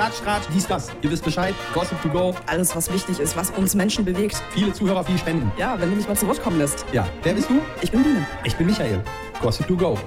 Klatsch, 0.00 0.22
Tratsch, 0.24 0.44
dies, 0.54 0.66
das. 0.66 0.90
Ihr 1.02 1.10
wisst 1.10 1.26
Bescheid. 1.26 1.54
Gossip 1.74 2.00
to 2.00 2.08
go. 2.08 2.34
Alles, 2.46 2.74
was 2.74 2.90
wichtig 2.90 3.20
ist, 3.20 3.36
was 3.36 3.50
uns 3.50 3.74
Menschen 3.74 4.02
bewegt. 4.02 4.42
Viele 4.54 4.72
Zuhörer, 4.72 5.04
viele 5.04 5.18
Spenden. 5.18 5.52
Ja, 5.58 5.78
wenn 5.78 5.90
du 5.90 5.96
mich 5.96 6.08
mal 6.08 6.16
zu 6.16 6.26
Wort 6.26 6.42
kommen 6.42 6.56
lässt. 6.56 6.86
Ja, 6.90 7.06
wer 7.22 7.34
bist 7.34 7.50
du? 7.50 7.60
Ich 7.82 7.92
bin 7.92 8.02
Biene. 8.02 8.26
Ich 8.44 8.56
bin 8.56 8.68
Michael. 8.68 9.02
Gossip 9.42 9.68
to 9.68 9.76
go. 9.76 9.98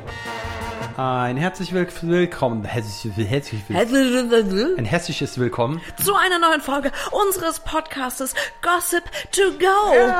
Ein 0.97 1.37
herzlich 1.37 1.73
will 1.73 1.87
willkommen. 2.01 2.65
Herzlich, 2.65 3.15
herzlich, 3.15 3.61
ein 3.69 4.85
herzliches 4.85 5.37
Willkommen. 5.37 5.79
Zu 6.03 6.15
einer 6.15 6.39
neuen 6.39 6.61
Folge 6.61 6.91
unseres 7.11 7.59
Podcastes 7.59 8.33
Gossip 8.63 9.03
to 9.31 9.43
Go. 9.59 10.11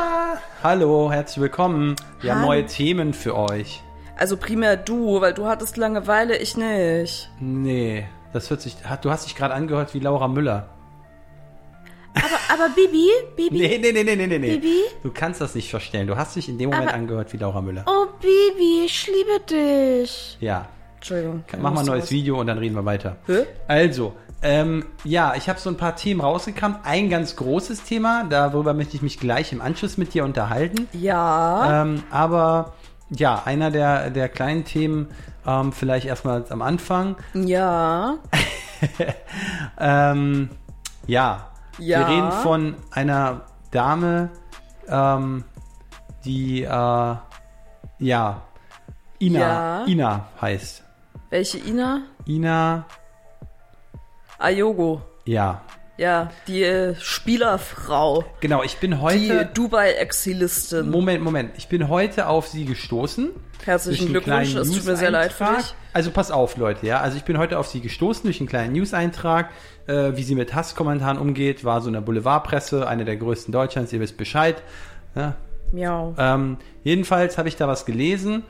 Hallo, 0.62 1.12
herzlich 1.12 1.42
willkommen. 1.42 1.96
Wir 2.22 2.36
haben 2.36 2.42
neue 2.42 2.68
Themen 2.68 3.16
für 3.16 3.36
euch. 3.36 3.82
Also 4.20 4.38
primär 4.38 4.78
du, 4.78 5.20
weil 5.20 5.34
du 5.34 5.48
hattest 5.48 5.78
Langeweile, 5.78 6.38
ich 6.38 6.58
nicht. 6.58 7.32
Nee, 7.40 8.06
das 8.34 8.50
hört 8.50 8.62
sich. 8.62 8.76
Du 9.02 9.10
hast 9.12 9.26
dich 9.26 9.36
gerade 9.36 9.54
angehört 9.54 9.94
wie 9.94 10.00
Laura 10.00 10.28
Müller. 10.28 10.70
Aber, 12.16 12.64
aber 12.66 12.74
Bibi, 12.76 13.08
Bibi, 13.36 13.58
Nee, 13.58 13.80
nee, 13.80 13.92
nee, 13.92 14.04
nee, 14.04 14.16
nee, 14.16 14.28
nee. 14.28 14.38
nee. 14.38 14.58
Bibi? 14.58 14.78
Du 15.02 15.12
kannst 15.12 15.42
das 15.42 15.56
nicht 15.56 15.70
verstellen. 15.72 16.06
Du 16.08 16.16
hast 16.16 16.36
dich 16.36 16.48
in 16.48 16.58
dem 16.60 16.70
Moment 16.70 16.90
Aber- 16.90 16.98
angehört 16.98 17.34
wie 17.34 17.38
Laura 17.38 17.62
Müller. 17.62 17.84
oh 17.88 18.06
Bibi, 18.22 18.86
ich 18.86 19.08
liebe 19.08 19.40
dich. 19.50 20.38
Ja. 20.40 20.68
Entschuldigung. 20.96 21.44
Mach 21.60 21.74
mal 21.74 21.80
ein 21.82 21.86
neues 21.88 22.12
Video 22.12 22.40
und 22.40 22.48
dann 22.48 22.58
reden 22.60 22.76
wir 22.76 22.86
weiter. 22.86 23.18
Hä? 23.26 23.46
Also, 23.68 24.14
ähm, 24.42 24.86
ja, 25.04 25.34
ich 25.36 25.50
habe 25.50 25.60
so 25.60 25.70
ein 25.70 25.76
paar 25.76 25.96
Themen 25.96 26.22
rausgekramt. 26.22 26.80
Ein 26.86 27.10
ganz 27.10 27.36
großes 27.36 27.84
Thema, 27.84 28.24
darüber 28.30 28.74
möchte 28.74 28.96
ich 28.96 29.02
mich 29.02 29.20
gleich 29.20 29.52
im 29.52 29.60
Anschluss 29.62 29.98
mit 29.98 30.14
dir 30.14 30.24
unterhalten. 30.24 30.88
Ja. 30.94 31.82
Ähm, 31.82 32.04
aber 32.10 32.74
ja, 33.10 33.42
einer 33.44 33.70
der, 33.72 34.12
der 34.12 34.30
kleinen 34.30 34.64
Themen, 34.66 35.08
ähm, 35.46 35.72
vielleicht 35.72 36.06
erstmal 36.06 36.46
am 36.50 36.62
Anfang. 36.62 37.18
Ja. 37.34 38.16
Ähm, 39.80 40.50
ja, 41.08 41.48
Ja. 41.78 42.00
wir 42.00 42.08
reden 42.08 42.32
von 42.34 42.76
einer 42.92 43.42
Dame, 43.72 44.30
ähm, 44.90 45.46
die, 46.26 46.64
äh, 46.64 46.68
ja, 46.68 48.42
Ina, 49.20 49.40
Ja. 49.40 49.86
Ina 49.86 50.26
heißt. 50.42 50.84
Welche 51.30 51.58
Ina? 51.60 52.02
Ina, 52.26 52.86
Ayogo. 54.38 55.02
ja. 55.26 55.62
Ja, 55.98 56.32
die 56.48 56.64
äh, 56.64 56.96
Spielerfrau. 57.00 58.26
Genau, 58.40 58.64
ich 58.64 58.78
bin 58.78 58.92
Die 58.92 58.98
heute. 58.98 59.50
Dubai-Exilistin. 59.54 60.90
Moment, 60.90 61.24
Moment. 61.24 61.52
Ich 61.58 61.68
bin 61.68 61.88
heute 61.88 62.28
auf 62.28 62.48
sie 62.48 62.66
gestoßen. 62.66 63.30
Herzlichen 63.64 64.10
Glückwunsch, 64.10 64.56
es 64.56 64.72
tut 64.72 64.86
mir 64.86 64.98
sehr 64.98 65.12
leid 65.12 65.32
für 65.32 65.46
dich. 65.46 65.74
Also 65.94 66.12
pass 66.12 66.32
auf, 66.32 66.58
Leute, 66.58 66.86
ja. 66.86 67.00
Also 67.00 67.16
ich 67.18 67.24
bin 67.24 67.38
heute 67.38 67.60
auf 67.60 67.68
sie 67.68 67.80
gestoßen 67.80 68.24
durch 68.24 68.40
einen 68.40 68.50
kleinen 68.50 68.74
News-Eintrag, 68.74 69.52
äh, 69.88 70.12
wie 70.16 70.24
sie 70.24 70.36
mit 70.36 70.54
Hasskommentaren 70.56 71.18
umgeht. 71.18 71.64
War 71.64 71.80
so 71.80 71.88
in 71.88 71.94
der 71.94 72.02
Boulevardpresse, 72.02 72.88
eine 72.88 73.06
der 73.06 73.16
größten 73.16 73.52
Deutschlands, 73.52 73.94
ihr 73.94 74.00
wisst 74.00 74.18
Bescheid. 74.18 74.62
Ja. 75.16 75.36
Miau. 75.72 76.16
Ähm, 76.18 76.58
jedenfalls 76.84 77.38
habe 77.38 77.48
ich 77.48 77.56
da 77.56 77.68
was 77.68 77.86
gelesen. 77.86 78.44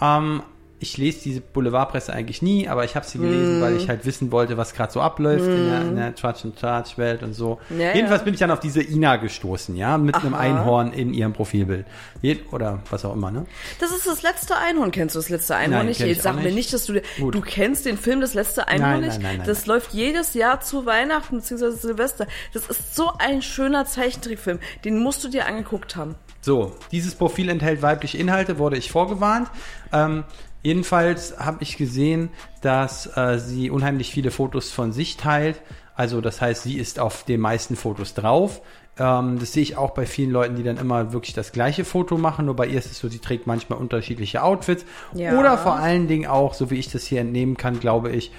Ähm, 0.00 0.42
ich 0.82 0.96
lese 0.98 1.20
diese 1.22 1.40
Boulevardpresse 1.40 2.12
eigentlich 2.12 2.42
nie, 2.42 2.68
aber 2.68 2.84
ich 2.84 2.96
habe 2.96 3.06
sie 3.06 3.18
gelesen, 3.18 3.58
Mm. 3.58 3.62
weil 3.62 3.76
ich 3.76 3.88
halt 3.88 4.04
wissen 4.04 4.32
wollte, 4.32 4.56
was 4.56 4.74
gerade 4.74 4.92
so 4.92 5.00
abläuft 5.00 5.44
in 5.44 5.68
der, 5.70 5.80
in 5.82 5.96
der 5.96 6.14
Tratsch 6.14 6.44
und 6.44 6.58
Tratsch 6.58 6.98
Welt 6.98 7.22
und 7.22 7.34
so. 7.34 7.60
Ja, 7.70 7.94
Jedenfalls 7.94 8.20
ja. 8.20 8.24
bin 8.24 8.34
ich 8.34 8.40
dann 8.40 8.50
auf 8.50 8.60
diese 8.60 8.82
Ina 8.82 9.16
gestoßen, 9.16 9.76
ja, 9.76 9.96
mit 9.96 10.14
einem 10.16 10.34
Aha. 10.34 10.40
Einhorn 10.42 10.92
in 10.92 11.14
ihrem 11.14 11.32
Profilbild. 11.32 11.86
Je 12.20 12.38
oder 12.50 12.80
was 12.90 13.04
auch 13.04 13.14
immer, 13.14 13.30
ne? 13.30 13.46
Das 13.80 13.90
ist 13.92 14.06
das 14.06 14.22
letzte 14.22 14.56
Einhorn. 14.56 14.90
Kennst 14.90 15.14
du 15.14 15.18
das 15.20 15.28
letzte 15.28 15.54
Einhorn 15.56 15.78
Nein, 15.80 15.86
nicht? 15.86 16.00
ich 16.00 16.20
sag 16.20 16.32
auch 16.32 16.36
mir 16.36 16.42
nicht. 16.44 16.54
nicht, 16.56 16.72
dass 16.74 16.84
du 16.86 17.00
Gut. 17.18 17.34
du 17.34 17.40
kennst 17.40 17.86
den 17.86 17.96
Film 17.96 18.20
Das 18.20 18.34
letzte 18.34 18.68
Einhorn 18.68 19.00
Nein, 19.00 19.08
nicht. 19.08 19.22
nein, 19.22 19.42
das 19.46 19.66
läuft 19.66 19.92
jedes 19.94 20.34
Jahr 20.34 20.60
zu 20.60 20.84
Weihnachten 20.86 21.36
bzw. 21.38 21.70
Silvester. 21.70 22.26
Das 22.52 22.66
ist 22.66 22.94
so 22.96 23.12
ein 23.18 23.40
schöner 23.42 23.86
Zeichentrickfilm. 23.86 24.58
Den 24.84 24.98
musst 24.98 25.22
du 25.24 25.28
dir 25.28 25.46
angeguckt 25.46 25.96
haben. 25.96 26.16
So, 26.40 26.72
dieses 26.90 27.14
Profil 27.14 27.48
enthält 27.48 27.82
weibliche 27.82 28.18
Inhalte, 28.18 28.58
wurde 28.58 28.76
ich 28.76 28.90
vorgewarnt. 28.90 29.48
Ähm, 29.92 30.24
jedenfalls 30.62 31.38
habe 31.38 31.62
ich 31.62 31.76
gesehen, 31.76 32.30
dass 32.60 33.16
äh, 33.16 33.38
sie 33.38 33.70
unheimlich 33.70 34.10
viele 34.12 34.30
Fotos 34.30 34.70
von 34.70 34.92
sich 34.92 35.16
teilt. 35.16 35.60
Also 35.94 36.20
das 36.20 36.40
heißt, 36.40 36.62
sie 36.62 36.78
ist 36.78 36.98
auf 36.98 37.24
den 37.24 37.40
meisten 37.40 37.76
Fotos 37.76 38.14
drauf. 38.14 38.62
Ähm, 38.98 39.38
das 39.38 39.52
sehe 39.52 39.62
ich 39.62 39.76
auch 39.76 39.90
bei 39.90 40.06
vielen 40.06 40.30
Leuten, 40.30 40.56
die 40.56 40.62
dann 40.62 40.76
immer 40.78 41.12
wirklich 41.12 41.34
das 41.34 41.52
gleiche 41.52 41.84
Foto 41.84 42.16
machen. 42.18 42.46
Nur 42.46 42.56
bei 42.56 42.66
ihr 42.66 42.78
ist 42.78 42.90
es 42.90 42.98
so, 42.98 43.08
sie 43.08 43.18
trägt 43.18 43.46
manchmal 43.46 43.78
unterschiedliche 43.78 44.42
Outfits. 44.42 44.84
Ja. 45.14 45.38
Oder 45.38 45.58
vor 45.58 45.74
allen 45.74 46.08
Dingen 46.08 46.26
auch, 46.26 46.54
so 46.54 46.70
wie 46.70 46.78
ich 46.78 46.90
das 46.90 47.04
hier 47.04 47.20
entnehmen 47.20 47.56
kann, 47.56 47.80
glaube 47.80 48.10
ich, 48.10 48.32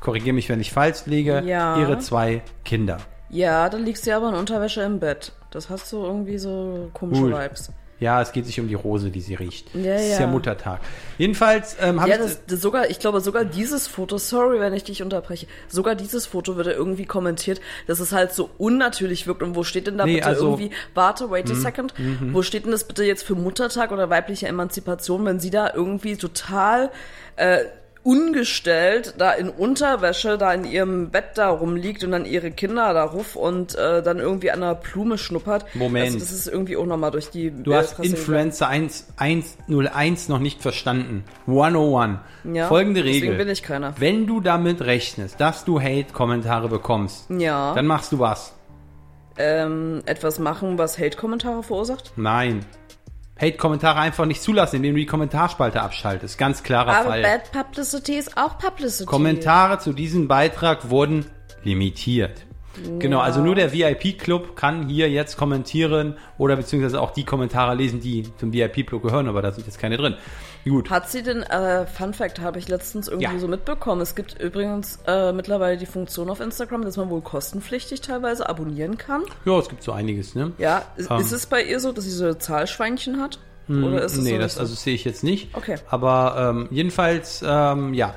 korrigiere 0.00 0.34
mich, 0.34 0.48
wenn 0.48 0.60
ich 0.60 0.72
falsch 0.72 1.06
liege, 1.06 1.42
Ja. 1.44 1.78
ihre 1.78 1.98
zwei 1.98 2.42
Kinder. 2.64 2.98
Ja, 3.30 3.68
dann 3.68 3.84
liegst 3.84 4.06
du 4.06 4.14
aber 4.16 4.28
in 4.30 4.34
Unterwäsche 4.34 4.82
im 4.82 5.00
Bett. 5.00 5.32
Das 5.50 5.68
hast 5.68 5.92
du 5.92 6.02
irgendwie 6.02 6.38
so 6.38 6.90
komische 6.94 7.22
Gut. 7.22 7.32
Vibes. 7.32 7.72
Ja, 8.00 8.22
es 8.22 8.30
geht 8.32 8.46
sich 8.46 8.60
um 8.60 8.68
die 8.68 8.74
Rose, 8.74 9.10
die 9.10 9.20
sie 9.20 9.34
riecht. 9.34 9.74
Ja, 9.74 9.94
es 9.94 10.02
ist 10.02 10.12
ja. 10.12 10.20
ja 10.20 10.26
Muttertag. 10.28 10.80
Jedenfalls 11.18 11.76
ähm, 11.80 12.00
habe 12.00 12.10
Ja, 12.10 12.16
ich 12.16 12.22
das, 12.22 12.46
das 12.46 12.60
sogar, 12.60 12.88
ich 12.90 13.00
glaube 13.00 13.20
sogar 13.20 13.44
dieses 13.44 13.88
Foto, 13.88 14.18
sorry, 14.18 14.60
wenn 14.60 14.72
ich 14.72 14.84
dich 14.84 15.02
unterbreche, 15.02 15.46
sogar 15.66 15.96
dieses 15.96 16.24
Foto 16.26 16.56
wird 16.56 16.68
ja 16.68 16.74
irgendwie 16.74 17.06
kommentiert, 17.06 17.60
dass 17.88 17.98
es 17.98 18.12
halt 18.12 18.32
so 18.32 18.50
unnatürlich 18.56 19.26
wirkt. 19.26 19.42
Und 19.42 19.56
wo 19.56 19.64
steht 19.64 19.88
denn 19.88 19.98
da 19.98 20.04
Nee, 20.04 20.16
bitte 20.16 20.26
also- 20.28 20.44
irgendwie, 20.46 20.70
warte, 20.94 21.30
wait 21.30 21.50
a 21.50 21.54
second, 21.54 21.92
wo 22.32 22.42
steht 22.42 22.64
denn 22.64 22.72
das 22.72 22.84
bitte 22.84 23.02
jetzt 23.04 23.24
für 23.24 23.34
Muttertag 23.34 23.90
oder 23.90 24.08
weibliche 24.10 24.46
Emanzipation, 24.46 25.24
wenn 25.24 25.40
sie 25.40 25.50
da 25.50 25.72
irgendwie 25.74 26.16
total 26.16 26.90
äh, 27.36 27.64
ungestellt 28.08 29.14
da 29.18 29.32
in 29.32 29.50
Unterwäsche 29.50 30.38
da 30.38 30.52
in 30.54 30.64
ihrem 30.64 31.10
Bett 31.10 31.32
da 31.36 31.50
rumliegt 31.50 32.02
und 32.04 32.12
dann 32.12 32.24
ihre 32.24 32.50
Kinder 32.50 32.94
da 32.94 33.04
ruf 33.04 33.36
und 33.36 33.74
äh, 33.76 34.02
dann 34.02 34.18
irgendwie 34.18 34.50
an 34.50 34.62
einer 34.62 34.74
Blume 34.74 35.18
schnuppert. 35.18 35.66
Moment. 35.74 36.06
Also 36.06 36.18
das 36.18 36.32
ist 36.32 36.46
irgendwie 36.48 36.76
auch 36.78 36.86
nochmal 36.86 37.10
durch 37.10 37.28
die 37.30 37.50
Du 37.50 37.74
hast 37.74 37.96
Presse 37.96 38.08
Influencer 38.10 38.68
1, 38.68 39.08
101 39.18 40.28
noch 40.28 40.38
nicht 40.38 40.62
verstanden. 40.62 41.24
101. 41.46 42.18
Ja, 42.54 42.66
Folgende 42.68 43.02
deswegen 43.02 43.26
Regel. 43.32 43.38
bin 43.44 43.48
ich 43.48 43.62
keiner. 43.62 43.94
Wenn 43.98 44.26
du 44.26 44.40
damit 44.40 44.80
rechnest, 44.80 45.38
dass 45.40 45.64
du 45.64 45.80
Hate-Kommentare 45.80 46.68
bekommst, 46.68 47.28
Ja. 47.30 47.74
dann 47.74 47.86
machst 47.86 48.12
du 48.12 48.18
was? 48.18 48.54
ähm, 49.40 50.02
etwas 50.06 50.40
machen, 50.40 50.78
was 50.78 50.98
Hate-Kommentare 50.98 51.62
verursacht? 51.62 52.12
Nein. 52.16 52.64
Hate-Kommentare 53.40 54.00
einfach 54.00 54.26
nicht 54.26 54.42
zulassen, 54.42 54.76
indem 54.76 54.94
du 54.94 55.00
die 55.00 55.06
Kommentarspalte 55.06 55.80
abschaltest. 55.80 56.38
Ganz 56.38 56.62
klarer 56.62 56.96
Aber 56.96 57.10
Fall. 57.10 57.22
Bad 57.22 57.52
Publicity 57.52 58.16
ist 58.16 58.36
auch 58.36 58.58
Publicity. 58.58 59.06
Kommentare 59.06 59.78
zu 59.78 59.92
diesem 59.92 60.28
Beitrag 60.28 60.90
wurden 60.90 61.26
limitiert. 61.62 62.44
Genau, 62.98 63.20
also 63.20 63.40
nur 63.40 63.54
der 63.54 63.72
VIP-Club 63.72 64.54
kann 64.54 64.88
hier 64.88 65.10
jetzt 65.10 65.36
kommentieren 65.36 66.16
oder 66.36 66.56
beziehungsweise 66.56 67.00
auch 67.00 67.10
die 67.10 67.24
Kommentare 67.24 67.74
lesen, 67.74 68.00
die 68.00 68.28
zum 68.36 68.52
VIP-Club 68.52 69.02
gehören, 69.02 69.28
aber 69.28 69.42
da 69.42 69.50
sind 69.50 69.66
jetzt 69.66 69.78
keine 69.78 69.96
drin. 69.96 70.14
Gut. 70.64 70.90
Hat 70.90 71.10
sie 71.10 71.22
denn, 71.22 71.42
äh, 71.42 71.86
Fun 71.86 72.12
Fact 72.12 72.40
habe 72.40 72.58
ich 72.58 72.68
letztens 72.68 73.08
irgendwie 73.08 73.32
Ja. 73.32 73.38
so 73.38 73.48
mitbekommen. 73.48 74.00
Es 74.02 74.14
gibt 74.14 74.38
übrigens 74.40 74.98
äh, 75.06 75.32
mittlerweile 75.32 75.76
die 75.76 75.86
Funktion 75.86 76.28
auf 76.30 76.40
Instagram, 76.40 76.82
dass 76.82 76.96
man 76.96 77.08
wohl 77.10 77.22
kostenpflichtig 77.22 78.00
teilweise 78.00 78.48
abonnieren 78.48 78.98
kann. 78.98 79.22
Ja, 79.44 79.58
es 79.58 79.68
gibt 79.68 79.82
so 79.82 79.92
einiges, 79.92 80.34
ne? 80.34 80.52
Ja, 80.58 80.82
ist, 80.96 81.10
Ähm. 81.10 81.20
ist 81.20 81.32
es 81.32 81.46
bei 81.46 81.62
ihr 81.62 81.80
so, 81.80 81.92
dass 81.92 82.04
sie 82.04 82.10
so 82.10 82.34
Zahlschweinchen 82.34 83.20
hat? 83.20 83.38
Oder 83.70 84.02
ist 84.02 84.16
es 84.16 84.24
nee, 84.24 84.30
so 84.32 84.38
das 84.38 84.56
also 84.58 84.74
sehe 84.74 84.94
ich 84.94 85.04
jetzt 85.04 85.22
nicht. 85.22 85.54
Okay. 85.54 85.76
Aber 85.90 86.36
ähm, 86.38 86.68
jedenfalls, 86.70 87.44
ähm, 87.46 87.92
ja, 87.92 88.14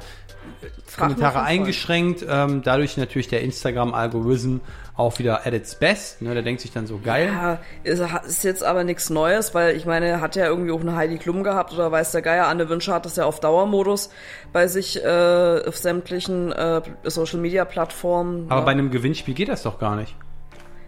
Frag 0.85 1.09
Kommentare 1.09 1.41
eingeschränkt. 1.41 2.25
Ähm, 2.28 2.62
dadurch 2.63 2.96
natürlich 2.97 3.28
der 3.28 3.41
Instagram-Algorithm 3.41 4.62
auch 4.96 5.19
wieder 5.19 5.46
at 5.47 5.53
its 5.53 5.75
best. 5.75 6.22
Ne? 6.22 6.34
Der 6.34 6.44
denkt 6.44 6.62
sich 6.62 6.72
dann 6.72 6.85
so 6.85 7.00
geil. 7.03 7.28
Ja, 7.28 7.59
ist, 7.84 8.03
ist 8.28 8.44
jetzt 8.44 8.63
aber 8.63 8.84
nichts 8.84 9.09
Neues, 9.09 9.53
weil 9.56 9.75
ich 9.75 9.85
meine, 9.85 10.07
er 10.07 10.22
hat 10.22 10.35
ja 10.35 10.46
irgendwie 10.46 10.72
auch 10.72 10.81
eine 10.81 10.96
Heidi 10.96 11.18
Klum 11.18 11.44
gehabt 11.44 11.74
oder 11.74 11.91
weiß 11.91 12.12
der 12.12 12.22
Geier, 12.22 12.47
Anne 12.47 12.69
Wünsche 12.69 12.94
hat 12.94 13.06
das 13.06 13.16
ja 13.16 13.25
auf 13.25 13.40
Dauermodus 13.40 14.09
bei 14.53 14.68
sich 14.68 15.03
äh, 15.03 15.62
auf 15.66 15.78
sämtlichen 15.78 16.52
äh, 16.52 16.81
Social-Media-Plattformen. 17.03 18.46
Aber 18.50 18.62
ja. 18.62 18.66
bei 18.66 18.72
einem 18.72 18.91
Gewinnspiel 18.91 19.34
geht 19.34 19.49
das 19.49 19.64
doch 19.64 19.79
gar 19.79 19.96
nicht. 19.96 20.16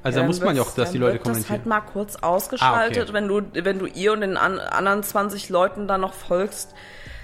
Also 0.04 0.18
da 0.18 0.22
dann 0.22 0.28
muss 0.28 0.42
man 0.42 0.56
ja 0.56 0.62
auch, 0.64 0.76
dass 0.76 0.92
die 0.92 0.98
Leute 0.98 1.14
wird 1.14 1.22
das 1.26 1.32
kommentieren. 1.32 1.60
halt 1.60 1.66
mal 1.66 1.82
kurz 1.82 2.18
ausgeschaltet, 2.18 2.98
Ah, 2.98 3.04
okay. 3.04 3.14
wenn 3.14 3.28
du 3.30 3.42
wenn 3.54 3.80
du 3.80 3.86
ihr 3.86 4.12
und 4.12 4.20
den 4.22 4.36
an, 4.36 4.60
anderen 4.60 5.02
20 5.02 5.48
Leuten 5.48 5.88
dann 5.88 6.02
noch 6.02 6.14
folgst, 6.14 6.74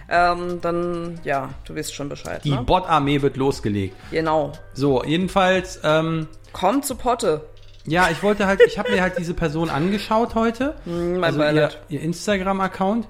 ähm, 0.09 0.59
dann 0.61 1.19
ja, 1.25 1.49
du 1.65 1.75
weißt 1.75 1.93
schon 1.93 2.07
Bescheid. 2.07 2.41
die 2.43 2.51
ne? 2.51 2.63
Bot-Armee 2.63 3.21
wird 3.21 3.35
losgelegt. 3.35 3.95
Genau. 4.11 4.53
So, 4.73 5.03
jedenfalls, 5.03 5.81
ähm, 5.83 6.27
Komm 6.53 6.81
zu 6.83 6.95
Potte. 6.95 7.45
ja, 7.85 8.09
ich 8.11 8.21
wollte 8.23 8.45
halt, 8.47 8.61
ich 8.65 8.77
habe 8.77 8.91
mir 8.91 9.01
halt 9.01 9.17
diese 9.17 9.33
Person 9.33 9.69
angeschaut 9.69 10.35
heute. 10.35 10.75
mein 10.85 11.23
also 11.23 11.41
ihr, 11.43 11.69
ihr 11.89 12.01
Instagram-Account, 12.01 13.07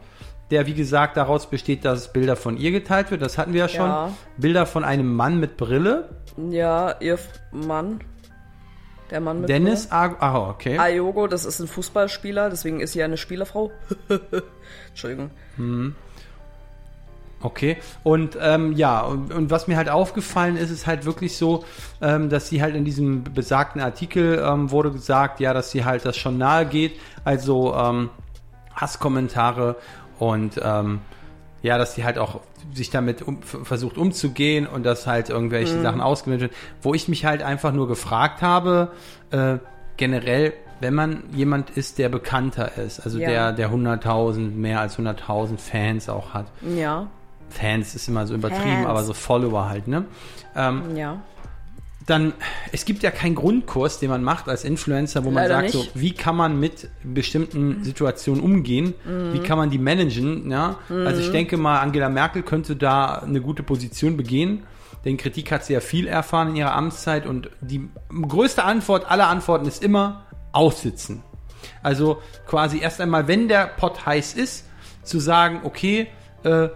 der 0.51 0.65
wie 0.67 0.73
gesagt 0.73 1.17
daraus 1.17 1.49
besteht, 1.49 1.85
dass 1.85 2.11
Bilder 2.13 2.35
von 2.35 2.57
ihr 2.57 2.71
geteilt 2.71 3.11
wird. 3.11 3.21
Das 3.21 3.37
hatten 3.37 3.53
wir 3.53 3.61
ja 3.61 3.69
schon. 3.69 3.87
Ja. 3.89 4.11
Bilder 4.37 4.65
von 4.65 4.83
einem 4.83 5.13
Mann 5.15 5.39
mit 5.39 5.57
Brille. 5.57 6.09
Ja, 6.49 6.95
ihr 6.99 7.19
Mann. 7.51 7.99
Der 9.11 9.19
Mann 9.21 9.41
mit 9.41 9.49
Dennis 9.49 9.91
Ag 9.91 10.17
Ah, 10.21 10.49
okay. 10.49 10.69
Brille. 10.69 10.81
Ayogo, 10.81 11.27
das 11.27 11.43
ist 11.45 11.59
ein 11.59 11.67
Fußballspieler, 11.67 12.49
deswegen 12.49 12.79
ist 12.79 12.93
sie 12.93 13.01
eine 13.03 13.17
Spielerfrau. 13.17 13.71
Entschuldigung. 14.89 15.31
Okay, 17.41 17.77
und 18.03 18.37
ähm, 18.41 18.73
ja, 18.73 18.99
und, 19.01 19.31
und 19.33 19.49
was 19.49 19.67
mir 19.67 19.77
halt 19.77 19.87
aufgefallen 19.89 20.57
ist, 20.57 20.71
ist 20.71 20.87
halt 20.87 21.05
wirklich 21.05 21.37
so, 21.37 21.63
ähm, 22.01 22.29
dass 22.29 22.49
sie 22.49 22.61
halt 22.61 22.75
in 22.75 22.83
diesem 22.83 23.23
besagten 23.23 23.81
Artikel 23.81 24.43
ähm, 24.45 24.71
wurde 24.71 24.91
gesagt, 24.91 25.39
ja, 25.39 25.53
dass 25.53 25.71
sie 25.71 25.85
halt 25.85 26.05
das 26.05 26.17
schon 26.17 26.37
nahe 26.37 26.65
geht, 26.65 26.99
also 27.23 27.73
ähm, 27.75 28.09
Hasskommentare 28.75 29.75
und 30.19 30.59
ähm, 30.63 30.99
ja, 31.61 31.77
dass 31.77 31.95
sie 31.95 32.03
halt 32.03 32.17
auch 32.17 32.39
sich 32.73 32.89
damit 32.89 33.21
um, 33.21 33.41
versucht 33.41 33.97
umzugehen 33.97 34.67
und 34.67 34.83
dass 34.85 35.07
halt 35.07 35.29
irgendwelche 35.29 35.79
Sachen 35.81 36.01
ausgenutzt 36.01 36.41
werden, 36.41 36.53
wo 36.81 36.93
ich 36.93 37.07
mich 37.07 37.25
halt 37.25 37.41
einfach 37.41 37.71
nur 37.73 37.87
gefragt 37.87 38.41
habe, 38.41 38.91
äh, 39.31 39.57
generell, 39.97 40.53
wenn 40.79 40.93
man 40.93 41.23
jemand 41.33 41.71
ist, 41.71 41.97
der 41.97 42.07
bekannter 42.09 42.77
ist, 42.77 43.01
also 43.01 43.19
Ja. 43.19 43.27
der, 43.29 43.51
der 43.53 43.71
100.000, 43.71 44.51
mehr 44.51 44.79
als 44.79 44.97
100.000 44.97 45.57
Fans 45.57 46.07
auch 46.07 46.33
hat, 46.33 46.45
Ja, 46.61 47.07
Fans 47.49 47.95
ist 47.95 48.07
immer 48.07 48.25
so 48.27 48.33
übertrieben, 48.33 48.63
Fans. 48.83 48.87
aber 48.87 49.03
so 49.03 49.13
Follower 49.13 49.69
halt, 49.69 49.87
ne? 49.87 50.05
Ähm, 50.55 50.95
ja. 50.95 51.21
dann, 52.07 52.33
es 52.71 52.85
gibt 52.85 53.03
ja 53.03 53.11
keinen 53.11 53.35
Grundkurs, 53.35 53.99
den 53.99 54.09
man 54.09 54.23
macht 54.23 54.49
als 54.49 54.63
Influencer, 54.63 55.23
wo 55.25 55.29
man 55.31 55.43
Leider 55.43 55.55
sagt, 55.61 55.69
so, 55.71 55.79
nicht. 55.79 55.91
wie 55.99 56.11
kann 56.13 56.35
man 56.35 56.59
mit 56.59 56.89
bestimmten 57.03 57.83
Situationen 57.83 58.41
umgehen, 58.43 58.95
Mhm. 59.05 59.33
wie 59.33 59.39
kann 59.39 59.57
man 59.59 59.69
die 59.69 59.77
managen, 59.77 60.49
ja? 60.49 60.77
Also 60.89 61.21
ich 61.21 61.31
denke 61.31 61.57
mal, 61.57 61.79
Angela 61.81 62.09
Merkel 62.09 62.41
könnte 62.41 62.75
da 62.75 63.19
eine 63.19 63.41
gute 63.41 63.61
Position 63.61 64.17
begehen, 64.17 64.63
denn 65.05 65.17
Kritik 65.17 65.51
hat 65.51 65.63
sie 65.65 65.73
ja 65.73 65.81
viel 65.81 66.07
erfahren 66.07 66.49
in 66.49 66.55
ihrer 66.55 66.73
Amtszeit 66.75 67.27
und 67.27 67.49
die 67.61 67.87
größte 68.27 68.63
Antwort 68.63 69.09
aller 69.09 69.27
Antworten 69.27 69.67
ist 69.67 69.83
immer 69.83 70.25
aussitzen. 70.51 71.21
Also 71.83 72.21
quasi 72.47 72.79
erst 72.79 72.99
einmal, 73.01 73.27
wenn 73.27 73.47
der 73.47 73.67
Pott 73.67 74.05
heiß 74.05 74.33
ist, 74.33 74.65
zu 75.03 75.19
sagen, 75.19 75.61
okay, 75.63 76.07
äh, 76.43 76.69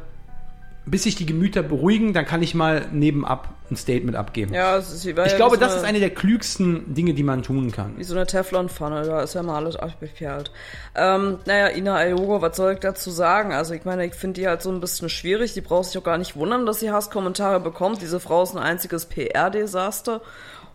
bis 0.85 1.03
sich 1.03 1.15
die 1.15 1.25
Gemüter 1.25 1.63
beruhigen, 1.63 2.13
dann 2.13 2.25
kann 2.25 2.41
ich 2.43 2.55
mal 2.55 2.87
nebenab 2.91 3.49
ein 3.71 3.77
Statement 3.77 4.17
abgeben. 4.17 4.53
Ja, 4.53 4.77
es 4.77 4.91
ist, 4.91 5.15
war 5.15 5.25
Ich 5.25 5.35
glaube, 5.35 5.55
wie 5.55 5.59
so 5.59 5.65
das 5.65 5.77
ist 5.77 5.83
eine 5.83 5.99
der 5.99 6.09
klügsten 6.09 6.93
Dinge, 6.93 7.13
die 7.13 7.23
man 7.23 7.41
tun 7.41 7.71
kann. 7.71 7.97
Wie 7.97 8.03
so 8.03 8.15
eine 8.15 8.27
Teflonpfanne, 8.27 9.03
da 9.05 9.21
ist 9.21 9.33
ja 9.33 9.43
mal 9.43 9.55
alles 9.55 9.77
abgeperlt. 9.77 10.51
Ähm, 10.95 11.39
naja, 11.45 11.69
Ina 11.69 11.95
Ayogo, 11.95 12.41
was 12.41 12.57
soll 12.57 12.73
ich 12.73 12.79
dazu 12.79 13.11
sagen? 13.11 13.53
Also 13.53 13.73
ich 13.73 13.85
meine, 13.85 14.05
ich 14.05 14.13
finde 14.15 14.41
die 14.41 14.47
halt 14.47 14.61
so 14.61 14.71
ein 14.71 14.81
bisschen 14.81 15.07
schwierig. 15.09 15.53
Die 15.53 15.61
braucht 15.61 15.85
sich 15.85 15.97
auch 15.97 16.03
gar 16.03 16.17
nicht 16.17 16.35
wundern, 16.35 16.65
dass 16.65 16.81
sie 16.81 16.91
Hasskommentare 16.91 17.61
bekommt. 17.61 18.01
Diese 18.01 18.19
Frau 18.19 18.43
ist 18.43 18.53
ein 18.55 18.61
einziges 18.61 19.05
PR-Desaster. 19.05 20.21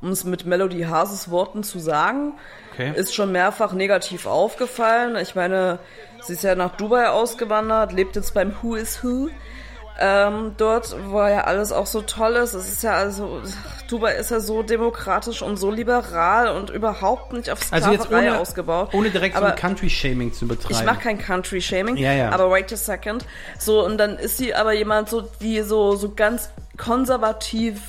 Um 0.00 0.10
es 0.10 0.24
mit 0.24 0.46
Melody 0.46 0.82
Hases 0.82 1.28
Worten 1.30 1.64
zu 1.64 1.80
sagen, 1.80 2.34
Okay. 2.72 2.92
ist 2.94 3.12
schon 3.12 3.32
mehrfach 3.32 3.72
negativ 3.72 4.26
aufgefallen. 4.26 5.16
Ich 5.16 5.34
meine, 5.34 5.80
sie 6.22 6.34
ist 6.34 6.44
ja 6.44 6.54
nach 6.54 6.76
Dubai 6.76 7.08
ausgewandert, 7.08 7.92
lebt 7.92 8.14
jetzt 8.14 8.32
beim 8.34 8.54
Who 8.62 8.76
is 8.76 9.02
Who. 9.02 9.28
Ähm, 10.00 10.52
dort, 10.56 10.94
wo 11.08 11.18
ja 11.22 11.40
alles 11.42 11.72
auch 11.72 11.86
so 11.86 12.02
toll 12.02 12.34
ist. 12.36 12.54
Es 12.54 12.68
ist 12.68 12.82
ja 12.84 12.92
also, 12.94 13.42
Dubai 13.88 14.14
ist 14.14 14.30
ja 14.30 14.38
so 14.38 14.62
demokratisch 14.62 15.42
und 15.42 15.56
so 15.56 15.72
liberal 15.72 16.48
und 16.56 16.70
überhaupt 16.70 17.32
nicht 17.32 17.50
auf 17.50 17.58
Also 17.72 17.92
Sklaverei 17.94 18.28
ohne, 18.30 18.38
ausgebaut. 18.38 18.90
ohne 18.94 19.10
direkt 19.10 19.34
so 19.34 19.42
Aber 19.42 19.54
ein 19.54 19.58
Country-Shaming 19.58 20.32
zu 20.32 20.46
betreiben. 20.46 20.74
ich 20.78 20.84
mache 20.86 21.00
kein 21.00 21.18
Country-Shaming, 21.18 21.96
Ja, 21.96 22.12
ja. 22.12 22.30
aber 22.30 22.48
wait 22.48 22.72
a 22.72 22.76
second. 22.76 23.24
So, 23.58 23.84
und 23.84 23.98
dann 23.98 24.18
ist 24.18 24.36
sie 24.36 24.54
aber 24.54 24.72
jemand, 24.72 25.08
so, 25.08 25.22
die 25.40 25.62
so, 25.62 25.96
so 25.96 26.14
ganz 26.14 26.50
konservativ 26.76 27.80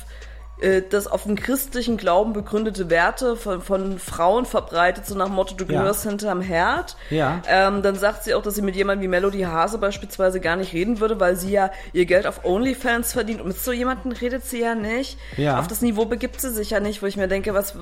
äh, 0.60 0.82
das 0.88 1.06
auf 1.06 1.24
den 1.24 1.36
christlichen 1.36 1.96
Glauben 1.96 2.32
begründete 2.32 2.90
Werte 2.90 3.36
von, 3.36 3.60
von 3.62 3.98
Frauen 3.98 4.44
verbreitet, 4.46 5.06
so 5.06 5.14
nach 5.14 5.26
dem 5.26 5.34
Motto, 5.34 5.54
du 5.54 5.64
Ja. 5.64 5.80
gehörst 5.80 6.04
hinterm 6.04 6.40
Herd. 6.40 6.96
Ja. 7.10 7.42
Ähm, 7.48 7.82
dann 7.82 7.96
sagt 7.96 8.24
sie 8.24 8.34
auch, 8.34 8.42
dass 8.42 8.54
sie 8.54 8.62
mit 8.62 8.76
jemandem 8.76 9.02
wie 9.04 9.08
Melody 9.08 9.42
Hase 9.42 9.78
beispielsweise 9.78 10.40
gar 10.40 10.56
nicht 10.56 10.72
reden 10.72 11.00
würde, 11.00 11.18
weil 11.20 11.36
sie 11.36 11.50
ja 11.52 11.70
ihr 11.92 12.06
Geld 12.06 12.26
auf 12.26 12.44
OnlyFans 12.44 13.12
verdient. 13.12 13.40
Und 13.40 13.48
mit 13.48 13.58
so 13.58 13.72
jemandem 13.72 14.12
redet 14.12 14.44
sie 14.44 14.60
ja 14.60 14.74
nicht. 14.74 15.18
Ja. 15.36 15.58
Auf 15.58 15.66
das 15.68 15.80
Niveau 15.82 16.04
begibt 16.04 16.40
sie 16.40 16.50
sich 16.50 16.70
ja 16.70 16.80
nicht, 16.80 17.02
wo 17.02 17.06
ich 17.06 17.16
mir 17.16 17.28
denke, 17.28 17.54
was 17.54 17.74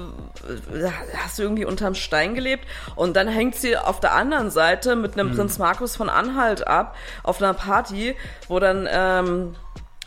hast 1.23 1.39
du 1.39 1.43
irgendwie 1.43 1.65
unterm 1.65 1.95
Stein 1.95 2.35
gelebt? 2.35 2.67
Und 2.97 3.17
dann 3.17 3.29
hängt 3.29 3.55
sie 3.57 3.77
auf 3.77 4.01
der 4.01 4.13
anderen 4.15 4.51
Seite 4.51 4.97
mit 4.97 5.19
einem 5.19 5.35
Prinz 5.35 5.59
Markus 5.59 5.97
von 5.97 6.09
Anhalt 6.09 6.67
ab, 6.67 6.95
auf 7.23 7.43
einer 7.43 7.55
Party, 7.55 8.15
wo 8.49 8.59
dann 8.59 8.89
ähm, 8.91 9.55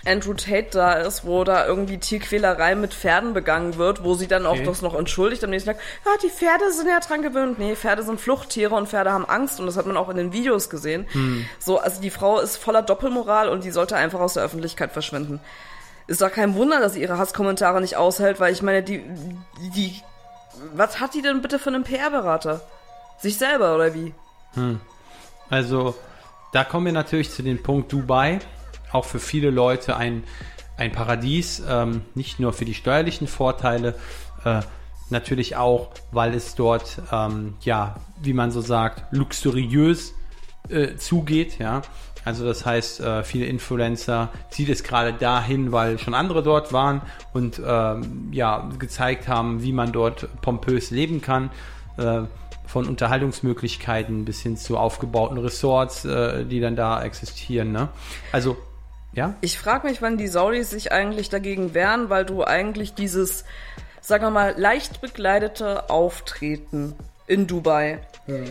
Andrew 0.06 0.34
Tate 0.34 0.70
da 0.72 0.94
ist, 0.94 1.26
wo 1.26 1.44
da 1.44 1.66
irgendwie 1.66 1.98
Tierquälerei 2.00 2.76
mit 2.76 2.94
Pferden 2.94 3.34
begangen 3.34 3.78
wird, 3.78 4.04
wo 4.04 4.16
sie 4.16 4.28
dann 4.28 4.46
auch 4.46 4.54
Okay. 4.54 4.64
das 4.64 4.82
noch 4.82 4.96
entschuldigt 4.96 5.44
am 5.44 5.50
nächsten 5.52 5.70
Tag, 5.72 5.80
ja, 6.06 6.12
die 6.24 6.30
Pferde 6.30 6.72
sind 6.72 6.88
ja 6.88 7.00
dran 7.00 7.22
gewöhnt. 7.22 7.60
Nee, 7.60 7.76
Pferde 7.76 8.04
sind 8.04 8.20
Fluchttiere 8.20 8.74
und 8.76 8.90
Pferde 8.90 9.12
haben 9.12 9.26
Angst 9.26 9.60
und 9.60 9.66
das 9.68 9.78
hat 9.78 9.86
man 9.86 9.98
auch 9.98 10.10
in 10.10 10.18
den 10.18 10.34
Videos 10.34 10.70
gesehen. 10.70 11.06
So, 11.60 11.78
also 11.80 12.02
die 12.02 12.10
Frau 12.10 12.40
ist 12.40 12.58
voller 12.58 12.82
Doppelmoral 12.82 13.50
und 13.50 13.64
die 13.64 13.72
sollte 13.72 13.96
einfach 13.96 14.20
aus 14.20 14.34
der 14.34 14.44
Öffentlichkeit 14.44 14.92
verschwinden. 14.92 15.40
Ist 16.08 16.22
doch 16.22 16.32
kein 16.32 16.56
Wunder, 16.56 16.80
dass 16.80 16.94
sie 16.94 17.02
ihre 17.02 17.18
Hasskommentare 17.18 17.80
nicht 17.80 17.96
aushält, 17.96 18.40
weil 18.40 18.52
ich 18.52 18.62
meine, 18.62 18.84
die, 18.84 19.04
die, 19.76 20.02
was 20.74 21.00
hat 21.00 21.14
die 21.14 21.22
denn 21.22 21.42
bitte 21.42 21.60
für 21.60 21.70
einen 21.70 21.84
PR-Berater? 21.84 22.62
Sich 23.20 23.38
selber 23.38 23.76
oder 23.76 23.94
wie? 23.94 24.14
Also, 25.50 25.96
da 26.54 26.64
kommen 26.64 26.88
wir 26.88 26.94
natürlich 26.94 27.32
zu 27.32 27.44
dem 27.44 27.62
Punkt 27.62 27.94
Dubai. 27.94 28.40
Auch 28.92 29.06
für 29.06 29.20
viele 29.20 29.50
Leute 29.50 29.98
ein, 29.98 30.24
ein 30.78 30.92
Paradies, 30.92 31.62
ähm, 31.68 32.02
nicht 32.16 32.40
nur 32.40 32.54
für 32.54 32.66
die 32.66 32.74
steuerlichen 32.74 33.28
Vorteile, 33.28 33.96
äh, 34.44 34.62
natürlich 35.10 35.56
auch, 35.56 35.90
weil 36.12 36.34
es 36.34 36.56
dort, 36.56 37.02
ähm, 37.12 37.56
ja, 37.62 37.96
wie 38.22 38.34
man 38.34 38.52
so 38.52 38.62
sagt, 38.62 39.14
luxuriös 39.14 40.14
äh, 40.70 40.96
zugeht, 40.96 41.60
ja. 41.60 41.82
Also 42.24 42.46
das 42.46 42.66
heißt, 42.66 43.00
äh, 43.00 43.24
viele 43.24 43.46
Influencer 43.46 44.30
zieht 44.52 44.70
es 44.70 44.84
gerade 44.84 45.12
dahin, 45.12 45.72
weil 45.72 45.98
schon 45.98 46.14
andere 46.14 46.44
dort 46.44 46.72
waren 46.72 47.02
und 47.34 47.60
ähm, 47.66 48.30
ja 48.32 48.70
gezeigt 48.78 49.28
haben, 49.28 49.64
wie 49.64 49.74
man 49.74 49.92
dort 49.92 50.30
pompös 50.42 50.92
leben 50.92 51.22
kann. 51.22 51.50
Äh, 51.98 52.22
von 52.68 52.88
Unterhaltungsmöglichkeiten 52.88 54.24
bis 54.24 54.42
hin 54.42 54.56
zu 54.56 54.78
aufgebauten 54.78 55.38
Resorts, 55.38 56.06
äh, 56.06 56.46
die 56.46 56.62
dann 56.62 56.78
da 56.78 57.04
existieren. 57.04 57.74
Ne? 57.74 57.90
Also, 58.32 58.56
ja? 59.14 59.36
Ich 59.42 59.60
frage 59.60 59.88
mich, 59.88 60.02
wann 60.02 60.18
die 60.18 60.28
Saudis 60.28 60.70
sich 60.70 60.92
eigentlich 60.92 61.30
dagegen 61.30 61.74
wehren, 61.74 62.10
weil 62.10 62.26
du 62.26 62.44
eigentlich 62.44 62.94
dieses, 62.94 63.46
sagen 64.00 64.24
wir 64.24 64.32
mal, 64.32 64.54
leicht 64.58 65.02
bekleidete 65.02 65.90
Auftreten 65.90 66.96
in 67.28 67.48
Dubai. 67.48 68.00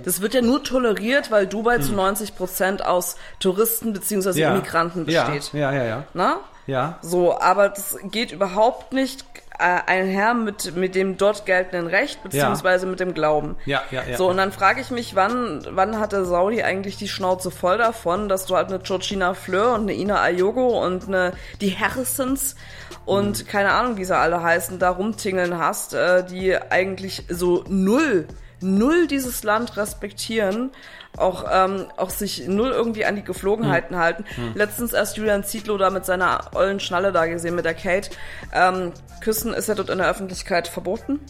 Das 0.05 0.21
wird 0.21 0.35
ja 0.35 0.43
nur 0.43 0.63
toleriert, 0.63 1.31
weil 1.31 1.47
Dubai 1.47 1.79
zu 1.79 1.93
90 1.93 2.35
Prozent 2.37 2.85
aus 2.85 3.17
Touristen 3.39 3.93
bzw. 3.93 4.33
Immigranten 4.43 5.07
besteht. 5.07 5.53
Ja, 5.53 5.73
ja, 5.73 5.85
ja. 5.85 6.05
Na? 6.13 6.41
Ja, 6.67 6.99
So, 7.03 7.41
aber 7.41 7.71
das 7.71 7.97
geht 8.05 8.31
überhaupt 8.33 8.93
nicht 8.93 9.25
einher 9.61 10.35
mit, 10.35 10.75
mit 10.77 10.95
dem 10.95 11.17
dort 11.17 11.47
geltenden 11.47 11.87
Recht 11.87 12.23
beziehungsweise 12.23 12.87
mit 12.87 13.01
dem 13.01 13.15
Glauben. 13.15 13.57
ja, 13.67 13.83
ja. 13.91 14.03
ja. 14.09 14.17
So, 14.17 14.29
und 14.29 14.37
dann 14.37 14.53
frage 14.53 14.81
ich 14.81 14.91
mich, 14.91 15.15
wann, 15.15 15.67
wann 15.71 15.99
hat 15.99 16.13
der 16.13 16.25
Saudi 16.25 16.63
eigentlich 16.63 16.97
die 16.97 17.09
Schnauze 17.09 17.51
voll 17.51 17.79
davon, 17.79 18.29
dass 18.29 18.47
du 18.47 18.57
halt 18.57 18.69
eine 18.69 18.79
Georgina 18.79 19.35
Fleur 19.35 19.75
und 19.75 19.83
eine 19.83 19.95
Ina 19.95 20.21
Ayogo 20.21 20.85
und 20.85 21.09
eine, 21.09 21.33
die 21.61 21.77
Harrisons 21.77 22.57
und 23.05 23.49
keine 23.49 23.73
Ahnung, 23.73 23.97
wie 23.97 24.05
sie 24.05 24.17
alle 24.17 24.43
heißen, 24.43 24.79
da 24.79 24.91
rumtingeln 24.91 25.59
hast, 25.59 25.95
äh, 25.95 26.25
die 26.25 26.57
eigentlich 26.57 27.25
so 27.29 27.65
null, 27.69 28.27
null 28.61 29.07
dieses 29.07 29.43
Land 29.43 29.77
respektieren, 29.77 30.71
auch, 31.17 31.45
ähm, 31.53 31.87
auch 31.97 32.11
sich 32.11 32.47
null 32.47 32.71
irgendwie 32.71 33.05
an 33.05 33.17
die 33.17 33.25
Geflogenheiten 33.25 33.97
halten. 33.97 34.25
Letztens 34.55 34.93
erst 34.93 35.17
Julian 35.17 35.45
Zietlow 35.45 35.77
da 35.77 35.91
mit 35.91 36.05
seiner 36.07 36.51
ollen 36.55 36.81
Schnalle 36.81 37.13
da 37.13 37.27
gesehen, 37.27 37.55
mit 37.57 37.65
der 37.65 37.75
Kate. 37.75 38.11
Ähm, 38.55 38.93
Küssen 39.21 39.53
ist 39.53 39.69
ja 39.69 39.75
dort 39.75 39.91
in 39.91 39.99
der 39.99 40.09
Öffentlichkeit 40.09 40.69
verboten. 40.69 41.21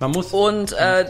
man 0.00 0.10
muss. 0.10 0.32
Und 0.32 0.72
äh, 0.72 1.04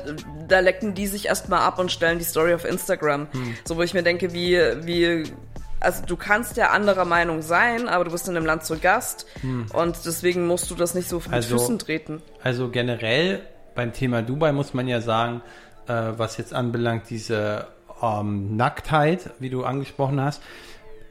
da 0.49 0.61
lecken 0.61 0.95
die 0.95 1.07
sich 1.07 1.27
erstmal 1.27 1.61
ab 1.61 1.79
und 1.79 1.91
stellen 1.93 2.19
die 2.19 2.25
Story 2.25 2.53
auf 2.53 2.65
Instagram. 2.65 3.29
So, 3.65 3.77
wo 3.77 3.83
ich 3.83 3.95
mir 3.95 4.03
denke, 4.03 4.33
wie, 4.35 4.59
wie, 4.83 5.33
also 5.79 6.03
du 6.05 6.17
kannst 6.17 6.57
ja 6.59 6.71
anderer 6.71 7.05
Meinung 7.07 7.41
sein, 7.43 7.89
aber 7.89 8.05
du 8.05 8.11
bist 8.11 8.29
in 8.29 8.37
einem 8.37 8.45
Land 8.45 8.65
zu 8.65 8.77
Gast 8.79 9.25
und 9.73 9.97
deswegen 10.05 10.47
musst 10.47 10.71
du 10.71 10.75
das 10.75 10.95
nicht 10.95 11.09
so 11.09 11.19
mit 11.21 11.33
Also- 11.33 11.57
Füßen 11.59 11.79
treten. 11.79 12.21
Also 12.43 12.69
generell 12.69 13.41
beim 13.75 13.93
Thema 13.93 14.21
Dubai 14.21 14.53
muss 14.53 14.75
man 14.75 14.89
ja 14.89 15.01
sagen, 15.01 15.41
äh, 15.87 15.93
was 16.17 16.37
jetzt 16.37 16.53
anbelangt, 16.53 17.05
diese 17.09 17.67
ähm, 18.03 18.57
Nacktheit, 18.57 19.31
wie 19.39 19.51
du 19.51 19.65
angesprochen 19.65 20.21
hast, 20.21 20.43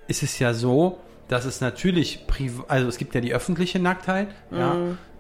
ist 0.08 0.24
es 0.24 0.40
ja 0.40 0.54
so, 0.54 1.00
dass 1.28 1.46
es 1.46 1.62
natürlich, 1.62 2.26
also 2.68 2.88
es 2.88 2.98
gibt 2.98 3.14
ja 3.14 3.22
die 3.22 3.34
öffentliche 3.34 3.80
Nacktheit, 3.80 4.30
ja, 4.52 4.76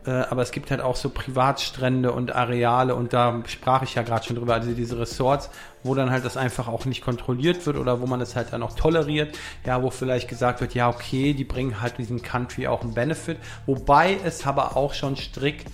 äh, 0.05 0.11
aber 0.11 0.41
es 0.41 0.51
gibt 0.51 0.71
halt 0.71 0.81
auch 0.81 0.95
so 0.95 1.09
Privatstrände 1.09 2.11
und 2.11 2.33
Areale 2.35 2.95
und 2.95 3.13
da 3.13 3.41
sprach 3.45 3.83
ich 3.83 3.95
ja 3.95 4.01
gerade 4.01 4.25
schon 4.25 4.37
drüber, 4.37 4.55
also 4.55 4.71
diese 4.71 4.97
Resorts, 4.97 5.49
wo 5.83 5.93
dann 5.93 6.09
halt 6.09 6.25
das 6.25 6.37
einfach 6.37 6.67
auch 6.67 6.85
nicht 6.85 7.03
kontrolliert 7.03 7.65
wird 7.65 7.77
oder 7.77 8.01
wo 8.01 8.07
man 8.07 8.19
es 8.21 8.35
halt 8.35 8.51
dann 8.51 8.63
auch 8.63 8.75
toleriert, 8.75 9.37
ja, 9.65 9.83
wo 9.83 9.91
vielleicht 9.91 10.27
gesagt 10.27 10.61
wird, 10.61 10.73
ja, 10.73 10.89
okay, 10.89 11.33
die 11.33 11.43
bringen 11.43 11.81
halt 11.81 11.97
diesem 11.99 12.21
Country 12.21 12.67
auch 12.67 12.81
einen 12.81 12.93
Benefit, 12.93 13.37
wobei 13.65 14.17
es 14.23 14.47
aber 14.47 14.77
auch 14.77 14.93
schon 14.93 15.15
strikt 15.15 15.67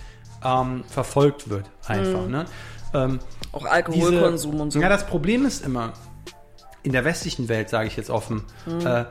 ähm, 0.44 0.84
verfolgt 0.86 1.48
wird, 1.48 1.64
einfach, 1.86 2.26
ne? 2.26 2.44
Ähm, 2.94 3.20
Auch 3.56 3.64
Alkoholkonsum 3.64 4.50
diese- 4.52 4.62
und 4.62 4.70
so. 4.72 4.80
Ja, 4.80 4.88
das 4.88 5.06
Problem 5.06 5.46
ist 5.46 5.64
immer, 5.64 5.92
in 6.82 6.92
der 6.92 7.04
westlichen 7.04 7.48
Welt, 7.48 7.68
sage 7.70 7.88
ich 7.88 7.96
jetzt 7.96 8.10
offen, 8.10 8.44
Mhm. 8.66 8.86
äh, 8.86 9.04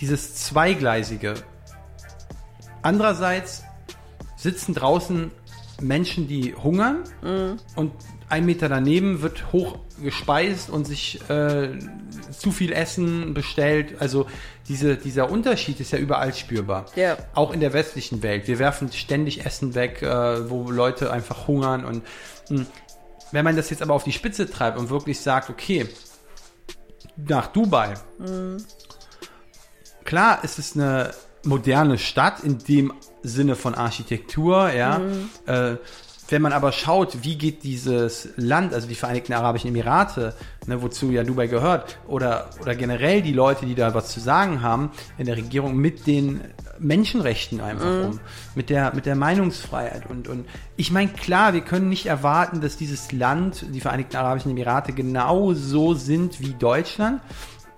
dieses 0.00 0.34
Zweigleisige. 0.36 1.34
Andererseits 2.82 3.64
sitzen 4.36 4.74
draußen 4.74 5.30
Menschen, 5.80 6.28
die 6.28 6.54
hungern 6.54 7.04
und 7.76 7.92
ein 8.28 8.44
Meter 8.46 8.68
daneben 8.68 9.22
wird 9.22 9.52
hoch 9.52 9.78
gespeist 10.02 10.70
und 10.70 10.86
sich 10.86 11.20
äh, 11.30 11.70
zu 12.30 12.50
viel 12.52 12.72
Essen 12.72 13.32
bestellt. 13.34 13.94
Also 14.00 14.26
diese, 14.68 14.96
dieser 14.96 15.30
Unterschied 15.30 15.80
ist 15.80 15.92
ja 15.92 15.98
überall 15.98 16.34
spürbar. 16.34 16.86
Ja. 16.94 17.16
Auch 17.34 17.52
in 17.52 17.60
der 17.60 17.72
westlichen 17.72 18.22
Welt. 18.22 18.46
Wir 18.46 18.58
werfen 18.58 18.92
ständig 18.92 19.44
Essen 19.46 19.74
weg, 19.74 20.02
äh, 20.02 20.50
wo 20.50 20.70
Leute 20.70 21.10
einfach 21.12 21.46
hungern. 21.48 21.84
Und 21.84 22.02
mh, 22.50 22.66
wenn 23.32 23.44
man 23.44 23.56
das 23.56 23.70
jetzt 23.70 23.82
aber 23.82 23.94
auf 23.94 24.04
die 24.04 24.12
Spitze 24.12 24.48
treibt 24.48 24.78
und 24.78 24.90
wirklich 24.90 25.20
sagt, 25.20 25.50
okay, 25.50 25.88
nach 27.16 27.48
Dubai. 27.48 27.94
Klar, 30.04 30.40
es 30.42 30.58
ist 30.58 30.76
eine 30.76 31.12
moderne 31.44 31.98
Stadt 31.98 32.40
in 32.40 32.58
dem 32.58 32.92
Sinne 33.22 33.56
von 33.56 33.74
Architektur, 33.74 34.70
ja. 34.70 35.00
Äh, 35.46 35.76
wenn 36.28 36.42
man 36.42 36.52
aber 36.52 36.72
schaut, 36.72 37.24
wie 37.24 37.36
geht 37.36 37.64
dieses 37.64 38.28
Land, 38.36 38.74
also 38.74 38.86
die 38.86 38.94
Vereinigten 38.94 39.32
Arabischen 39.32 39.68
Emirate, 39.68 40.34
ne, 40.66 40.82
wozu 40.82 41.10
ja 41.10 41.24
Dubai 41.24 41.46
gehört, 41.46 41.98
oder, 42.06 42.50
oder 42.60 42.74
generell 42.74 43.22
die 43.22 43.32
Leute, 43.32 43.66
die 43.66 43.74
da 43.74 43.94
was 43.94 44.08
zu 44.08 44.20
sagen 44.20 44.62
haben 44.62 44.90
in 45.16 45.26
der 45.26 45.36
Regierung, 45.36 45.76
mit 45.76 46.06
den 46.06 46.40
Menschenrechten 46.78 47.60
einfach 47.60 48.08
um, 48.08 48.20
mit 48.54 48.70
der, 48.70 48.94
mit 48.94 49.06
der 49.06 49.16
Meinungsfreiheit. 49.16 50.08
Und, 50.08 50.28
und 50.28 50.46
ich 50.76 50.90
meine, 50.90 51.10
klar, 51.10 51.54
wir 51.54 51.62
können 51.62 51.88
nicht 51.88 52.06
erwarten, 52.06 52.60
dass 52.60 52.76
dieses 52.76 53.10
Land, 53.10 53.64
die 53.70 53.80
Vereinigten 53.80 54.16
Arabischen 54.16 54.50
Emirate, 54.50 54.92
genauso 54.92 55.94
sind 55.94 56.40
wie 56.40 56.52
Deutschland. 56.52 57.20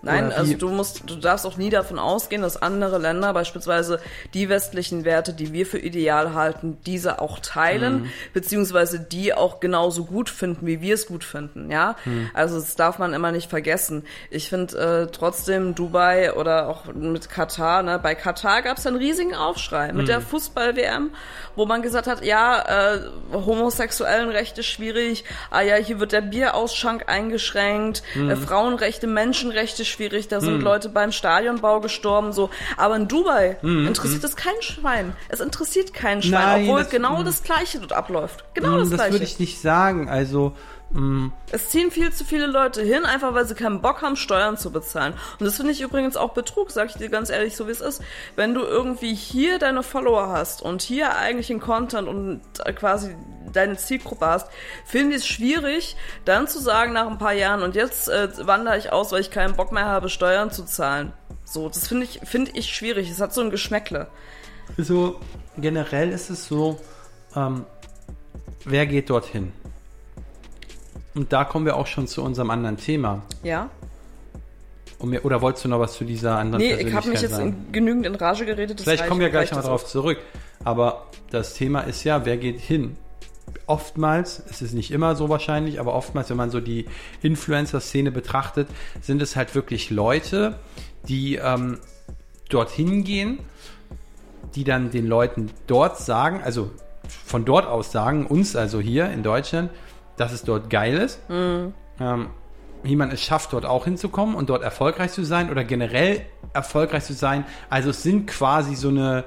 Nein, 0.02 0.32
also 0.32 0.54
du 0.54 0.70
musst, 0.70 1.02
du 1.10 1.16
darfst 1.16 1.44
auch 1.44 1.56
nie 1.58 1.68
davon 1.68 1.98
ausgehen, 1.98 2.40
dass 2.42 2.60
andere 2.60 2.96
Länder 2.98 3.34
beispielsweise 3.34 4.00
die 4.32 4.48
westlichen 4.48 5.04
Werte, 5.04 5.34
die 5.34 5.52
wir 5.52 5.66
für 5.66 5.78
ideal 5.78 6.32
halten, 6.34 6.78
diese 6.86 7.20
auch 7.20 7.38
teilen, 7.40 8.02
Mhm. 8.02 8.10
beziehungsweise 8.32 8.98
die 8.98 9.34
auch 9.34 9.60
genauso 9.60 10.04
gut 10.06 10.30
finden, 10.30 10.66
wie 10.66 10.80
wir 10.80 10.94
es 10.94 11.06
gut 11.06 11.22
finden, 11.24 11.70
ja. 11.70 11.96
Mhm. 12.06 12.30
Also 12.32 12.58
das 12.58 12.76
darf 12.76 12.98
man 12.98 13.12
immer 13.12 13.30
nicht 13.30 13.50
vergessen. 13.50 14.04
Ich 14.30 14.48
finde 14.48 14.78
äh, 14.78 15.12
trotzdem 15.12 15.74
Dubai 15.74 16.32
oder 16.32 16.68
auch 16.68 16.86
mit 16.86 17.28
Katar, 17.28 17.82
ne, 17.82 17.98
bei 17.98 18.14
Katar 18.14 18.62
gab 18.62 18.78
es 18.78 18.86
einen 18.86 18.96
riesigen 18.96 19.34
Aufschrei 19.34 19.88
mit 19.92 20.02
Mhm. 20.04 20.06
der 20.06 20.20
Fußball-WM, 20.22 21.10
wo 21.56 21.66
man 21.66 21.82
gesagt 21.82 22.06
hat, 22.06 22.24
ja, 22.24 22.94
äh, 22.94 23.00
homosexuellen 23.32 24.30
Rechte 24.30 24.62
schwierig, 24.62 25.24
ah 25.50 25.60
ja, 25.60 25.74
hier 25.76 26.00
wird 26.00 26.12
der 26.12 26.20
Bierausschank 26.22 27.08
eingeschränkt, 27.08 28.02
Mhm. 28.14 28.30
äh, 28.30 28.36
Frauenrechte, 28.36 29.06
Menschenrechte 29.06 29.84
schwierig, 29.90 30.28
da 30.28 30.40
sind 30.40 30.62
Leute 30.62 30.88
beim 30.88 31.12
Stadionbau 31.12 31.80
gestorben, 31.80 32.32
so. 32.32 32.48
Aber 32.76 32.96
in 32.96 33.08
Dubai 33.08 33.58
interessiert 33.62 34.24
es 34.24 34.36
kein 34.36 34.54
Schwein. 34.60 35.12
Es 35.28 35.40
interessiert 35.40 35.92
kein 35.92 36.22
Schwein. 36.22 36.32
Nein, 36.40 36.62
obwohl 36.64 36.80
das- 36.82 36.90
genau 36.90 37.22
das 37.22 37.42
Gleiche 37.42 37.78
dort 37.78 37.92
abläuft. 37.92 38.44
Genau 38.54 38.78
das 38.78 38.88
das 38.90 38.96
Gleiche. 38.98 39.12
würde 39.12 39.24
ich 39.24 39.38
nicht 39.38 39.60
sagen. 39.60 40.08
Also, 40.08 40.52
Es 41.52 41.70
ziehen 41.70 41.90
viel 41.92 42.12
zu 42.12 42.24
viele 42.24 42.46
Leute 42.46 42.82
hin, 42.82 43.04
einfach 43.04 43.32
weil 43.32 43.46
sie 43.46 43.54
keinen 43.54 43.80
Bock 43.80 44.02
haben, 44.02 44.16
Steuern 44.16 44.56
zu 44.56 44.72
bezahlen. 44.72 45.14
Und 45.38 45.46
das 45.46 45.56
finde 45.56 45.72
ich 45.72 45.80
übrigens 45.80 46.16
auch 46.16 46.30
Betrug, 46.30 46.72
sag 46.72 46.90
ich 46.90 46.96
dir 46.96 47.08
ganz 47.08 47.30
ehrlich, 47.30 47.56
so 47.56 47.68
wie 47.68 47.70
es 47.70 47.80
ist. 47.80 48.02
Wenn 48.34 48.54
du 48.54 48.62
irgendwie 48.62 49.14
hier 49.14 49.60
deine 49.60 49.84
Follower 49.84 50.28
hast 50.28 50.62
und 50.62 50.82
hier 50.82 51.16
eigentlich 51.16 51.46
den 51.46 51.60
Content 51.60 52.08
und 52.08 52.40
äh, 52.64 52.72
quasi 52.72 53.14
deine 53.52 53.76
Zielgruppe 53.76 54.26
hast, 54.26 54.48
finde 54.84 55.14
ich 55.14 55.22
es 55.22 55.28
schwierig, 55.28 55.96
dann 56.24 56.48
zu 56.48 56.58
sagen 56.58 56.92
nach 56.92 57.06
ein 57.06 57.18
paar 57.18 57.34
Jahren 57.34 57.62
und 57.62 57.76
jetzt 57.76 58.08
äh, 58.08 58.28
wandere 58.46 58.76
ich 58.76 58.92
aus, 58.92 59.12
weil 59.12 59.20
ich 59.20 59.30
keinen 59.30 59.54
Bock 59.54 59.70
mehr 59.70 59.86
habe, 59.86 60.08
Steuern 60.08 60.50
zu 60.50 60.64
zahlen. 60.64 61.12
So, 61.44 61.68
das 61.68 61.86
finde 61.86 62.04
ich, 62.04 62.20
finde 62.24 62.50
ich 62.54 62.74
schwierig. 62.74 63.10
Es 63.10 63.20
hat 63.20 63.32
so 63.32 63.40
ein 63.40 63.50
Geschmäckle. 63.50 64.08
so 64.76 65.20
generell 65.56 66.10
ist 66.10 66.30
es 66.30 66.46
so, 66.46 66.80
ähm, 67.36 67.64
wer 68.64 68.86
geht 68.86 69.10
dorthin? 69.10 69.52
Und 71.14 71.32
da 71.32 71.44
kommen 71.44 71.66
wir 71.66 71.76
auch 71.76 71.86
schon 71.86 72.06
zu 72.06 72.22
unserem 72.22 72.50
anderen 72.50 72.76
Thema. 72.76 73.22
Ja? 73.42 73.70
Mir, 75.02 75.24
oder 75.24 75.40
wolltest 75.40 75.64
du 75.64 75.68
noch 75.68 75.80
was 75.80 75.94
zu 75.94 76.04
dieser 76.04 76.36
anderen 76.36 76.62
Nee, 76.62 76.74
ich 76.74 76.92
habe 76.92 77.08
mich 77.08 77.20
Persönlichkeit 77.20 77.54
jetzt 77.54 77.66
in, 77.66 77.72
genügend 77.72 78.06
in 78.06 78.14
Rage 78.14 78.44
geredet. 78.44 78.78
das 78.78 78.84
Vielleicht 78.84 79.06
kommen 79.06 79.20
wir 79.20 79.30
gleich 79.30 79.50
noch 79.50 79.62
darauf 79.62 79.86
zurück. 79.86 80.18
Aber 80.62 81.06
das 81.30 81.54
Thema 81.54 81.80
ist 81.80 82.04
ja, 82.04 82.26
wer 82.26 82.36
geht 82.36 82.60
hin? 82.60 82.96
Oftmals, 83.66 84.42
es 84.50 84.62
ist 84.62 84.74
nicht 84.74 84.90
immer 84.90 85.16
so 85.16 85.28
wahrscheinlich, 85.28 85.80
aber 85.80 85.94
oftmals, 85.94 86.28
wenn 86.28 86.36
man 86.36 86.50
so 86.50 86.60
die 86.60 86.86
Influencer-Szene 87.22 88.10
betrachtet, 88.10 88.68
sind 89.00 89.22
es 89.22 89.36
halt 89.36 89.54
wirklich 89.54 89.90
Leute, 89.90 90.56
die 91.08 91.36
ähm, 91.36 91.78
dorthin 92.48 93.02
gehen, 93.04 93.38
die 94.54 94.64
dann 94.64 94.90
den 94.90 95.06
Leuten 95.06 95.50
dort 95.66 95.98
sagen, 95.98 96.42
also 96.44 96.70
von 97.24 97.44
dort 97.44 97.66
aus 97.66 97.90
sagen, 97.90 98.26
uns 98.26 98.54
also 98.54 98.80
hier 98.80 99.10
in 99.10 99.22
Deutschland, 99.22 99.70
dass 100.16 100.32
es 100.32 100.42
dort 100.42 100.70
geil 100.70 100.96
ist. 100.96 101.20
Ähm, 101.28 102.30
wie 102.82 102.96
man 102.96 103.10
es 103.10 103.22
schafft, 103.22 103.52
dort 103.52 103.64
auch 103.64 103.84
hinzukommen 103.84 104.34
und 104.34 104.48
dort 104.48 104.62
erfolgreich 104.62 105.12
zu 105.12 105.24
sein 105.24 105.50
oder 105.50 105.64
generell 105.64 106.24
erfolgreich 106.52 107.04
zu 107.04 107.12
sein. 107.12 107.44
Also 107.68 107.90
es 107.90 108.02
sind 108.02 108.26
quasi 108.26 108.74
so 108.74 108.88
eine 108.88 109.24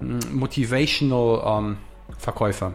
mm, 0.00 0.18
motivational 0.32 1.58
ähm, 1.58 1.78
Verkäufer, 2.18 2.72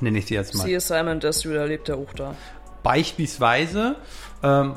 nenne 0.00 0.18
ich 0.18 0.26
sie 0.26 0.34
jetzt 0.34 0.54
mal. 0.54 0.64
Siehe 0.64 0.80
Simon 0.80 1.20
da 1.20 1.30
lebt 1.64 1.88
er 1.88 1.96
auch 1.98 2.12
da. 2.14 2.34
Beispielsweise, 2.82 3.96
ähm, 4.42 4.76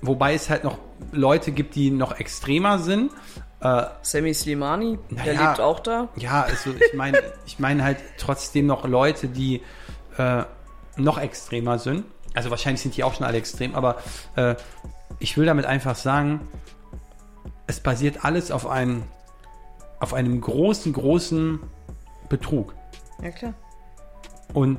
wobei 0.00 0.34
es 0.34 0.48
halt 0.48 0.64
noch 0.64 0.78
Leute 1.12 1.52
gibt, 1.52 1.74
die 1.74 1.90
noch 1.90 2.18
extremer 2.18 2.78
sind. 2.78 3.12
Äh, 3.60 3.84
Sammy 4.02 4.32
Slimani, 4.32 4.98
der 5.10 5.34
lebt 5.34 5.60
auch 5.60 5.80
da. 5.80 6.08
Ja, 6.16 6.42
also 6.42 6.70
ich 6.70 6.94
meine, 6.94 7.20
ich 7.44 7.58
meine 7.58 7.82
halt 7.82 7.98
trotzdem 8.16 8.66
noch 8.66 8.86
Leute, 8.86 9.26
die 9.26 9.62
äh, 10.16 10.44
noch 10.98 11.18
extremer 11.18 11.78
sind. 11.78 12.04
Also 12.34 12.50
wahrscheinlich 12.50 12.82
sind 12.82 12.96
die 12.96 13.04
auch 13.04 13.14
schon 13.14 13.26
alle 13.26 13.38
extrem, 13.38 13.74
aber 13.74 13.96
äh, 14.36 14.54
ich 15.18 15.36
will 15.36 15.46
damit 15.46 15.64
einfach 15.66 15.96
sagen, 15.96 16.46
es 17.66 17.80
basiert 17.80 18.24
alles 18.24 18.50
auf 18.50 18.66
einem, 18.66 19.02
auf 20.00 20.14
einem 20.14 20.40
großen, 20.40 20.92
großen 20.92 21.60
Betrug. 22.28 22.74
Ja, 23.22 23.30
klar. 23.30 23.54
Und 24.54 24.78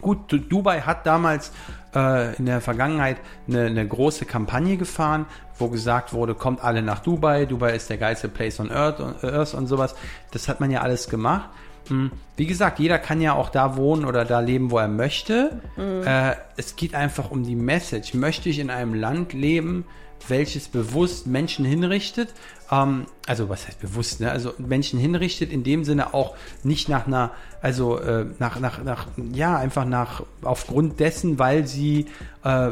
gut, 0.00 0.30
Du- 0.32 0.38
Dubai 0.38 0.82
hat 0.82 1.06
damals 1.06 1.52
äh, 1.94 2.36
in 2.36 2.46
der 2.46 2.60
Vergangenheit 2.60 3.16
eine, 3.48 3.66
eine 3.66 3.86
große 3.86 4.24
Kampagne 4.24 4.76
gefahren, 4.76 5.26
wo 5.58 5.68
gesagt 5.68 6.12
wurde, 6.12 6.34
kommt 6.34 6.62
alle 6.62 6.82
nach 6.82 7.00
Dubai, 7.00 7.44
Dubai 7.46 7.74
ist 7.74 7.90
der 7.90 7.98
geilste 7.98 8.28
Place 8.28 8.60
on 8.60 8.70
Earth 8.70 9.00
und, 9.00 9.24
Earth 9.24 9.54
und 9.54 9.66
sowas. 9.66 9.94
Das 10.30 10.48
hat 10.48 10.60
man 10.60 10.70
ja 10.70 10.80
alles 10.82 11.08
gemacht. 11.08 11.50
Hm, 11.88 12.10
Wie 12.36 12.46
gesagt, 12.46 12.78
jeder 12.78 12.98
kann 12.98 13.20
ja 13.20 13.34
auch 13.34 13.48
da 13.48 13.76
wohnen 13.76 14.04
oder 14.04 14.24
da 14.24 14.40
leben, 14.40 14.70
wo 14.70 14.78
er 14.78 14.88
möchte. 14.88 15.60
Äh, 15.76 16.36
es 16.56 16.76
geht 16.76 16.94
einfach 16.94 17.30
um 17.30 17.44
die 17.44 17.56
Message. 17.56 18.14
Möchte 18.14 18.48
ich 18.48 18.58
in 18.58 18.70
einem 18.70 18.94
Land 18.94 19.32
leben, 19.32 19.84
welches 20.28 20.68
bewusst 20.68 21.26
Menschen 21.26 21.64
hinrichtet? 21.64 22.32
Ähm, 22.70 23.06
also 23.26 23.48
was 23.48 23.66
heißt 23.66 23.80
bewusst? 23.80 24.20
Ne? 24.20 24.30
Also 24.30 24.54
Menschen 24.58 24.98
hinrichtet 24.98 25.52
in 25.52 25.64
dem 25.64 25.84
Sinne 25.84 26.14
auch 26.14 26.34
nicht 26.62 26.88
nach 26.88 27.06
einer, 27.06 27.32
also 27.62 27.98
äh, 27.98 28.26
nach, 28.38 28.58
nach, 28.60 28.82
nach, 28.82 29.06
ja 29.32 29.56
einfach 29.56 29.84
nach 29.84 30.22
aufgrund 30.42 31.00
dessen, 31.00 31.38
weil 31.38 31.66
sie, 31.66 32.06
äh, 32.44 32.70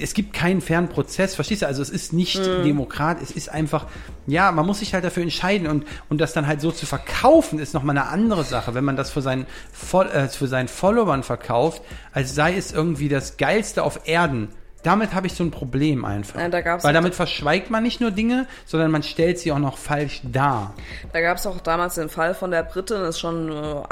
es 0.00 0.14
gibt 0.14 0.32
keinen 0.32 0.60
fairen 0.60 0.88
Prozess, 0.88 1.34
verstehst 1.34 1.62
du? 1.62 1.66
Also 1.66 1.82
es 1.82 1.90
ist 1.90 2.12
nicht 2.12 2.44
Demokrat, 2.44 3.20
es 3.22 3.30
ist 3.30 3.48
einfach, 3.48 3.86
ja, 4.26 4.50
man 4.52 4.66
muss 4.66 4.78
sich 4.78 4.94
halt 4.94 5.04
dafür 5.04 5.22
entscheiden 5.22 5.66
und 5.66 5.84
und 6.08 6.20
das 6.20 6.32
dann 6.32 6.46
halt 6.46 6.60
so 6.60 6.70
zu 6.70 6.86
verkaufen 6.86 7.58
ist 7.58 7.74
noch 7.74 7.82
mal 7.82 7.92
eine 7.92 8.06
andere 8.06 8.44
Sache, 8.44 8.74
wenn 8.74 8.84
man 8.84 8.96
das 8.96 9.10
für 9.10 9.22
seinen 9.22 9.46
äh, 9.92 10.28
für 10.28 10.46
seinen 10.46 10.68
Followern 10.68 11.22
verkauft, 11.22 11.82
als 12.12 12.34
sei 12.34 12.56
es 12.56 12.72
irgendwie 12.72 13.08
das 13.08 13.36
geilste 13.36 13.82
auf 13.82 14.08
Erden. 14.08 14.48
Damit 14.82 15.14
habe 15.14 15.26
ich 15.26 15.34
so 15.34 15.44
ein 15.44 15.50
Problem 15.50 16.04
einfach. 16.04 16.40
Ja, 16.40 16.48
da 16.48 16.60
gab's 16.62 16.84
Weil 16.84 16.94
damit 16.94 17.14
verschweigt 17.14 17.70
man 17.70 17.82
nicht 17.82 18.00
nur 18.00 18.10
Dinge, 18.10 18.46
sondern 18.64 18.90
man 18.90 19.02
stellt 19.02 19.38
sie 19.38 19.52
auch 19.52 19.58
noch 19.58 19.76
falsch 19.76 20.20
dar. 20.24 20.74
Da 21.12 21.20
gab 21.20 21.36
es 21.36 21.46
auch 21.46 21.60
damals 21.60 21.96
den 21.96 22.08
Fall 22.08 22.34
von 22.34 22.50
der 22.50 22.62
Britin, 22.62 23.00
das 23.00 23.16
ist 23.16 23.20
schon 23.20 23.52
äh, 23.52 23.82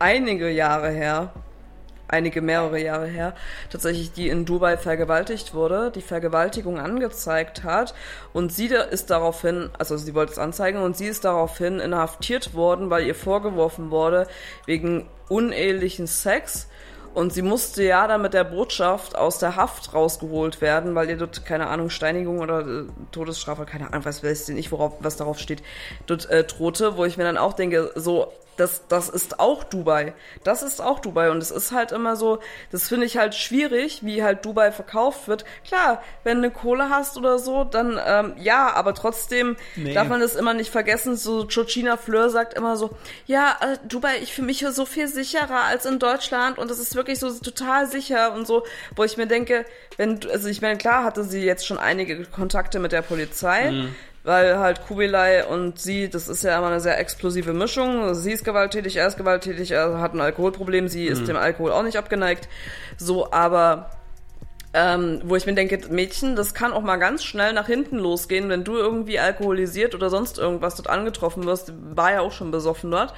einige 0.00 0.50
Jahre 0.50 0.90
her, 0.90 1.32
einige 2.08 2.42
mehrere 2.42 2.80
Jahre 2.80 3.06
her, 3.06 3.34
tatsächlich, 3.70 4.12
die 4.12 4.28
in 4.28 4.44
Dubai 4.44 4.76
vergewaltigt 4.76 5.54
wurde, 5.54 5.90
die 5.94 6.02
Vergewaltigung 6.02 6.78
angezeigt 6.78 7.64
hat 7.64 7.94
und 8.32 8.52
sie 8.52 8.66
ist 8.66 9.10
daraufhin, 9.10 9.70
also 9.78 9.96
sie 9.96 10.14
wollte 10.14 10.32
es 10.32 10.38
anzeigen 10.38 10.82
und 10.82 10.96
sie 10.96 11.06
ist 11.06 11.24
daraufhin 11.24 11.78
inhaftiert 11.78 12.54
worden, 12.54 12.90
weil 12.90 13.06
ihr 13.06 13.14
vorgeworfen 13.14 13.90
wurde 13.90 14.26
wegen 14.66 15.08
unehelichen 15.28 16.06
Sex. 16.06 16.68
Und 17.14 17.32
sie 17.32 17.42
musste 17.42 17.82
ja 17.84 18.06
dann 18.06 18.22
mit 18.22 18.34
der 18.34 18.44
Botschaft 18.44 19.16
aus 19.16 19.38
der 19.38 19.56
Haft 19.56 19.92
rausgeholt 19.94 20.60
werden, 20.60 20.94
weil 20.94 21.10
ihr 21.10 21.16
dort, 21.16 21.44
keine 21.44 21.66
Ahnung, 21.68 21.90
Steinigung 21.90 22.40
oder 22.40 22.60
äh, 22.60 22.84
Todesstrafe, 23.10 23.64
keine 23.66 23.88
Ahnung, 23.88 24.04
was 24.04 24.24
weiß 24.24 24.48
ich 24.48 24.54
nicht, 24.54 24.72
worauf, 24.72 24.94
was 25.00 25.16
darauf 25.16 25.38
steht, 25.38 25.62
dort 26.06 26.28
äh, 26.30 26.44
drohte, 26.44 26.96
wo 26.96 27.04
ich 27.04 27.16
mir 27.16 27.24
dann 27.24 27.36
auch 27.36 27.52
denke, 27.52 27.92
so, 27.94 28.32
das, 28.56 28.86
das 28.88 29.08
ist 29.08 29.40
auch 29.40 29.64
Dubai. 29.64 30.12
Das 30.44 30.62
ist 30.62 30.80
auch 30.82 31.00
Dubai. 31.00 31.30
Und 31.30 31.38
es 31.38 31.50
ist 31.50 31.72
halt 31.72 31.90
immer 31.90 32.16
so, 32.16 32.38
das 32.70 32.86
finde 32.86 33.06
ich 33.06 33.16
halt 33.16 33.34
schwierig, 33.34 34.04
wie 34.04 34.22
halt 34.22 34.44
Dubai 34.44 34.72
verkauft 34.72 35.26
wird. 35.26 35.44
Klar, 35.66 36.02
wenn 36.22 36.42
du 36.42 36.50
Kohle 36.50 36.90
hast 36.90 37.16
oder 37.16 37.38
so, 37.38 37.64
dann 37.64 37.98
ähm, 38.04 38.34
ja, 38.38 38.72
aber 38.74 38.92
trotzdem 38.94 39.56
Nee. 39.74 39.94
darf 39.94 40.08
man 40.08 40.20
das 40.20 40.34
immer 40.36 40.52
nicht 40.52 40.70
vergessen. 40.70 41.16
So 41.16 41.46
Georgina 41.46 41.96
Fleur 41.96 42.28
sagt 42.28 42.52
immer 42.54 42.76
so, 42.76 42.90
ja, 43.26 43.56
äh, 43.60 43.78
Dubai, 43.88 44.18
ich 44.22 44.34
fühle 44.34 44.46
mich 44.48 44.58
hier 44.58 44.72
so 44.72 44.84
viel 44.84 45.08
sicherer 45.08 45.62
als 45.64 45.86
in 45.86 45.98
Deutschland 45.98 46.58
und 46.58 46.70
es 46.70 46.78
ist 46.78 46.94
wirklich 46.94 47.01
so 47.18 47.32
total 47.38 47.86
sicher 47.86 48.32
und 48.34 48.46
so, 48.46 48.64
wo 48.96 49.04
ich 49.04 49.16
mir 49.16 49.26
denke, 49.26 49.64
wenn, 49.96 50.20
du- 50.20 50.30
also 50.30 50.48
ich 50.48 50.60
meine, 50.62 50.78
klar 50.78 51.04
hatte 51.04 51.24
sie 51.24 51.44
jetzt 51.44 51.66
schon 51.66 51.78
einige 51.78 52.24
Kontakte 52.24 52.78
mit 52.78 52.92
der 52.92 53.02
Polizei, 53.02 53.70
weil 54.24 54.58
halt 54.58 54.86
Kubilai 54.86 55.44
und 55.46 55.80
sie, 55.80 56.08
das 56.08 56.28
ist 56.28 56.44
ja 56.44 56.56
immer 56.56 56.68
eine 56.68 56.80
sehr 56.80 56.98
explosive 57.00 57.52
Mischung. 57.52 58.14
Sie 58.14 58.30
ist 58.32 58.44
gewalttätig, 58.44 58.96
er 58.96 59.06
ist 59.08 59.16
gewalttätig, 59.16 59.72
er 59.72 60.00
hat 60.00 60.14
ein 60.14 60.20
Alkoholproblem, 60.20 60.86
sie 60.88 61.06
ist 61.06 61.26
dem 61.26 61.36
Alkohol 61.36 61.72
auch 61.72 61.82
nicht 61.82 61.96
abgeneigt. 61.98 62.48
So, 62.98 63.32
aber 63.32 63.90
ähm, 64.74 65.20
wo 65.24 65.36
ich 65.36 65.44
mir 65.44 65.54
denke, 65.54 65.78
Mädchen, 65.90 66.34
das 66.34 66.54
kann 66.54 66.72
auch 66.72 66.80
mal 66.80 66.96
ganz 66.96 67.24
schnell 67.24 67.52
nach 67.52 67.66
hinten 67.66 67.98
losgehen, 67.98 68.48
wenn 68.48 68.64
du 68.64 68.76
irgendwie 68.76 69.18
alkoholisiert 69.18 69.94
oder 69.94 70.08
sonst 70.08 70.38
irgendwas 70.38 70.76
dort 70.76 70.88
angetroffen 70.88 71.44
wirst. 71.44 71.72
War 71.94 72.12
ja 72.12 72.20
auch 72.20 72.32
schon 72.32 72.50
besoffen 72.50 72.90
dort. 72.90 73.12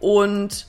Und 0.00 0.66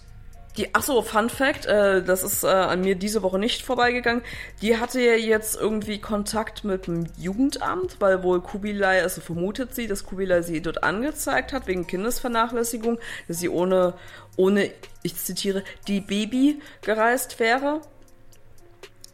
die, 0.58 0.70
ach 0.74 0.84
so, 0.84 1.02
Fun 1.02 1.30
Fact, 1.30 1.66
äh, 1.66 2.04
das 2.04 2.24
ist 2.24 2.44
äh, 2.44 2.48
an 2.48 2.82
mir 2.82 2.96
diese 2.96 3.24
Woche 3.24 3.40
nicht 3.40 3.64
vorbeigegangen. 3.64 4.22
Die 4.62 4.78
hatte 4.78 5.02
ja 5.02 5.14
jetzt 5.14 5.56
irgendwie 5.56 6.00
Kontakt 6.00 6.64
mit 6.64 6.86
dem 6.86 7.08
Jugendamt, 7.18 7.98
weil 8.00 8.22
wohl 8.22 8.42
Kubilai, 8.42 9.02
also 9.02 9.22
vermutet 9.22 9.74
sie, 9.74 9.88
dass 9.88 10.04
Kubilai 10.04 10.44
sie 10.44 10.62
dort 10.62 10.84
angezeigt 10.84 11.54
hat 11.54 11.66
wegen 11.66 11.88
Kindesvernachlässigung, 11.88 13.00
dass 13.28 13.40
sie 13.40 13.50
ohne, 13.50 13.96
ohne, 14.36 14.70
ich 15.02 15.16
zitiere, 15.16 15.64
die 15.88 16.02
Baby 16.02 16.62
gereist 16.82 17.40
wäre. 17.40 17.82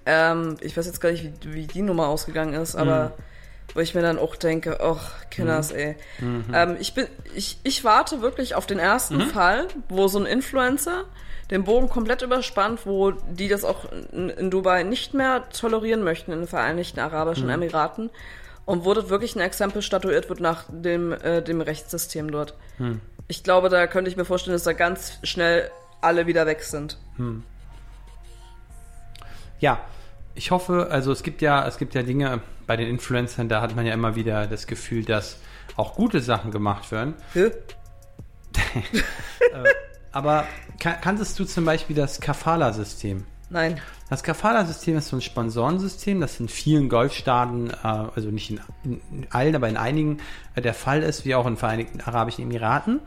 Ähm, 0.06 0.58
ich 0.60 0.76
weiß 0.76 0.88
jetzt 0.88 1.00
gar 1.00 1.12
nicht, 1.12 1.24
wie, 1.46 1.54
wie 1.54 1.68
die 1.68 1.82
Nummer 1.82 2.08
ausgegangen 2.08 2.54
ist, 2.54 2.76
aber 2.76 3.14
wo 3.76 3.80
ich 3.80 3.96
mir 3.96 4.02
dann 4.02 4.18
auch 4.20 4.36
denke, 4.36 4.80
ach, 4.82 5.30
Kinders, 5.30 5.72
ey. 5.72 5.96
Ähm, 6.54 6.78
ich 6.80 6.94
bin, 6.96 7.08
ich, 7.36 7.60
ich 7.64 7.84
warte 7.86 8.22
wirklich 8.22 8.56
auf 8.56 8.66
den 8.66 8.80
ersten 8.80 9.22
Fall, 9.22 9.68
wo 9.88 10.08
so 10.10 10.20
ein 10.20 10.26
Influencer 10.26 11.06
den 11.52 11.64
Bogen 11.64 11.90
komplett 11.90 12.22
überspannt, 12.22 12.86
wo 12.86 13.12
die 13.12 13.48
das 13.48 13.64
auch 13.64 13.86
in, 14.12 14.30
in 14.30 14.52
Dubai 14.52 14.84
nicht 14.84 15.14
mehr 15.14 15.50
tolerieren 15.50 16.04
möchten, 16.04 16.32
in 16.32 16.40
den 16.40 16.48
Vereinigten 16.48 17.00
Arabischen 17.00 17.50
Emiraten. 17.50 18.10
Und 18.66 18.86
wo 18.86 18.94
dort 18.94 19.10
wirklich 19.10 19.36
ein 19.36 19.42
Exempel 19.42 19.82
statuiert 19.82 20.30
wird 20.30 20.42
nach 20.42 20.66
dem, 20.70 21.12
äh, 21.12 21.42
dem 21.42 21.60
Rechtssystem 21.60 22.30
dort. 22.30 22.54
Ich 23.28 23.44
glaube, 23.44 23.70
da 23.70 23.88
könnte 23.88 24.12
ich 24.12 24.18
mir 24.18 24.26
vorstellen, 24.26 24.54
dass 24.54 24.64
da 24.64 24.74
ganz 24.74 25.18
schnell 25.24 25.72
alle 26.02 26.28
wieder 26.28 26.46
weg 26.46 26.62
sind. 26.62 27.00
Ja, 29.60 29.80
ich 30.36 30.52
hoffe, 30.52 30.88
also 30.92 31.12
es 31.12 31.24
gibt 31.24 31.42
ja, 31.42 31.68
es 31.68 31.78
gibt 31.78 31.96
ja 31.96 32.04
Dinge 32.04 32.42
bei 32.68 32.78
den 32.78 32.88
Influencern, 32.88 33.50
da 33.50 33.62
hat 33.62 33.76
man 33.76 33.88
ja 33.88 33.94
immer 33.94 34.16
wieder 34.16 34.46
das 34.46 34.68
Gefühl, 34.68 35.04
dass 35.04 35.40
auch 35.76 35.96
gute 35.96 36.22
Sachen 36.22 36.52
gemacht 36.52 36.92
werden. 36.92 37.16
Hä? 37.34 37.52
Aber 40.12 40.46
kan 40.80 40.96
kanntest 41.02 41.40
du 41.40 41.46
zum 41.46 41.66
Beispiel 41.66 41.96
das 41.96 42.20
Kafala-System? 42.20 43.24
Nein. 43.52 43.80
Das 44.10 44.24
Kafala-System 44.24 44.98
ist 44.98 45.10
so 45.10 45.18
ein 45.18 45.22
Sponsorensystem, 45.22 46.20
das 46.22 46.40
in 46.40 46.50
vielen 46.50 46.90
Golfstaaten, 46.90 47.70
äh, 47.70 47.74
also 47.84 48.30
nicht 48.30 48.52
in, 48.52 48.60
in 48.84 49.28
allen, 49.30 49.56
aber 49.56 49.68
in 49.70 49.78
einigen 49.78 50.18
äh, 50.56 50.62
der 50.62 50.74
Fall 50.74 51.04
ist, 51.04 51.26
wie 51.26 51.36
auch 51.36 51.46
in 51.46 51.54
den 51.54 51.58
Vereinigten 51.58 52.02
Arabischen 52.02 52.44
Emiraten, 52.44 53.00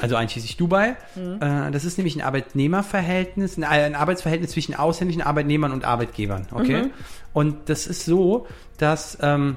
also 0.00 0.16
einschließlich 0.16 0.56
Dubai. 0.56 0.96
Äh, 1.16 1.70
das 1.70 1.84
ist 1.84 1.98
nämlich 1.98 2.16
ein 2.16 2.22
Arbeitnehmerverhältnis, 2.22 3.56
ein, 3.56 3.64
ein 3.64 3.94
Arbeitsverhältnis 3.94 4.52
zwischen 4.52 4.74
ausländischen 4.74 5.22
Arbeitnehmern 5.22 5.72
und 5.72 5.84
Arbeitgebern. 5.84 6.46
Okay? 6.52 6.90
Und 7.32 7.68
das 7.68 7.86
ist 7.86 8.04
so, 8.04 8.46
dass 8.78 9.18
ähm, 9.20 9.56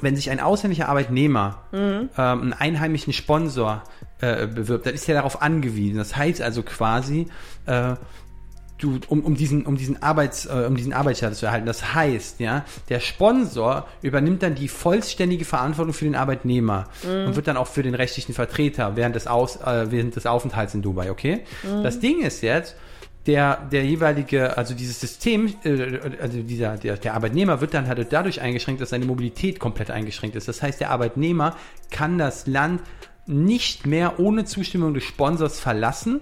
wenn 0.00 0.16
sich 0.16 0.30
ein 0.30 0.40
ausländischer 0.40 0.88
Arbeitnehmer 0.88 1.62
ähm, 1.72 2.08
einen 2.16 2.52
einheimischen 2.52 3.12
Sponsor 3.12 3.84
äh, 4.22 4.46
bewirbt, 4.46 4.86
dann 4.86 4.94
ist 4.94 5.08
er 5.08 5.16
darauf 5.16 5.42
angewiesen. 5.42 5.98
Das 5.98 6.16
heißt 6.16 6.40
also 6.40 6.62
quasi, 6.62 7.26
äh, 7.66 7.94
du, 8.78 8.98
um, 9.08 9.20
um 9.24 9.34
diesen, 9.34 9.66
um 9.66 9.76
diesen 9.76 10.02
Arbeits, 10.02 10.46
äh, 10.46 10.64
um 10.66 10.76
diesen 10.76 10.92
Arbeitsstatus 10.92 11.38
zu 11.38 11.46
erhalten. 11.46 11.66
Das 11.66 11.94
heißt, 11.94 12.40
ja, 12.40 12.64
der 12.88 13.00
Sponsor 13.00 13.86
übernimmt 14.00 14.42
dann 14.42 14.54
die 14.54 14.68
vollständige 14.68 15.44
Verantwortung 15.44 15.92
für 15.92 16.04
den 16.04 16.14
Arbeitnehmer 16.14 16.84
und 17.04 17.36
wird 17.36 17.46
dann 17.48 17.56
auch 17.56 17.66
für 17.66 17.82
den 17.82 17.94
rechtlichen 17.94 18.32
Vertreter 18.32 18.96
während 18.96 19.14
des 19.14 19.26
Aus, 19.26 19.56
äh, 19.56 19.90
während 19.90 20.16
des 20.16 20.24
Aufenthalts 20.26 20.74
in 20.74 20.82
Dubai, 20.82 21.10
okay? 21.10 21.40
Das 21.82 22.00
Ding 22.00 22.22
ist 22.22 22.42
jetzt, 22.42 22.76
der, 23.26 23.68
der 23.70 23.84
jeweilige, 23.84 24.56
also 24.56 24.74
dieses 24.74 25.00
System, 25.00 25.52
äh, 25.64 25.98
also 26.20 26.42
dieser, 26.42 26.76
der, 26.76 26.96
der 26.96 27.14
Arbeitnehmer 27.14 27.60
wird 27.60 27.74
dann 27.74 27.86
halt 27.86 28.12
dadurch 28.12 28.40
eingeschränkt, 28.40 28.80
dass 28.80 28.90
seine 28.90 29.04
Mobilität 29.04 29.60
komplett 29.60 29.90
eingeschränkt 29.90 30.36
ist. 30.36 30.48
Das 30.48 30.62
heißt, 30.62 30.80
der 30.80 30.90
Arbeitnehmer 30.90 31.56
kann 31.90 32.18
das 32.18 32.46
Land 32.46 32.80
nicht 33.24 33.86
mehr 33.86 34.18
ohne 34.18 34.44
Zustimmung 34.44 34.94
des 34.94 35.04
Sponsors 35.04 35.60
verlassen 35.60 36.20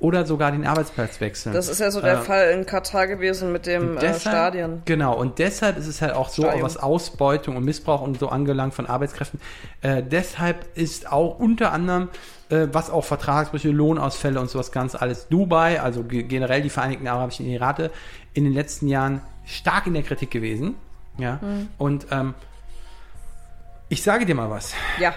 oder 0.00 0.26
sogar 0.26 0.50
den 0.50 0.66
Arbeitsplatz 0.66 1.20
wechseln. 1.20 1.52
Das 1.54 1.68
ist 1.68 1.78
ja 1.78 1.92
so 1.92 2.00
der 2.00 2.14
Äh, 2.14 2.22
Fall 2.22 2.50
in 2.50 2.66
Katar 2.66 3.06
gewesen 3.06 3.52
mit 3.52 3.66
dem 3.66 3.96
äh, 3.96 4.00
Deshalb- 4.00 4.20
Stadion. 4.20 4.82
Genau, 4.84 5.14
und 5.16 5.38
deshalb 5.38 5.76
ist 5.78 5.86
es 5.86 6.02
halt 6.02 6.12
auch 6.12 6.28
so, 6.28 6.42
Stadion. 6.42 6.62
was 6.64 6.76
Ausbeutung 6.76 7.56
und 7.56 7.64
Missbrauch 7.64 8.00
und 8.02 8.18
so 8.18 8.30
angelangt 8.30 8.74
von 8.74 8.86
Arbeitskräften. 8.86 9.40
Äh, 9.80 10.02
deshalb 10.02 10.66
ist 10.76 11.12
auch 11.12 11.38
unter 11.38 11.70
anderem, 11.70 12.08
äh, 12.48 12.66
was 12.72 12.90
auch 12.90 13.04
Vertragsbrüche, 13.04 13.68
Lohnausfälle 13.70 14.40
und 14.40 14.50
sowas 14.50 14.72
ganz 14.72 14.96
alles 14.96 15.28
Dubai, 15.28 15.80
also 15.80 16.02
ge 16.02 16.24
generell 16.24 16.62
die 16.62 16.70
Vereinigten 16.70 17.06
Arabischen 17.06 17.46
Emirate, 17.46 17.92
in 18.32 18.42
den 18.42 18.52
letzten 18.54 18.88
Jahren 18.88 19.20
stark 19.46 19.86
in 19.86 19.94
der 19.94 20.02
Kritik 20.02 20.32
gewesen. 20.32 20.74
Ja, 21.16 21.38
Mhm. 21.40 21.68
und 21.78 22.06
ähm, 22.10 22.34
ich 23.88 24.02
sage 24.02 24.26
dir 24.26 24.34
mal 24.34 24.50
was. 24.50 24.72
Ja, 24.98 25.14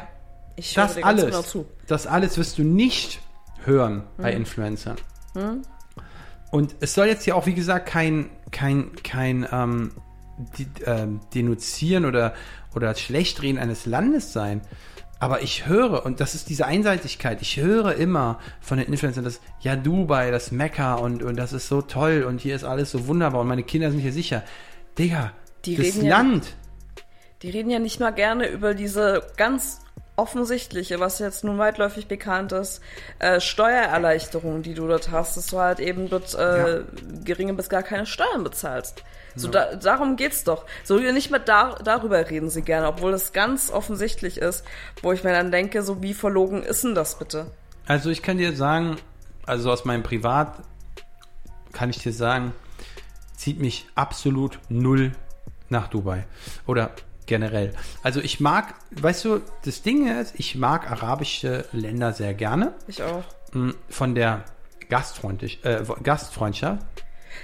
ich 0.58 0.76
höre 0.76 0.84
Das 0.86 0.96
dir 0.96 1.02
ganz 1.02 1.22
alles, 1.22 1.26
genau 1.26 1.42
zu. 1.44 1.66
das 1.88 2.06
alles 2.08 2.38
wirst 2.38 2.58
du 2.58 2.64
nicht 2.64 3.22
hören 3.64 4.04
bei 4.18 4.34
Influencern. 4.34 4.98
Und 6.52 6.76
es 6.80 6.94
soll 6.94 7.08
jetzt 7.08 7.26
ja 7.26 7.36
auch, 7.36 7.46
wie 7.46 7.54
gesagt, 7.54 7.88
kein, 7.88 8.30
kein, 8.52 8.92
kein 9.04 9.48
ähm, 9.52 9.92
die, 10.58 10.68
ähm, 10.86 11.20
Denunzieren 11.34 12.06
oder, 12.06 12.34
oder 12.76 12.94
Schlechtreden 12.96 13.60
eines 13.60 13.86
Landes 13.86 14.34
sein. 14.34 14.62
Aber 15.20 15.42
ich 15.42 15.66
höre, 15.66 16.06
und 16.06 16.20
das 16.20 16.36
ist 16.36 16.48
diese 16.50 16.66
Einseitigkeit, 16.68 17.42
ich 17.42 17.58
höre 17.58 17.96
immer 17.96 18.40
von 18.62 18.78
den 18.78 18.88
Influencern, 18.88 19.24
dass, 19.24 19.42
ja, 19.62 19.76
Dubai, 19.76 20.30
das 20.32 20.52
Mekka 20.52 20.94
und, 20.96 21.24
und 21.24 21.36
das 21.38 21.54
ist 21.54 21.68
so 21.68 21.82
toll 21.82 22.24
und 22.28 22.40
hier 22.40 22.56
ist 22.56 22.64
alles 22.64 22.92
so 22.92 23.08
wunderbar 23.08 23.42
und 23.42 23.48
meine 23.48 23.64
Kinder 23.64 23.90
sind 23.90 24.00
hier 24.00 24.14
sicher. 24.14 24.44
Digga, 24.98 25.32
Die 25.66 25.76
das 25.76 25.88
reden 25.88 26.06
ja- 26.06 26.18
Land, 26.18 26.56
Die 27.42 27.50
reden 27.50 27.70
ja 27.72 27.80
nicht 27.80 28.00
mal 28.00 28.12
gerne 28.12 28.48
über 28.48 28.74
diese 28.76 29.24
ganz 29.38 29.80
offensichtliche, 30.18 31.00
was 31.00 31.20
jetzt 31.20 31.44
nun 31.44 31.58
weitläufig 31.58 32.08
bekannt 32.08 32.52
ist, 32.52 32.82
äh, 33.20 33.40
Steuererleichterung, 33.40 34.64
die 34.64 34.74
du 34.74 34.88
dort 34.88 35.12
hast, 35.12 35.38
dass 35.38 35.48
du 35.48 35.60
halt 35.60 35.80
eben 35.80 36.10
dort 36.10 36.34
äh, 36.36 36.78
Ja. 36.80 36.84
geringe 37.24 37.54
bis 37.54 37.70
gar 37.70 37.84
keine 37.84 38.06
Steuern 38.06 38.44
bezahlst. 38.44 39.04
So 39.36 39.48
da, 39.50 39.76
darum 39.76 40.16
geht's 40.16 40.44
doch. 40.44 40.66
So 40.84 40.98
nicht 40.98 41.30
mehr 41.30 41.40
dar, 41.40 41.78
darüber 41.84 42.28
reden 42.28 42.50
sie 42.50 42.64
gerne, 42.64 42.88
obwohl 42.88 43.14
es 43.14 43.34
ganz 43.34 43.70
offensichtlich 43.72 44.40
ist, 44.40 44.66
wo 45.04 45.14
ich 45.14 45.24
mir 45.24 45.32
dann 45.32 45.52
denke, 45.52 45.84
so 45.84 46.02
wie 46.02 46.16
verlogen 46.16 46.64
ist 46.64 46.84
denn 46.84 46.96
das 46.96 47.20
bitte? 47.20 47.52
Also 47.86 48.10
ich 48.10 48.24
kann 48.24 48.40
dir 48.40 48.56
sagen, 48.56 48.98
also 49.46 49.72
aus 49.72 49.86
meinem 49.86 50.02
Privat 50.02 50.56
kann 51.72 51.92
ich 51.92 52.00
dir 52.00 52.14
sagen, 52.14 52.52
zieht 53.36 53.60
mich 53.60 53.88
absolut 53.94 54.58
null 54.70 55.12
nach 55.70 55.88
Dubai. 55.88 56.26
Oder 56.66 56.90
generell. 57.28 57.74
Also 58.02 58.20
ich 58.20 58.40
mag, 58.40 58.74
weißt 58.92 59.26
du, 59.26 59.42
das 59.64 59.84
Ding 59.84 60.08
ist, 60.20 60.34
ich 60.38 60.56
mag 60.56 60.90
arabische 60.90 61.66
Länder 61.72 62.14
sehr 62.14 62.34
gerne. 62.34 62.74
Ich 62.88 63.04
auch. 63.04 63.24
mh, 63.54 63.74
Von 63.90 64.16
der 64.16 64.44
Gastfreundlich, 64.90 65.64
äh, 65.64 65.84
Gastfreundschaft. 66.02 66.84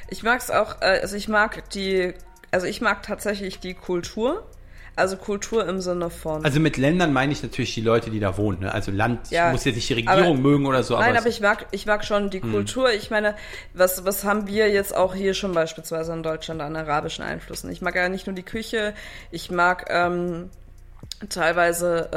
Ich 0.10 0.24
mag's 0.24 0.50
auch, 0.50 0.82
äh, 0.82 1.00
also 1.02 1.16
ich 1.16 1.28
mag 1.28 1.70
die, 1.72 2.14
also 2.52 2.66
ich 2.66 2.82
mag 2.82 3.04
tatsächlich 3.04 3.60
die 3.60 3.74
Kultur. 3.76 4.48
Also 4.96 5.18
Kultur 5.18 5.68
im 5.68 5.82
Sinne 5.82 6.10
von. 6.12 6.46
Also 6.46 6.60
mit 6.60 6.78
Ländern 6.78 7.14
meine 7.14 7.32
ich 7.32 7.42
natürlich 7.42 7.74
die 7.74 7.82
Leute, 7.82 8.12
die 8.12 8.20
da 8.20 8.38
wohnen. 8.38 8.60
Ne? 8.60 8.72
Also 8.72 8.92
Land, 8.92 9.32
Ja, 9.32 9.50
muss 9.52 9.66
jetzt 9.66 9.76
nicht 9.76 9.90
die 9.90 9.94
Regierung 9.96 10.20
aber- 10.20 10.34
mögen 10.36 10.66
oder 10.68 10.84
so. 10.84 10.96
Nein, 10.98 11.16
es- 11.16 11.22
aber 11.22 11.30
ich 11.30 11.42
mag, 11.42 11.66
ich 11.72 11.86
mag 11.88 12.06
schon 12.06 12.30
die 12.30 12.42
Kultur. 12.42 12.92
Ich 12.92 13.10
meine, 13.10 13.36
was, 13.74 14.06
was 14.06 14.24
haben 14.24 14.46
wir 14.48 14.70
jetzt 14.70 14.96
auch 14.96 15.16
hier 15.16 15.34
schon 15.34 15.52
beispielsweise 15.54 16.14
in 16.14 16.22
Deutschland 16.22 16.62
an 16.62 16.76
arabischen 16.76 17.24
Einflüssen? 17.26 17.72
Ich 17.72 17.82
mag 17.82 17.96
ja 17.96 18.08
nicht 18.08 18.28
nur 18.28 18.36
die 18.36 18.44
Küche, 18.44 18.94
ich 19.32 19.50
mag 19.50 19.88
ähm, 19.90 20.50
teilweise 21.30 22.10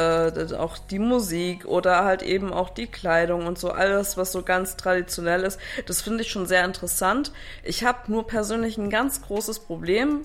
äh, 0.51 0.55
auch 0.57 0.79
die 0.79 0.99
Musik 0.99 1.65
oder 1.67 2.05
halt 2.05 2.23
eben 2.23 2.53
auch 2.53 2.71
die 2.71 2.87
Kleidung 2.87 3.47
und 3.47 3.59
so 3.59 3.71
alles, 3.71 4.17
was 4.17 4.33
so 4.33 4.43
ganz 4.43 4.77
traditionell 4.77 5.43
ist. 5.43 5.59
Das 5.87 6.03
finde 6.03 6.23
ich 6.23 6.31
schon 6.31 6.47
sehr 6.47 6.65
interessant. 6.65 7.33
Ich 7.63 7.85
habe 7.85 8.11
nur 8.11 8.27
persönlich 8.27 8.79
ein 8.79 8.91
ganz 8.91 9.23
großes 9.23 9.61
Problem 9.61 10.23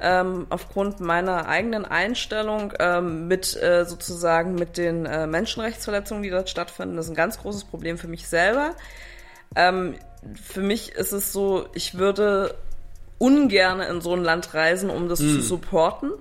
ähm, 0.00 0.46
aufgrund 0.50 1.00
meiner 1.00 1.48
eigenen 1.48 1.84
Einstellung 1.84 2.72
ähm, 2.78 3.28
mit 3.28 3.56
äh, 3.60 3.84
sozusagen 3.84 4.54
mit 4.54 4.76
den 4.76 5.06
äh, 5.06 5.26
Menschenrechtsverletzungen, 5.26 6.22
die 6.22 6.30
dort 6.30 6.48
stattfinden. 6.48 6.96
Das 6.96 7.06
ist 7.06 7.12
ein 7.12 7.16
ganz 7.16 7.38
großes 7.38 7.64
Problem 7.64 7.98
für 7.98 8.08
mich 8.08 8.28
selber. 8.28 8.74
Ähm, 9.56 9.94
für 10.42 10.62
mich 10.62 10.92
ist 10.92 11.12
es 11.12 11.32
so, 11.32 11.66
ich 11.74 11.98
würde 11.98 12.54
ungern 13.18 13.80
in 13.80 14.00
so 14.00 14.14
ein 14.14 14.22
Land 14.24 14.54
reisen, 14.54 14.90
um 14.90 15.08
das 15.08 15.20
Hm. 15.20 15.28
zu 15.36 15.40
supporten. 15.42 16.12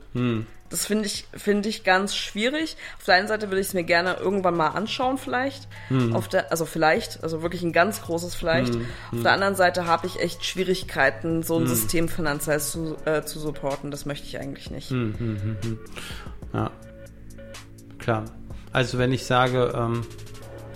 Das 0.69 0.85
finde 0.85 1.05
ich, 1.07 1.25
finde 1.33 1.67
ich 1.67 1.83
ganz 1.83 2.15
schwierig. 2.15 2.77
Auf 2.99 3.05
der 3.05 3.15
einen 3.15 3.27
Seite 3.27 3.49
würde 3.49 3.59
ich 3.59 3.67
es 3.67 3.73
mir 3.73 3.83
gerne 3.83 4.17
irgendwann 4.19 4.55
mal 4.55 4.69
anschauen, 4.69 5.17
vielleicht. 5.17 5.67
Hm. 5.87 6.15
Auf 6.15 6.27
der, 6.27 6.51
also 6.51 6.65
vielleicht, 6.65 7.23
also 7.23 7.41
wirklich 7.41 7.63
ein 7.63 7.73
ganz 7.73 8.03
großes 8.03 8.35
Vielleicht. 8.35 8.75
Auf 9.11 9.21
der 9.23 9.31
anderen 9.31 9.55
Seite 9.55 9.87
habe 9.87 10.05
ich 10.05 10.19
echt 10.19 10.45
Schwierigkeiten, 10.45 11.41
so 11.41 11.55
ein 11.55 11.61
Hm. 11.61 11.67
System 11.67 12.09
finanziell 12.09 12.59
zu, 12.59 12.95
äh, 13.05 13.23
zu 13.23 13.39
supporten. 13.39 13.89
Das 13.89 14.05
möchte 14.05 14.27
ich 14.27 14.39
eigentlich 14.39 14.69
nicht. 14.69 14.91
Hm. 14.91 15.79
Ja, 16.53 16.71
klar. 17.97 18.25
Also 18.71 18.99
wenn 18.99 19.11
ich 19.11 19.25
sage, 19.25 19.73
ähm, 19.75 20.01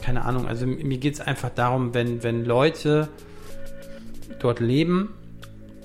keine 0.01 0.25
Ahnung, 0.25 0.47
also 0.47 0.65
mir 0.65 0.97
geht 0.97 1.13
es 1.13 1.21
einfach 1.21 1.49
darum, 1.49 1.93
wenn, 1.93 2.23
wenn 2.23 2.45
Leute 2.45 3.10
dort 4.39 4.60
leben 4.60 5.13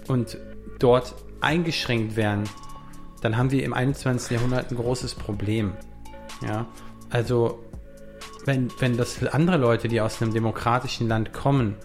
und 0.07 0.39
dort 0.79 1.15
eingeschränkt 1.41 2.17
werden, 2.17 2.45
dann 3.21 3.37
haben 3.37 3.51
wir 3.51 3.65
im 3.65 3.73
21. 3.73 4.31
Jahrhundert 4.31 4.71
ein 4.71 4.77
großes 4.77 5.15
Problem. 5.15 5.73
Ja, 6.47 6.67
also 7.11 7.65
wenn, 8.45 8.71
wenn 8.79 8.97
das 8.97 9.25
andere 9.27 9.57
Leute, 9.57 9.89
die 9.89 10.01
aus 10.01 10.23
einem 10.23 10.33
demokratischen 10.33 11.09
Land 11.09 11.33
kommen 11.33 11.77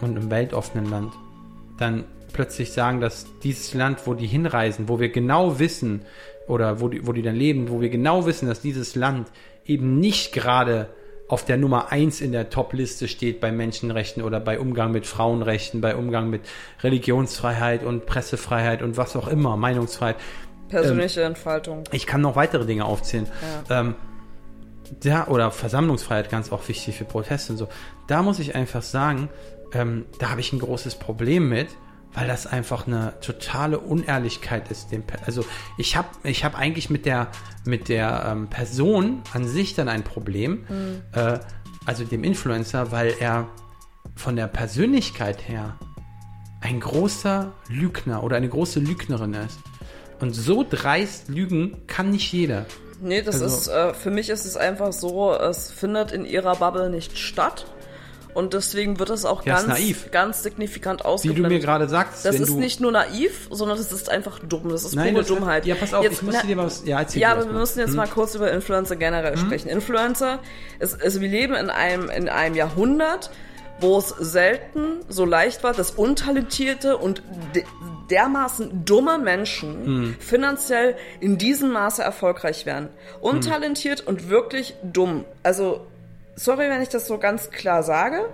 und 0.00 0.16
einem 0.16 0.30
weltoffenen 0.30 0.88
Land, 0.88 1.12
dann 1.78 2.04
plötzlich 2.32 2.72
sagen, 2.72 3.00
dass 3.00 3.26
dieses 3.42 3.74
Land, 3.74 4.06
wo 4.06 4.14
die 4.14 4.26
hinreisen, 4.26 4.88
wo 4.88 5.00
wir 5.00 5.08
genau 5.08 5.58
wissen, 5.58 6.02
oder 6.46 6.80
wo 6.80 6.88
die, 6.88 7.06
wo 7.06 7.12
die 7.12 7.22
dann 7.22 7.34
leben, 7.34 7.68
wo 7.68 7.80
wir 7.80 7.88
genau 7.88 8.26
wissen, 8.26 8.46
dass 8.46 8.60
dieses 8.60 8.94
Land 8.94 9.30
eben 9.64 9.98
nicht 9.98 10.32
gerade 10.32 10.88
auf 11.28 11.44
der 11.44 11.56
Nummer 11.56 11.90
eins 11.90 12.20
in 12.20 12.32
der 12.32 12.50
Top-Liste 12.50 13.08
steht 13.08 13.40
bei 13.40 13.50
Menschenrechten 13.50 14.22
oder 14.22 14.38
bei 14.38 14.60
Umgang 14.60 14.92
mit 14.92 15.06
Frauenrechten, 15.06 15.80
bei 15.80 15.96
Umgang 15.96 16.30
mit 16.30 16.42
Religionsfreiheit 16.82 17.82
und 17.82 18.06
Pressefreiheit 18.06 18.82
und 18.82 18.96
was 18.96 19.16
auch 19.16 19.26
immer, 19.26 19.56
Meinungsfreiheit. 19.56 20.16
Persönliche 20.68 21.22
Entfaltung. 21.22 21.84
Ich 21.92 22.06
kann 22.06 22.20
noch 22.20 22.36
weitere 22.36 22.64
Dinge 22.64 22.84
aufzählen. 22.84 23.26
Ähm, 23.70 23.94
da, 25.02 25.26
oder 25.26 25.50
Versammlungsfreiheit, 25.50 26.30
ganz 26.30 26.52
auch 26.52 26.68
wichtig 26.68 26.96
für 26.96 27.04
Proteste 27.04 27.52
und 27.52 27.58
so. 27.58 27.68
Da 28.06 28.22
muss 28.22 28.38
ich 28.38 28.54
einfach 28.54 28.82
sagen, 28.82 29.28
ähm, 29.72 30.06
da 30.20 30.30
habe 30.30 30.40
ich 30.40 30.52
ein 30.52 30.60
großes 30.60 30.96
Problem 30.96 31.48
mit, 31.48 31.68
weil 32.16 32.26
das 32.26 32.46
einfach 32.46 32.86
eine 32.86 33.12
totale 33.20 33.78
Unehrlichkeit 33.78 34.70
ist. 34.70 34.90
Dem, 34.90 35.04
also 35.26 35.44
ich 35.76 35.96
habe 35.96 36.08
ich 36.24 36.44
hab 36.44 36.58
eigentlich 36.58 36.88
mit 36.88 37.04
der, 37.04 37.28
mit 37.66 37.88
der 37.90 38.24
ähm, 38.28 38.48
Person 38.48 39.22
an 39.34 39.46
sich 39.46 39.74
dann 39.74 39.88
ein 39.88 40.02
Problem, 40.02 40.64
äh, 41.12 41.38
also 41.84 42.04
dem 42.04 42.24
Influencer, 42.24 42.90
weil 42.90 43.14
er 43.20 43.48
von 44.16 44.34
der 44.34 44.46
Persönlichkeit 44.48 45.46
her 45.46 45.76
ein 46.62 46.80
großer 46.80 47.52
Lügner 47.68 48.24
oder 48.24 48.36
eine 48.36 48.48
große 48.48 48.80
Lügnerin 48.80 49.34
ist. 49.34 49.58
Und 50.18 50.32
so 50.34 50.64
dreist 50.68 51.28
lügen 51.28 51.86
kann 51.86 52.10
nicht 52.10 52.32
jeder. 52.32 52.64
Nee, 53.02 53.20
das 53.20 53.42
Also- 53.42 53.46
ist, 53.56 53.68
äh, 53.68 53.92
für 53.92 54.10
mich 54.10 54.30
ist 54.30 54.46
es 54.46 54.56
einfach 54.56 54.94
so, 54.94 55.34
es 55.34 55.70
findet 55.70 56.12
in 56.12 56.24
ihrer 56.24 56.56
Bubble 56.56 56.88
nicht 56.88 57.18
statt. 57.18 57.66
Und 58.36 58.52
deswegen 58.52 58.98
wird 58.98 59.08
es 59.10 59.24
auch 59.24 59.44
Ja, 59.46 59.54
ganz, 59.54 59.66
naiv. 59.66 60.10
ganz 60.10 60.42
signifikant 60.42 61.00
Wie 61.00 61.04
du 61.04 61.08
ausgeblendet. 61.08 61.52
mir 61.52 61.58
gerade 61.60 61.88
sagst, 61.88 62.24
das 62.26 62.36
ist 62.38 62.50
nicht 62.50 62.80
nur 62.80 62.92
naiv, 62.92 63.48
sondern 63.50 63.78
das 63.78 63.90
ist 63.92 64.10
einfach 64.10 64.38
dumm. 64.40 64.68
Das 64.68 64.84
ist 64.84 64.94
Nein, 64.94 65.14
pure 65.14 65.24
das- 65.24 65.28
Dummheit. 65.28 65.64
ja, 65.66 65.74
pass 65.74 65.94
auf, 65.94 66.04
ich 66.04 66.20
müsste 66.22 66.42
na- 66.42 66.46
dir 66.46 66.56
mal 66.56 66.66
was- 66.66 66.82
ja, 66.84 67.00
erzähl 67.00 67.22
ja 67.22 67.28
aber 67.30 67.38
das 67.38 67.46
wir 67.48 67.52
mal. 67.54 67.60
müssen 67.60 67.78
jetzt 67.80 67.88
Hm? 67.90 67.96
mal 67.96 68.06
kurz 68.08 68.34
über 68.34 68.52
Influencer 68.52 68.96
generell 68.96 69.36
sprechen. 69.38 69.68
Influencer, 69.68 70.38
ist, 70.78 71.02
also 71.02 71.20
wir 71.22 71.28
leben 71.28 71.54
in 71.54 71.70
einem, 71.70 72.10
in 72.10 72.28
einem 72.28 72.54
Jahrhundert, 72.54 73.30
wo 73.80 73.98
es 73.98 74.08
selten 74.08 75.00
so 75.08 75.24
leicht 75.24 75.62
war, 75.64 75.72
dass 75.72 75.90
untalentierte 75.92 76.96
und 76.98 77.22
de 77.54 77.64
dermaßen 78.10 78.84
dumme 78.84 79.18
Menschen 79.18 79.84
Hm. 79.86 80.16
finanziell 80.20 80.94
in 81.20 81.38
diesem 81.38 81.72
Maße 81.72 82.02
erfolgreich 82.02 82.64
werden. 82.66 82.88
Untalentiert 83.20 84.06
und 84.06 84.28
wirklich 84.28 84.74
dumm. 84.82 85.24
Also, 85.42 85.80
sorry, 86.36 86.70
wenn 86.70 86.82
ich 86.82 86.88
das 86.88 87.06
so 87.06 87.18
ganz 87.18 87.50
klar 87.50 87.82
sage. 87.82 88.28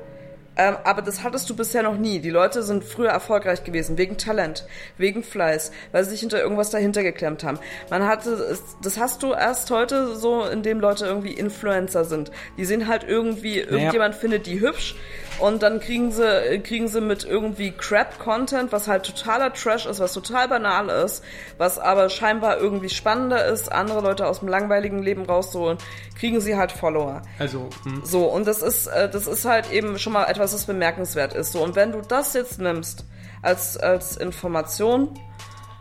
Ähm, 0.55 0.77
aber 0.85 1.01
das 1.01 1.23
hattest 1.23 1.49
du 1.49 1.57
bisher 1.57 1.83
noch 1.83 1.97
nie. 1.97 2.19
Die 2.19 2.29
Leute 2.29 2.63
sind 2.63 2.85
früher 2.85 3.09
erfolgreich 3.09 3.65
gewesen, 3.65 3.97
wegen 3.97 4.19
Talent, 4.19 4.67
wegen 4.99 5.23
Fleiß, 5.23 5.73
weil 5.93 6.05
sie 6.05 6.11
sich 6.11 6.21
hinter 6.21 6.43
irgendwas 6.43 6.69
dahinter 6.69 7.03
geklemmt 7.03 7.43
haben. 7.43 7.59
Man 7.89 8.07
hatte, 8.07 8.59
das 8.83 8.99
hast 8.99 9.23
du 9.23 9.33
erst 9.33 9.71
heute 9.71 10.15
so, 10.15 10.45
indem 10.45 10.79
Leute 10.79 11.07
irgendwie 11.07 11.33
Influencer 11.33 12.05
sind. 12.05 12.31
Die 12.59 12.67
sind 12.67 12.87
halt 12.87 13.05
irgendwie, 13.05 13.61
irgendjemand 13.61 14.15
findet 14.15 14.47
die 14.47 14.61
hübsch 14.61 14.95
und 15.39 15.63
dann 15.63 15.81
kriegen 15.81 16.13
sie, 16.13 16.61
kriegen 16.61 16.89
sie 16.89 17.01
mit 17.01 17.25
irgendwie 17.25 17.73
Crap-Content, 17.73 18.73
was 18.73 18.89
halt 18.89 19.05
totaler 19.05 19.53
Trash 19.53 19.87
ist, 19.87 20.01
was 20.01 20.13
total 20.13 20.49
banal 20.49 20.89
ist, 20.89 21.25
was 21.59 21.79
aber 21.79 22.09
scheinbar 22.09 22.59
irgendwie 22.59 22.89
spannender 22.89 23.45
ist, 23.47 23.73
andere 23.73 24.01
Leute 24.01 24.27
aus 24.27 24.41
dem 24.41 24.49
langweiligen 24.49 25.03
Leben 25.03 25.25
rauszuholen, 25.25 25.79
kriegen 26.19 26.41
sie 26.41 26.57
halt 26.57 26.73
Follower. 26.73 27.23
also 27.39 27.69
hm, 27.85 28.03
So, 28.05 28.27
und 28.27 28.47
das 28.47 28.63
ist, 28.63 28.87
äh, 28.87 29.09
das 29.11 29.27
ist 29.27 29.45
halt 29.45 29.73
eben 29.73 29.99
schon 29.99 30.13
mal 30.13 30.25
etwas, 30.25 30.55
was 30.55 30.65
bemerkenswert 30.67 31.35
ist. 31.35 31.53
So, 31.53 31.63
und 31.63 31.77
wenn 31.77 31.93
du 31.93 32.01
das 32.01 32.35
jetzt 32.35 32.61
nimmst 32.61 33.05
als, 33.43 33.77
als 33.77 34.17
Information 34.17 35.19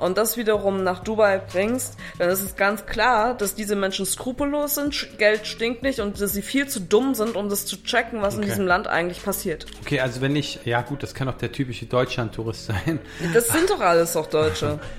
und 0.01 0.17
das 0.17 0.35
wiederum 0.35 0.83
nach 0.83 0.99
Dubai 1.03 1.37
bringst, 1.39 1.95
dann 2.17 2.29
ist 2.29 2.41
es 2.41 2.55
ganz 2.57 2.85
klar, 2.85 3.33
dass 3.35 3.55
diese 3.55 3.75
Menschen 3.75 4.05
skrupellos 4.05 4.75
sind, 4.75 5.17
Geld 5.17 5.47
stinkt 5.47 5.83
nicht 5.83 5.99
und 6.01 6.19
dass 6.19 6.33
sie 6.33 6.41
viel 6.41 6.67
zu 6.67 6.81
dumm 6.81 7.15
sind, 7.15 7.35
um 7.35 7.47
das 7.49 7.65
zu 7.65 7.81
checken, 7.83 8.21
was 8.21 8.33
in 8.33 8.41
Okay. 8.41 8.49
diesem 8.49 8.67
Land 8.67 8.87
eigentlich 8.87 9.23
passiert. 9.23 9.65
okay, 9.81 9.99
also 10.01 10.19
wenn 10.21 10.35
ich, 10.35 10.59
ja 10.65 10.81
gut, 10.81 11.03
das 11.03 11.13
kann 11.13 11.29
auch 11.29 11.37
der 11.37 11.51
typische 11.51 11.85
Deutschland-Tourist 11.85 12.65
sein. 12.65 12.99
Das 13.33 13.47
sind 13.47 13.69
doch 13.69 13.79
alles 13.79 14.13
doch 14.13 14.27
Deutsche. 14.27 14.79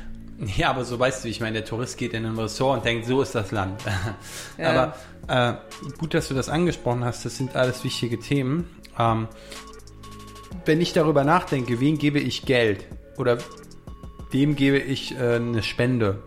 Ja, 0.56 0.70
aber 0.70 0.84
so 0.84 0.98
weißt 0.98 1.22
du, 1.22 1.28
ich 1.28 1.40
meine, 1.40 1.52
der 1.58 1.64
Tourist 1.64 1.96
geht 1.98 2.14
in 2.14 2.26
ein 2.26 2.36
Ressort 2.36 2.78
und 2.78 2.84
denkt, 2.84 3.06
so 3.06 3.22
ist 3.22 3.32
das 3.34 3.52
Land. 3.52 3.80
Ja. 4.58 4.94
Aber 5.28 5.58
äh, 5.88 5.92
gut, 5.98 6.14
dass 6.14 6.26
du 6.26 6.34
das 6.34 6.48
angesprochen 6.48 7.04
hast, 7.04 7.24
das 7.24 7.36
sind 7.36 7.54
alles 7.54 7.84
wichtige 7.84 8.18
Themen. 8.18 8.68
Ähm, 8.98 9.28
wenn 10.64 10.80
ich 10.80 10.92
darüber 10.94 11.22
nachdenke, 11.22 11.78
wen 11.78 11.96
gebe 11.98 12.18
ich 12.18 12.44
Geld 12.44 12.84
oder 13.18 13.38
wem 14.32 14.56
gebe 14.56 14.78
ich 14.78 15.14
äh, 15.16 15.36
eine 15.36 15.62
Spende, 15.62 16.18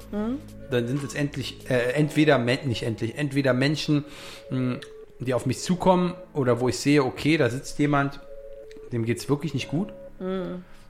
dann 0.72 0.88
sind 0.88 1.04
es 1.04 1.16
endlich, 1.16 1.70
äh, 1.70 1.94
entweder, 1.94 2.38
nicht 2.38 2.84
endlich, 2.84 3.18
entweder 3.18 3.54
Menschen, 3.54 4.06
mh, 4.50 4.78
die 5.20 5.34
auf 5.34 5.46
mich 5.46 5.60
zukommen 5.60 6.14
oder 6.34 6.60
wo 6.60 6.70
ich 6.70 6.78
sehe, 6.78 7.04
okay, 7.04 7.38
da 7.38 7.50
sitzt 7.50 7.80
jemand, 7.80 8.20
dem 8.92 9.06
geht 9.06 9.18
es 9.20 9.30
wirklich 9.30 9.54
nicht 9.54 9.70
gut, 9.70 9.94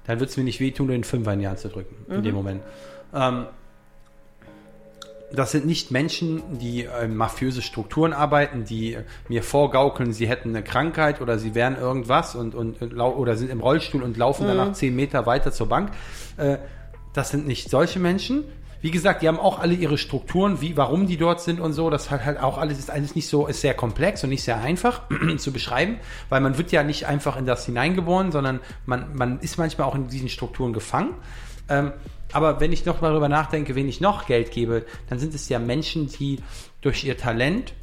dann 0.07 0.19
wird 0.19 0.29
es 0.29 0.37
mir 0.37 0.43
nicht 0.43 0.59
wehtun, 0.59 0.87
den 0.87 1.03
Fünfer 1.03 1.33
in 1.33 1.39
die 1.39 1.47
Hand 1.47 1.59
zu 1.59 1.69
drücken, 1.69 1.95
in 2.09 2.23
dem 2.23 2.35
Moment. 2.35 2.61
Ähm, 3.13 3.45
das 5.33 5.51
sind 5.51 5.65
nicht 5.65 5.91
Menschen, 5.91 6.41
die 6.59 6.87
in 7.03 7.15
mafiöse 7.15 7.61
Strukturen 7.61 8.13
arbeiten, 8.13 8.65
die 8.65 8.97
mir 9.27 9.43
vorgaukeln, 9.43 10.13
sie 10.13 10.27
hätten 10.27 10.49
eine 10.49 10.63
Krankheit 10.63 11.21
oder 11.21 11.37
sie 11.39 11.55
wären 11.55 11.77
irgendwas 11.77 12.35
und, 12.35 12.55
und, 12.55 12.81
oder 12.97 13.35
sind 13.35 13.51
im 13.51 13.59
Rollstuhl 13.59 14.03
und 14.03 14.17
laufen 14.17 14.47
danach 14.47 14.73
zehn 14.73 14.95
Meter 14.95 15.25
weiter 15.25 15.51
zur 15.51 15.67
Bank. 15.67 15.91
Äh, 16.37 16.57
das 17.15 17.29
sind 17.29 17.47
nicht 17.47 17.69
solche 17.69 17.99
Menschen. 17.99 18.43
Wie 18.81 18.91
gesagt, 18.91 19.23
die 19.23 19.27
haben 19.27 19.39
auch 19.39 19.57
alle 19.57 19.73
ihre 19.73 19.97
Strukturen, 19.97 20.61
wie, 20.61 20.77
warum 20.77 21.07
die 21.07 21.17
dort 21.17 21.41
sind 21.41 21.59
und 21.59 21.73
so. 21.73 21.89
Das 21.89 22.11
hat 22.11 22.23
halt 22.23 22.39
auch 22.39 22.59
alles, 22.59 22.77
ist 22.77 22.91
alles 22.91 23.15
nicht 23.15 23.27
so, 23.27 23.47
ist 23.47 23.61
sehr 23.61 23.73
komplex 23.73 24.23
und 24.23 24.29
nicht 24.29 24.43
sehr 24.43 24.61
einfach 24.61 25.01
zu 25.37 25.51
beschreiben, 25.51 25.97
weil 26.29 26.41
man 26.41 26.57
wird 26.57 26.71
ja 26.71 26.83
nicht 26.83 27.07
einfach 27.07 27.37
in 27.37 27.45
das 27.45 27.65
hineingeboren, 27.65 28.31
sondern 28.31 28.59
man, 28.85 29.15
man 29.15 29.39
ist 29.39 29.57
manchmal 29.57 29.87
auch 29.87 29.95
in 29.95 30.07
diesen 30.09 30.29
Strukturen 30.29 30.73
gefangen. 30.73 31.15
Ähm, 31.67 31.93
aber 32.31 32.59
wenn 32.59 32.73
ich 32.73 32.85
noch 32.85 33.01
mal 33.01 33.09
darüber 33.09 33.29
nachdenke, 33.29 33.75
wen 33.75 33.87
ich 33.87 34.01
noch 34.01 34.27
Geld 34.27 34.51
gebe, 34.51 34.85
dann 35.09 35.19
sind 35.19 35.33
es 35.33 35.47
ja 35.49 35.57
Menschen, 35.57 36.07
die 36.07 36.39
durch 36.81 37.05
ihr 37.05 37.17
Talent 37.17 37.73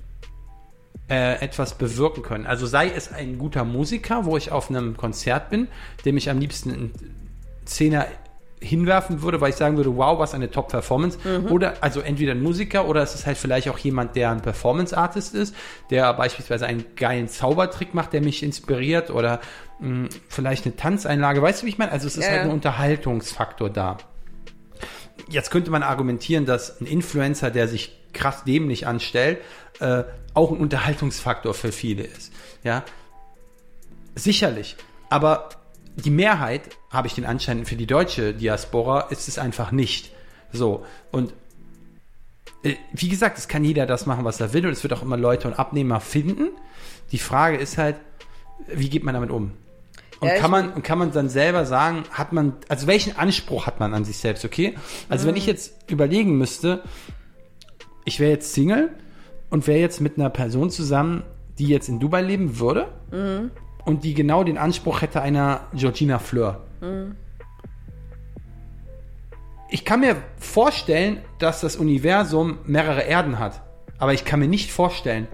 äh, 1.09 1.41
etwas 1.43 1.79
bewirken 1.79 2.23
können. 2.23 2.47
Also 2.47 2.67
sei 2.67 2.89
es 2.91 3.11
ein 3.13 3.39
guter 3.39 3.65
Musiker, 3.65 4.25
wo 4.25 4.37
ich 4.37 4.53
auf 4.53 4.71
einem 4.71 4.97
Konzert 4.97 5.51
bin, 5.51 5.69
dem 6.05 6.17
ich 6.17 6.31
am 6.31 6.39
liebsten 6.39 6.71
einen 6.71 6.93
Zehner 7.65 8.07
hinwerfen 8.63 9.23
würde, 9.23 9.41
weil 9.41 9.51
ich 9.51 9.57
sagen 9.57 9.77
würde, 9.77 9.97
wow, 9.97 10.19
was 10.19 10.35
eine 10.35 10.51
Top-Performance. 10.51 11.19
Oder 11.51 11.75
also 11.81 12.01
entweder 12.01 12.33
ein 12.33 12.43
Musiker 12.43 12.87
oder 12.87 13.03
es 13.03 13.15
ist 13.15 13.27
halt 13.27 13.37
vielleicht 13.37 13.69
auch 13.69 13.79
jemand, 13.79 14.17
der 14.17 14.31
ein 14.31 14.41
Performance-Artist 14.41 15.35
ist, 15.35 15.55
der 15.91 16.13
beispielsweise 16.15 16.67
einen 16.67 16.85
geilen 16.97 17.29
Zaubertrick 17.29 17.95
macht, 17.95 18.13
der 18.13 18.23
mich 18.23 18.43
inspiriert 18.43 19.11
oder 19.11 19.41
mh, 19.81 20.09
vielleicht 20.29 20.65
eine 20.65 20.77
Tanzeinlage. 20.77 21.43
Weißt 21.43 21.63
du, 21.63 21.67
wie 21.67 21.71
ich 21.71 21.79
meine? 21.79 21.93
Also 21.93 22.07
es 22.07 22.17
ist 22.17 22.25
Ja, 22.25 22.31
halt 22.31 22.43
ein 22.43 22.51
Unterhaltungsfaktor 22.51 23.71
da. 23.71 23.99
Jetzt 25.29 25.51
könnte 25.51 25.71
man 25.71 25.83
argumentieren, 25.83 26.47
dass 26.47 26.81
ein 26.81 26.87
Influencer, 26.87 27.51
der 27.51 27.69
sich 27.69 27.99
krass 28.13 28.45
dämlich 28.45 28.87
anstellt, 28.87 29.39
äh, 29.81 30.05
auch 30.35 30.51
ein 30.51 30.59
Unterhaltungsfaktor 30.59 31.55
für 31.55 31.73
viele 31.73 32.03
ist. 32.05 32.33
Ja, 32.65 32.85
sicherlich. 34.15 34.77
Aber 35.11 35.49
die 35.97 36.11
Mehrheit, 36.11 36.63
habe 36.91 37.07
ich 37.07 37.15
den 37.15 37.25
Anschein, 37.25 37.65
für 37.65 37.77
die 37.77 37.87
deutsche 37.87 38.35
Diaspora 38.35 39.09
ist 39.11 39.29
es 39.29 39.39
einfach 39.39 39.73
nicht. 39.73 40.11
So. 40.53 40.85
Und 41.11 41.33
äh, 42.63 42.75
wie 42.93 43.09
gesagt, 43.09 43.39
es 43.39 43.49
kann 43.49 43.65
jeder 43.65 43.87
das 43.87 44.07
machen, 44.07 44.25
was 44.25 44.41
er 44.41 44.53
will 44.53 44.67
und 44.67 44.73
es 44.73 44.83
wird 44.83 44.93
auch 44.93 45.03
immer 45.03 45.17
Leute 45.17 45.49
und 45.49 45.59
Abnehmer 45.59 46.01
finden. 46.01 46.49
Die 47.11 47.19
Frage 47.19 47.57
ist 47.57 47.79
halt, 47.79 47.97
wie 48.69 48.89
geht 48.89 49.05
man 49.05 49.15
damit 49.15 49.31
um? 49.31 49.53
Und 50.21 50.29
Ja, 50.29 50.37
kann 50.37 50.51
man, 50.51 50.73
und 50.73 50.85
kann 50.85 50.99
man 50.99 51.11
dann 51.11 51.29
selber 51.29 51.67
sagen, 51.67 52.05
hat 52.11 52.33
man, 52.33 52.55
also 52.69 52.87
welchen 52.87 53.17
Anspruch 53.17 53.67
hat 53.67 53.81
man 53.81 53.93
an 53.93 54.05
sich 54.05 54.19
selbst, 54.19 54.45
okay? 54.45 54.75
Also 55.09 55.27
wenn 55.27 55.37
ich 55.37 55.47
jetzt 55.47 55.91
überlegen 55.91 56.39
müsste, 56.39 56.83
ich 58.05 58.21
wäre 58.21 58.31
jetzt 58.31 58.53
Single 58.55 58.91
und 59.51 59.67
wäre 59.67 59.81
jetzt 59.81 60.01
mit 60.01 60.17
einer 60.17 60.31
Person 60.31 60.71
zusammen, 60.71 61.25
die 61.59 61.67
jetzt 61.67 61.89
in 61.89 61.99
Dubai 62.01 62.23
leben 62.23 62.59
würde 62.61 62.89
und 63.85 64.05
die 64.05 64.15
genau 64.15 64.45
den 64.45 64.59
Anspruch 64.59 65.03
hätte 65.03 65.23
einer 65.23 65.69
Georgina 65.75 66.19
Fleur. 66.19 66.61
Ich 69.71 69.85
kann 69.85 70.01
mir 70.01 70.17
vorstellen, 70.39 71.19
dass 71.39 71.61
das 71.61 71.77
Universum 71.77 72.59
mehrere 72.67 73.03
Erden 73.03 73.39
hat, 73.39 73.63
aber 73.99 74.13
ich 74.13 74.25
kann 74.25 74.41
mir 74.41 74.49
nicht 74.49 74.71
vorstellen, 74.71 75.29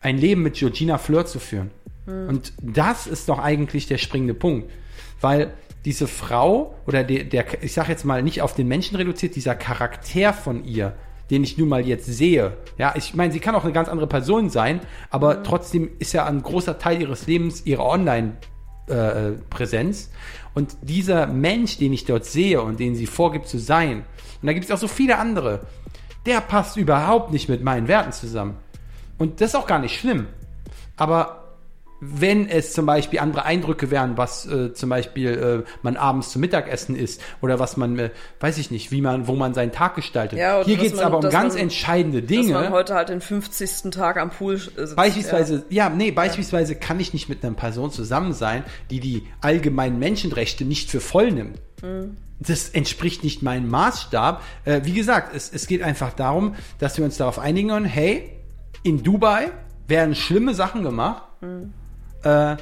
ein 0.00 0.18
Leben 0.18 0.42
mit 0.42 0.54
Georgina 0.54 0.98
Fleur 0.98 1.26
zu 1.26 1.38
führen. 1.38 1.70
Und 2.06 2.52
das 2.62 3.06
ist 3.06 3.28
doch 3.28 3.40
eigentlich 3.40 3.88
der 3.88 3.98
springende 3.98 4.34
Punkt, 4.34 4.70
weil 5.20 5.52
diese 5.84 6.06
Frau 6.06 6.74
oder 6.86 7.04
der, 7.04 7.24
der 7.24 7.62
ich 7.62 7.72
sage 7.72 7.90
jetzt 7.90 8.04
mal 8.04 8.22
nicht 8.22 8.42
auf 8.42 8.54
den 8.54 8.68
Menschen 8.68 8.96
reduziert, 8.96 9.34
dieser 9.36 9.54
Charakter 9.54 10.32
von 10.32 10.64
ihr, 10.64 10.94
den 11.30 11.44
ich 11.44 11.58
nun 11.58 11.68
mal 11.68 11.86
jetzt 11.86 12.06
sehe. 12.06 12.56
Ja, 12.78 12.94
ich 12.96 13.14
meine, 13.14 13.32
sie 13.32 13.40
kann 13.40 13.54
auch 13.54 13.64
eine 13.64 13.72
ganz 13.72 13.88
andere 13.88 14.06
Person 14.06 14.50
sein, 14.50 14.80
aber 15.10 15.42
trotzdem 15.42 15.90
ist 15.98 16.12
ja 16.12 16.26
ein 16.26 16.42
großer 16.42 16.78
Teil 16.78 17.00
ihres 17.00 17.26
Lebens 17.26 17.66
ihre 17.66 17.84
Online-Präsenz. 17.84 20.10
und 20.54 20.76
dieser 20.80 21.26
Mensch, 21.26 21.76
den 21.76 21.92
ich 21.92 22.06
dort 22.06 22.24
sehe 22.24 22.62
und 22.62 22.80
den 22.80 22.94
sie 22.94 23.06
vorgibt 23.06 23.46
zu 23.46 23.58
sein, 23.58 24.04
und 24.40 24.46
da 24.46 24.54
gibt 24.54 24.64
es 24.64 24.70
auch 24.70 24.78
so 24.78 24.88
viele 24.88 25.18
andere, 25.18 25.60
der 26.24 26.40
passt 26.40 26.76
überhaupt 26.76 27.32
nicht 27.32 27.48
mit 27.48 27.62
meinen 27.62 27.88
Werten 27.88 28.12
zusammen. 28.12 28.56
Und 29.18 29.40
das 29.40 29.50
ist 29.50 29.54
auch 29.54 29.66
gar 29.66 29.78
nicht 29.78 29.98
schlimm. 29.98 30.26
Aber 30.96 31.45
wenn 32.00 32.48
es 32.48 32.72
zum 32.72 32.84
Beispiel 32.86 33.20
andere 33.20 33.44
Eindrücke 33.44 33.90
wären, 33.90 34.16
was 34.18 34.46
äh, 34.46 34.72
zum 34.74 34.90
Beispiel 34.90 35.64
äh, 35.64 35.70
man 35.82 35.96
abends 35.96 36.30
zum 36.30 36.40
Mittagessen 36.40 36.94
isst 36.94 37.22
oder 37.40 37.58
was 37.58 37.76
man, 37.76 37.98
äh, 37.98 38.10
weiß 38.40 38.58
ich 38.58 38.70
nicht, 38.70 38.90
wie 38.92 39.00
man, 39.00 39.26
wo 39.26 39.34
man 39.34 39.54
seinen 39.54 39.72
Tag 39.72 39.94
gestaltet. 39.94 40.38
Ja, 40.38 40.62
Hier 40.64 40.76
geht 40.76 40.92
es 40.92 40.98
aber 41.00 41.18
um 41.18 41.30
ganz 41.30 41.54
man- 41.54 41.62
entscheidende 41.64 42.22
Dass 42.22 42.30
man 42.36 42.46
Dinge. 42.46 42.70
heute 42.70 42.94
halt 42.94 43.08
den 43.08 43.20
50. 43.20 43.90
Tag 43.92 44.18
am 44.18 44.30
Pool 44.30 44.58
sitzt. 44.58 44.94
Beispielsweise, 44.96 45.64
ja, 45.70 45.88
nee, 45.88 46.10
beispielsweise 46.10 46.74
kann 46.76 47.00
ich 47.00 47.12
nicht 47.14 47.28
mit 47.28 47.42
einer 47.44 47.54
Person 47.54 47.90
zusammen 47.90 48.32
sein, 48.34 48.62
die 48.90 49.00
die 49.00 49.26
allgemeinen 49.40 49.98
Menschenrechte 49.98 50.64
nicht 50.64 50.90
für 50.90 51.00
voll 51.00 51.30
nimmt. 51.32 51.58
Das 52.38 52.68
entspricht 52.68 53.24
nicht 53.24 53.42
meinem 53.42 53.70
Maßstab. 53.70 54.42
Äh, 54.66 54.80
wie 54.84 54.92
gesagt, 54.92 55.34
es, 55.34 55.50
es 55.52 55.66
geht 55.66 55.82
einfach 55.82 56.12
darum, 56.12 56.54
dass 56.78 56.98
wir 56.98 57.04
uns 57.06 57.16
darauf 57.16 57.38
einigen 57.38 57.68
können, 57.70 57.86
hey, 57.86 58.30
in 58.82 59.02
Dubai 59.02 59.50
werden 59.88 60.14
schlimme 60.14 60.52
Sachen 60.52 60.82
gemacht. 60.82 61.22
Äh, 62.26 62.56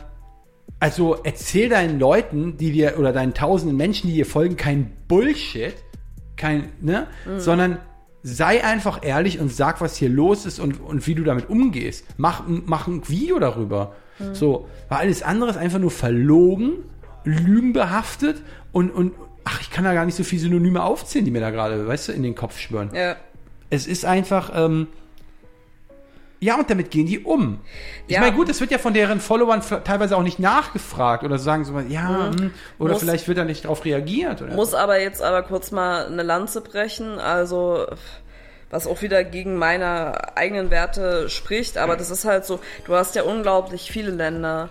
also 0.80 1.16
erzähl 1.24 1.68
deinen 1.68 1.98
Leuten, 1.98 2.56
die 2.58 2.72
dir, 2.72 2.98
oder 2.98 3.12
deinen 3.12 3.32
tausenden 3.32 3.76
Menschen, 3.76 4.08
die 4.08 4.14
dir 4.14 4.26
folgen, 4.26 4.56
kein 4.56 4.92
Bullshit, 5.08 5.74
kein, 6.36 6.72
ne, 6.82 7.06
sondern 7.38 7.78
sei 8.22 8.62
einfach 8.64 9.00
ehrlich 9.02 9.38
und 9.40 9.52
sag, 9.52 9.80
was 9.80 9.96
hier 9.96 10.10
los 10.10 10.44
ist 10.46 10.58
und, 10.58 10.80
und 10.80 11.06
wie 11.06 11.14
du 11.14 11.24
damit 11.24 11.48
umgehst. 11.48 12.04
Mach, 12.18 12.42
mach 12.46 12.86
ein 12.86 13.08
Video 13.08 13.38
darüber. 13.38 13.94
So, 14.32 14.68
weil 14.88 14.98
alles 14.98 15.22
andere 15.22 15.50
ist 15.50 15.56
einfach 15.56 15.78
nur 15.80 15.90
verlogen, 15.90 16.84
lügenbehaftet 17.24 18.42
und, 18.72 18.90
und, 18.90 19.12
ach, 19.44 19.60
ich 19.60 19.70
kann 19.70 19.84
da 19.84 19.92
gar 19.94 20.04
nicht 20.04 20.14
so 20.14 20.22
viele 20.22 20.42
Synonyme 20.42 20.82
aufzählen, 20.82 21.24
die 21.24 21.30
mir 21.30 21.40
da 21.40 21.50
gerade, 21.50 21.86
weißt 21.86 22.08
du, 22.08 22.12
in 22.12 22.22
den 22.22 22.34
Kopf 22.34 22.58
schwören. 22.58 22.90
ja. 22.94 23.16
Es 23.70 23.86
ist 23.88 24.04
einfach, 24.04 24.52
ähm, 24.54 24.86
ja, 26.40 26.56
und 26.56 26.68
damit 26.68 26.90
gehen 26.90 27.06
die 27.06 27.20
um. 27.20 27.60
Ich 28.06 28.14
Ja. 28.14 28.20
meine, 28.20 28.34
gut, 28.36 28.48
es 28.48 28.60
wird 28.60 28.70
ja 28.70 28.78
von 28.78 28.92
deren 28.92 29.20
Followern 29.20 29.62
teilweise 29.84 30.16
auch 30.16 30.22
nicht 30.22 30.38
nachgefragt 30.38 31.24
oder 31.24 31.38
sagen 31.38 31.64
so, 31.64 31.78
ja, 31.78 32.08
hm, 32.30 32.52
oder 32.78 32.88
Mhm. 32.88 32.90
Muss- 32.92 33.00
vielleicht 33.00 33.28
wird 33.28 33.38
da 33.38 33.44
nicht 33.44 33.64
drauf 33.66 33.84
reagiert. 33.84 34.40
Muss 34.54 34.74
aber 34.74 35.00
jetzt 35.00 35.22
aber 35.22 35.42
kurz 35.42 35.70
mal 35.70 36.06
eine 36.06 36.22
Lanze 36.22 36.60
brechen, 36.60 37.18
also 37.18 37.86
was 38.70 38.86
auch 38.86 39.02
wieder 39.02 39.22
gegen 39.24 39.56
meine 39.56 40.36
eigenen 40.36 40.70
Werte 40.70 41.28
spricht, 41.30 41.78
aber 41.78 41.96
das 41.96 42.10
ist 42.10 42.24
halt 42.24 42.44
so, 42.44 42.58
du 42.86 42.94
hast 42.94 43.14
ja 43.14 43.22
unglaublich 43.22 43.90
viele 43.90 44.10
Länder, 44.10 44.70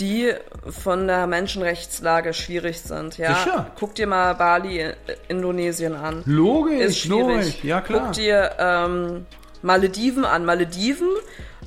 die 0.00 0.32
von 0.68 1.06
der 1.06 1.28
Menschenrechtslage 1.28 2.34
schwierig 2.34 2.80
sind, 2.80 3.16
ja. 3.16 3.32
Sicher. 3.36 3.66
Guck 3.78 3.94
dir 3.94 4.08
mal 4.08 4.34
Bali, 4.34 4.80
äh, 4.80 4.94
Indonesien 5.28 5.94
an. 5.94 6.22
Logisch, 6.26 6.80
Ist 6.80 6.98
schwierig. 6.98 7.20
logisch, 7.28 7.62
ja 7.64 7.80
klar. 7.80 8.02
Guck 8.06 8.12
dir 8.14 8.50
ähm, 8.58 9.26
Malediven 9.64 10.24
an. 10.24 10.44
Malediven 10.44 11.08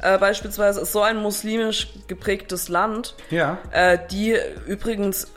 äh, 0.01 0.17
beispielsweise 0.17 0.81
ist 0.81 0.91
so 0.91 1.01
ein 1.01 1.17
muslimisch 1.17 1.87
geprägtes 2.07 2.69
Land, 2.69 3.15
Ja. 3.31 3.57
äh, 3.71 3.97
die 4.11 4.37
übrigens 4.67 5.27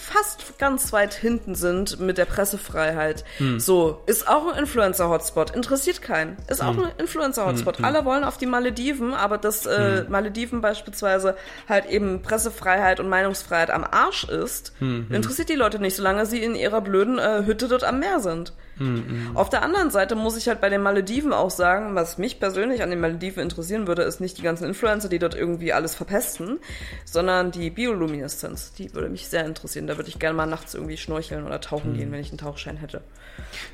fast 0.00 0.58
ganz 0.58 0.92
weit 0.92 1.14
hinten 1.14 1.54
sind 1.54 1.98
mit 1.98 2.18
der 2.18 2.26
Pressefreiheit. 2.26 3.24
Hm. 3.38 3.58
So, 3.58 4.02
ist 4.06 4.28
auch 4.28 4.52
ein 4.52 4.58
Influencer-Hotspot. 4.58 5.50
Interessiert 5.56 6.02
keinen. 6.02 6.36
Ist 6.48 6.62
Hm. 6.62 6.68
auch 6.68 6.84
ein 6.84 6.90
Influencer-Hotspot. 6.98 7.82
Alle 7.82 8.04
wollen 8.04 8.22
auf 8.24 8.36
die 8.36 8.46
Malediven, 8.46 9.14
aber 9.14 9.38
dass 9.38 9.64
äh, 9.66 10.02
Hm. 10.04 10.10
Malediven 10.10 10.60
beispielsweise 10.60 11.36
halt 11.68 11.86
eben 11.86 12.20
Pressefreiheit 12.22 13.00
und 13.00 13.08
Meinungsfreiheit 13.08 13.70
am 13.70 13.84
Arsch 13.84 14.24
ist, 14.24 14.72
Hm, 14.78 15.06
interessiert 15.10 15.48
die 15.48 15.54
Leute 15.54 15.78
nicht, 15.80 15.96
solange 15.96 16.26
sie 16.26 16.42
in 16.42 16.54
ihrer 16.54 16.80
blöden 16.82 17.18
äh, 17.18 17.44
Hütte 17.46 17.68
dort 17.68 17.84
am 17.84 17.98
Meer 18.00 18.20
sind. 18.20 18.52
Hm, 18.78 19.32
Auf 19.34 19.50
der 19.50 19.62
anderen 19.62 19.90
Seite 19.90 20.14
muss 20.14 20.36
ich 20.36 20.48
halt 20.48 20.60
bei 20.60 20.68
den 20.68 20.82
Malediven 20.82 21.32
auch 21.32 21.50
sagen, 21.50 21.94
was 21.94 22.16
mich 22.16 22.38
persönlich 22.40 22.82
an 22.82 22.90
den 22.90 23.00
Malediven 23.00 23.42
interessieren 23.42 23.86
würde, 23.86 24.02
ist 24.02 24.20
nicht 24.20 24.38
die 24.38 24.42
ganzen 24.42 24.64
Influencer, 24.66 25.08
die 25.08 25.18
dort 25.18 25.34
irgendwie 25.34 25.72
alles 25.72 25.94
verpesten, 25.94 26.58
sondern 27.04 27.50
die 27.50 27.70
Biolumineszenz. 27.70 28.72
Die 28.74 28.94
würde 28.94 29.08
mich 29.08 29.28
sehr 29.28 29.44
interessieren. 29.44 29.86
Da 29.86 29.96
würde 29.96 30.08
ich 30.08 30.18
gerne 30.18 30.36
mal 30.36 30.46
nachts 30.46 30.74
irgendwie 30.74 30.96
schnorcheln 30.96 31.44
oder 31.44 31.60
tauchen 31.60 31.92
Hm. 31.92 31.98
gehen, 31.98 32.12
wenn 32.12 32.20
ich 32.20 32.28
einen 32.30 32.38
Tauchschein 32.38 32.76
hätte. 32.76 33.00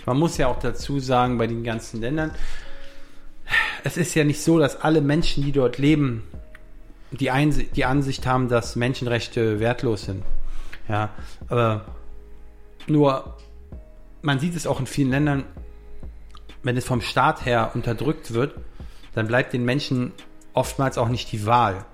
Man 0.07 0.19
muss 0.19 0.37
ja 0.39 0.49
auch 0.49 0.59
dazu 0.59 1.01
sagen, 1.01 1.37
bei 1.39 1.47
den 1.47 1.65
ganzen 1.65 2.01
Ländern, 2.01 2.31
es 3.83 3.97
ist 3.97 4.15
ja 4.15 4.25
nicht 4.25 4.43
so, 4.43 4.59
dass 4.59 4.81
alle 4.81 5.01
Menschen, 5.03 5.45
die 5.45 5.53
dort 5.53 5.79
leben, 5.79 6.27
die, 7.11 7.31
Einsi 7.31 7.65
die 7.67 7.85
Ansicht 7.85 8.27
haben, 8.27 8.49
dass 8.49 8.75
Menschenrechte 8.77 9.61
wertlos 9.61 10.05
sind. 10.07 10.23
Ja, 10.89 11.11
äh, 11.51 11.79
nur 12.91 13.34
man 14.25 14.39
sieht 14.41 14.57
es 14.57 14.67
auch 14.67 14.81
in 14.81 14.87
vielen 14.87 15.11
Ländern, 15.11 15.45
wenn 16.63 16.77
es 16.77 16.87
vom 16.87 17.03
Staat 17.03 17.45
her 17.45 17.73
unterdrückt 17.75 18.33
wird, 18.33 18.55
dann 19.15 19.29
bleibt 19.29 19.53
den 19.53 19.65
Menschen 19.65 20.13
oftmals 20.55 20.99
auch 20.99 21.09
nicht 21.09 21.31
die 21.31 21.47
Wahl. 21.47 21.85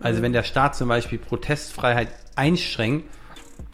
Also 0.00 0.22
wenn 0.22 0.32
der 0.32 0.42
Staat 0.42 0.76
zum 0.76 0.88
Beispiel 0.88 1.18
Protestfreiheit 1.18 2.08
einschränkt, 2.36 3.08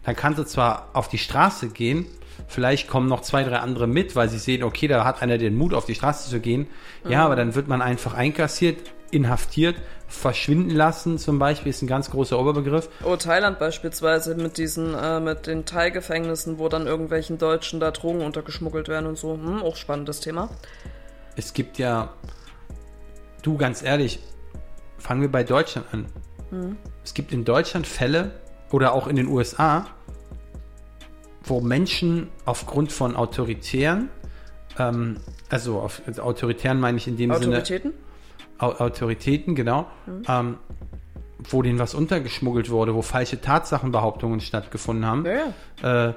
dann 0.04 0.14
kannst 0.14 0.38
du 0.38 0.44
zwar 0.44 0.90
auf 0.94 1.08
die 1.08 1.18
Straße 1.18 1.68
gehen, 1.68 2.06
vielleicht 2.46 2.88
kommen 2.88 3.08
noch 3.08 3.20
zwei, 3.20 3.42
drei 3.42 3.58
andere 3.58 3.86
mit, 3.86 4.14
weil 4.16 4.28
sie 4.28 4.38
sehen, 4.38 4.62
okay, 4.62 4.86
da 4.86 5.04
hat 5.04 5.20
einer 5.20 5.36
den 5.36 5.56
Mut, 5.56 5.74
auf 5.74 5.84
die 5.84 5.94
Straße 5.94 6.30
zu 6.30 6.40
gehen. 6.40 6.68
Ja, 7.06 7.24
aber 7.24 7.36
dann 7.36 7.54
wird 7.54 7.68
man 7.68 7.82
einfach 7.82 8.14
einkassiert, 8.14 8.78
inhaftiert, 9.14 9.76
verschwinden 10.08 10.70
lassen, 10.70 11.18
zum 11.18 11.38
Beispiel, 11.38 11.70
ist 11.70 11.82
ein 11.82 11.86
ganz 11.86 12.10
großer 12.10 12.38
Oberbegriff. 12.38 12.88
Oh, 13.04 13.16
Thailand 13.16 13.58
beispielsweise 13.58 14.34
mit 14.34 14.58
diesen, 14.58 14.94
äh, 14.94 15.20
mit 15.20 15.46
den 15.46 15.64
Thai-Gefängnissen, 15.64 16.58
wo 16.58 16.68
dann 16.68 16.86
irgendwelchen 16.86 17.38
Deutschen 17.38 17.80
da 17.80 17.90
Drogen 17.90 18.20
untergeschmuggelt 18.20 18.88
werden 18.88 19.06
und 19.06 19.18
so. 19.18 19.34
Hm, 19.34 19.62
auch 19.62 19.76
spannendes 19.76 20.20
Thema. 20.20 20.50
Es 21.36 21.52
gibt 21.52 21.78
ja, 21.78 22.12
du 23.42 23.56
ganz 23.56 23.82
ehrlich, 23.82 24.20
fangen 24.98 25.20
wir 25.20 25.30
bei 25.30 25.44
Deutschland 25.44 25.86
an. 25.92 26.06
Es 27.02 27.14
gibt 27.14 27.32
in 27.32 27.44
Deutschland 27.44 27.86
Fälle 27.86 28.32
oder 28.70 28.92
auch 28.92 29.06
in 29.06 29.16
den 29.16 29.26
USA, 29.26 29.86
wo 31.42 31.60
Menschen 31.60 32.28
aufgrund 32.44 32.92
von 32.92 33.16
autoritären, 33.16 34.08
ähm, 34.78 35.18
also 35.48 35.80
auf, 35.80 36.02
also 36.06 36.22
autoritären 36.22 36.80
meine 36.80 36.98
ich 36.98 37.06
in 37.06 37.16
dem 37.16 37.32
Sinne 37.34 37.56
Autoritäten? 37.56 37.92
Au 38.58 38.70
Autoritäten, 38.72 39.54
genau, 39.54 39.86
ähm, 40.28 40.58
wo 41.50 41.62
denen 41.62 41.78
was 41.78 41.94
untergeschmuggelt 41.94 42.70
wurde, 42.70 42.94
wo 42.94 43.02
falsche 43.02 43.40
Tatsachenbehauptungen 43.40 44.40
stattgefunden 44.40 45.04
haben. 45.06 45.26
Ja. 45.82 46.08
Äh, 46.08 46.14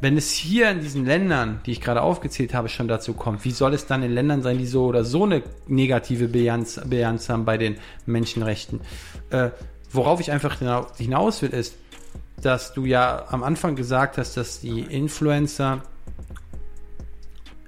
wenn 0.00 0.16
es 0.16 0.30
hier 0.32 0.70
in 0.70 0.80
diesen 0.80 1.06
Ländern, 1.06 1.60
die 1.64 1.72
ich 1.72 1.80
gerade 1.80 2.02
aufgezählt 2.02 2.52
habe, 2.52 2.68
schon 2.68 2.86
dazu 2.88 3.14
kommt, 3.14 3.44
wie 3.44 3.50
soll 3.50 3.72
es 3.72 3.86
dann 3.86 4.02
in 4.02 4.12
Ländern 4.12 4.42
sein, 4.42 4.58
die 4.58 4.66
so 4.66 4.86
oder 4.86 5.04
so 5.04 5.24
eine 5.24 5.42
negative 5.68 6.28
Bilanz, 6.28 6.80
Bilanz 6.84 7.28
haben 7.28 7.44
bei 7.44 7.56
den 7.56 7.76
Menschenrechten? 8.04 8.80
Äh, 9.30 9.50
worauf 9.90 10.20
ich 10.20 10.32
einfach 10.32 10.60
hinau- 10.60 10.86
hinaus 10.98 11.40
will, 11.40 11.50
ist, 11.50 11.76
dass 12.42 12.74
du 12.74 12.84
ja 12.84 13.24
am 13.30 13.42
Anfang 13.42 13.76
gesagt 13.76 14.18
hast, 14.18 14.36
dass 14.36 14.60
die 14.60 14.80
Influencer, 14.80 15.80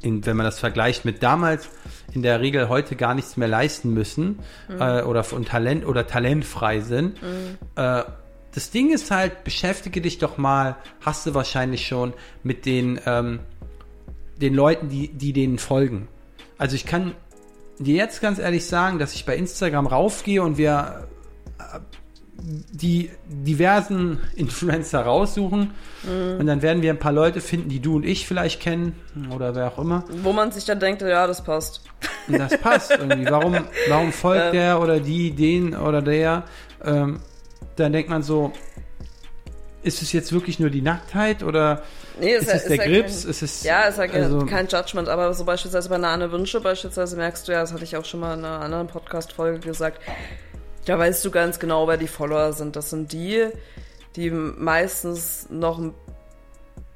in, 0.03 0.25
wenn 0.27 0.37
man 0.37 0.45
das 0.45 0.59
vergleicht 0.59 1.05
mit 1.05 1.23
damals, 1.23 1.69
in 2.13 2.23
der 2.23 2.41
Regel 2.41 2.69
heute 2.69 2.97
gar 2.97 3.15
nichts 3.15 3.37
mehr 3.37 3.49
leisten 3.49 3.93
müssen 3.93 4.39
äh, 4.69 5.03
oder 5.03 5.25
von 5.25 5.45
Talent 5.45 5.87
oder 5.87 6.07
talentfrei 6.07 6.81
sind. 6.81 7.19
Äh, 7.77 8.03
das 8.55 8.71
Ding 8.71 8.93
ist 8.93 9.11
halt, 9.11 9.45
beschäftige 9.45 10.01
dich 10.01 10.19
doch 10.19 10.39
mal, 10.39 10.77
hast 11.01 11.27
du 11.27 11.35
wahrscheinlich 11.35 11.87
schon 11.87 12.15
mit 12.43 12.67
den, 12.67 12.99
ähm, 13.07 13.41
den 14.41 14.55
Leuten, 14.55 14.89
die, 14.89 15.09
die 15.09 15.33
denen 15.33 15.59
folgen. 15.59 16.09
Also 16.57 16.75
ich 16.75 16.87
kann 16.87 17.15
dir 17.79 17.97
jetzt 17.97 18.21
ganz 18.21 18.39
ehrlich 18.39 18.67
sagen, 18.67 18.99
dass 18.99 19.15
ich 19.15 19.25
bei 19.25 19.37
Instagram 19.37 19.87
raufgehe 19.87 20.43
und 20.43 20.59
wir 20.59 21.09
äh, 21.59 21.79
die 22.41 23.11
diversen 23.27 24.21
Influencer 24.37 25.01
raussuchen 25.01 25.73
und 26.39 26.47
dann 26.47 26.63
werden 26.63 26.83
wir 26.83 26.91
ein 26.91 26.99
paar 26.99 27.13
Leute 27.13 27.41
finden, 27.41 27.69
die 27.69 27.81
du 27.81 27.97
und 27.97 28.05
ich 28.07 28.29
vielleicht 28.29 28.61
kennen 28.61 28.95
oder 29.35 29.55
wer 29.57 29.67
auch 29.67 29.79
immer. 29.79 30.05
Wo 30.23 30.33
man 30.33 30.53
sich 30.53 30.65
dann 30.65 30.79
denkt, 30.79 31.03
ja, 31.03 31.27
das 31.27 31.43
passt. 31.43 31.83
Und 32.29 32.39
das 32.39 32.57
passt 32.59 32.93
irgendwie. 32.93 33.29
Warum, 33.29 33.57
warum 33.89 34.13
folgt 34.13 34.47
Ähm. 34.47 34.53
der 34.53 34.81
oder 34.81 35.01
die, 35.01 35.33
den 35.33 35.75
oder 35.77 36.01
der? 36.01 36.45
Ähm, 36.85 37.19
dann 37.75 37.93
denkt 37.93 38.09
man 38.09 38.23
so, 38.23 38.53
ist 39.83 40.03
es 40.03 40.13
jetzt 40.13 40.33
wirklich 40.33 40.61
nur 40.61 40.71
die 40.71 40.83
Nacktheit 40.83 41.43
oder 41.43 41.83
Nee, 42.21 42.35
ist 42.35 42.49
ja- 42.49 42.55
es 42.55 42.65
der 42.67 42.77
ja 42.77 42.85
Grips? 42.85 43.23
Kein, 43.23 43.31
Ist 43.31 43.43
es, 43.43 43.63
ja, 43.65 43.83
ist 43.83 43.99
ja 43.99 44.07
kein, 44.07 44.23
also- 44.25 44.47
kein 44.47 44.67
Judgment, 44.69 45.09
aber 45.09 45.33
so 45.35 45.45
beispielsweise 45.45 45.89
bei 45.89 45.97
Anne 45.97 46.31
Wünsche 46.31 46.61
beispielsweise 46.61 47.17
merkst 47.17 47.47
du 47.49 47.53
ja, 47.53 47.61
das 47.61 47.73
hatte 47.73 47.85
ich 47.85 47.97
auch 47.97 48.05
schon 48.05 48.21
mal 48.21 48.35
in 48.39 48.45
einer 48.45 48.61
anderen 48.61 48.87
Podcast-Folge 48.89 49.61
gesagt, 49.61 50.01
da 50.89 50.99
weißt 50.99 51.23
du 51.25 51.31
ganz 51.31 51.59
genau, 51.59 51.87
wer 51.87 51.99
die 51.99 52.09
Follower 52.09 52.53
sind. 52.55 52.75
Das 52.75 52.89
sind 52.89 53.13
die, 53.13 53.47
die 54.17 54.31
meistens 54.31 55.47
noch 55.51 55.81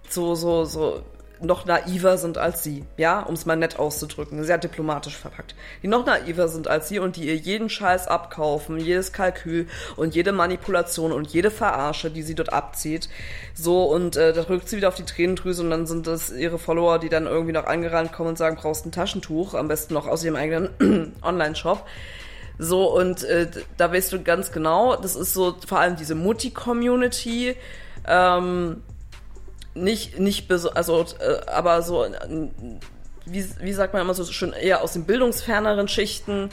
so, 0.09 0.35
so, 0.35 0.65
so 0.65 1.03
noch 1.41 1.67
naiver 1.67 2.17
sind 2.19 2.39
als 2.39 2.63
sie, 2.63 2.85
ja, 2.97 3.21
um 3.21 3.35
es 3.35 3.47
mal 3.47 3.57
nett 3.57 3.79
auszudrücken, 3.79 4.45
sehr 4.45 4.59
diplomatisch 4.59 5.17
verpackt. 5.17 5.55
Die 5.83 5.89
noch 5.89 6.07
naiver 6.07 6.49
sind 6.49 6.69
als 6.69 6.89
sie 6.89 7.01
und 7.01 7.17
die 7.17 7.27
ihr 7.27 7.37
jeden 7.37 7.69
Scheiß 7.69 8.07
abkaufen, 8.07 8.79
jedes 8.79 9.13
Kalkül 9.13 9.67
und 9.97 10.15
jede 10.15 10.33
Manipulation 10.33 11.13
und 11.13 11.29
jede 11.29 11.51
Verarsche, 11.51 12.11
die 12.11 12.23
sie 12.23 12.37
dort 12.37 12.53
abzieht. 12.53 13.09
So, 13.55 13.85
und 13.85 14.17
äh, 14.17 14.33
da 14.33 14.43
drückt 14.43 14.69
sie 14.69 14.77
wieder 14.77 14.89
auf 14.89 14.95
die 14.95 15.05
Tränendrüse 15.05 15.63
und 15.63 15.71
dann 15.71 15.87
sind 15.87 16.07
das 16.07 16.31
ihre 16.31 16.59
Follower, 16.59 16.99
die 16.99 17.09
dann 17.09 17.27
irgendwie 17.27 17.53
noch 17.53 17.67
angerannt 17.67 18.13
kommen 18.13 18.31
und 18.31 18.39
sagen, 18.39 18.57
brauchst 18.57 18.87
ein 18.87 18.93
Taschentuch, 18.93 19.55
am 19.55 19.69
besten 19.69 19.95
noch 19.95 20.07
aus 20.07 20.25
ihrem 20.25 20.37
eigenen 20.37 21.13
Online-Shop. 21.23 21.85
So, 22.59 22.95
und 22.95 23.25
äh, 23.25 23.49
da 23.77 23.93
weißt 23.93 24.12
du 24.12 24.23
ganz 24.23 24.53
genau, 24.53 24.97
das 24.97 25.17
ist 25.17 25.35
so 25.35 25.57
vor 25.67 25.79
allem 25.79 25.97
diese 25.97 26.15
Mutti-Community, 26.15 27.57
ähm, 28.07 28.83
nicht, 29.75 30.19
nicht, 30.19 30.51
also, 30.51 31.01
äh, 31.01 31.47
aber 31.47 31.83
so, 31.83 32.07
wie, 33.25 33.45
wie 33.61 33.73
sagt 33.73 33.93
man 33.95 34.03
immer 34.03 34.15
so 34.15 34.25
schön, 34.25 34.53
eher 34.53 34.83
aus 34.83 34.93
den 34.93 35.05
bildungsferneren 35.05 35.88
Schichten, 35.88 36.51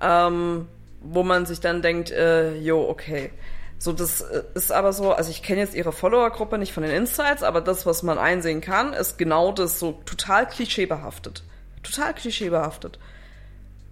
ähm, 0.00 0.68
wo 1.02 1.22
man 1.22 1.46
sich 1.46 1.60
dann 1.60 1.82
denkt, 1.82 2.10
äh, 2.10 2.56
jo, 2.56 2.88
okay. 2.88 3.32
So, 3.78 3.92
das 3.92 4.20
äh, 4.20 4.42
ist 4.54 4.72
aber 4.72 4.92
so, 4.92 5.12
also 5.12 5.30
ich 5.30 5.42
kenne 5.42 5.60
jetzt 5.60 5.74
ihre 5.74 5.92
Follower-Gruppe 5.92 6.58
nicht 6.58 6.72
von 6.72 6.82
den 6.82 6.92
Insights, 6.92 7.42
aber 7.42 7.60
das, 7.60 7.86
was 7.86 8.02
man 8.02 8.18
einsehen 8.18 8.60
kann, 8.60 8.92
ist 8.92 9.16
genau 9.16 9.52
das 9.52 9.78
so 9.78 9.92
total 10.04 10.46
klischeebehaftet. 10.46 11.42
Total 11.82 12.12
klischeebehaftet. 12.14 12.98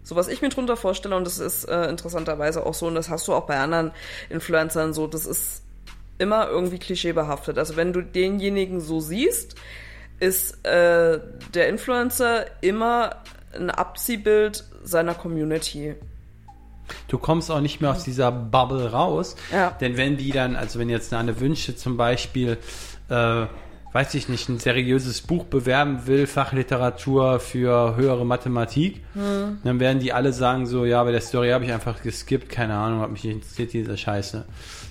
So 0.09 0.17
was 0.17 0.29
ich 0.29 0.41
mir 0.41 0.49
drunter 0.49 0.79
vorstelle, 0.79 1.15
und 1.15 1.27
das 1.27 1.39
ist 1.39 1.65
äh, 1.65 1.87
interessanterweise 1.91 2.65
auch 2.65 2.73
so, 2.73 2.87
und 2.87 2.95
das 2.95 3.11
hast 3.11 3.29
du 3.29 3.35
auch 3.35 3.45
bei 3.45 3.59
anderen 3.59 3.91
Influencern 4.31 4.95
so, 4.95 5.07
das 5.07 5.27
ist 5.27 5.61
immer 6.17 6.49
irgendwie 6.49 6.79
klischeebehaftet. 6.79 7.59
Also 7.59 7.77
wenn 7.77 7.93
du 7.93 8.01
denjenigen 8.01 8.81
so 8.81 9.01
siehst, 9.01 9.57
ist 10.19 10.65
äh, 10.65 11.21
der 11.53 11.69
Influencer 11.69 12.47
immer 12.63 13.17
ein 13.55 13.69
Abziehbild 13.69 14.65
seiner 14.83 15.13
Community. 15.13 15.95
du 17.09 17.19
kommst 17.19 17.51
auch 17.51 17.61
nicht 17.61 17.83
mehr 17.83 17.91
aus 17.91 18.03
dieser 18.03 18.33
Bubble 18.33 18.91
raus. 18.91 19.37
Ja. 19.53 19.77
Denn 19.79 19.99
wenn 19.99 20.17
die 20.17 20.31
dann, 20.31 20.57
also 20.57 20.79
wenn 20.79 20.89
jetzt 20.89 21.13
eine 21.13 21.39
Wünsche 21.39 21.77
zum 21.77 21.99
Beispiel, 21.99 22.57
äh, 23.11 23.45
weiß 23.93 24.15
ich 24.15 24.29
nicht, 24.29 24.49
ein 24.49 24.59
seriöses 24.59 25.23
Buch 25.23 25.45
bewerben 25.45 26.07
will, 26.07 26.27
Fachliteratur 26.27 27.41
für 27.41 27.97
höhere 27.97 28.27
Mathematik, 28.27 29.01
Hm. 29.15 29.59
dann 29.65 29.81
werden 29.81 29.99
die 30.01 30.13
alle 30.13 30.33
sagen 30.33 30.67
so, 30.67 30.85
ja, 30.85 31.03
bei 31.05 31.13
der 31.13 31.21
Story 31.23 31.51
habe 31.51 31.65
ich 31.65 31.73
einfach 31.73 32.03
geskippt, 32.03 32.51
keine 32.51 32.75
Ahnung, 32.75 33.01
hat 33.01 33.11
mich 33.11 33.25
nicht 33.25 33.35
interessiert, 33.35 33.73
diese 33.73 33.97
Scheiße. 33.97 34.45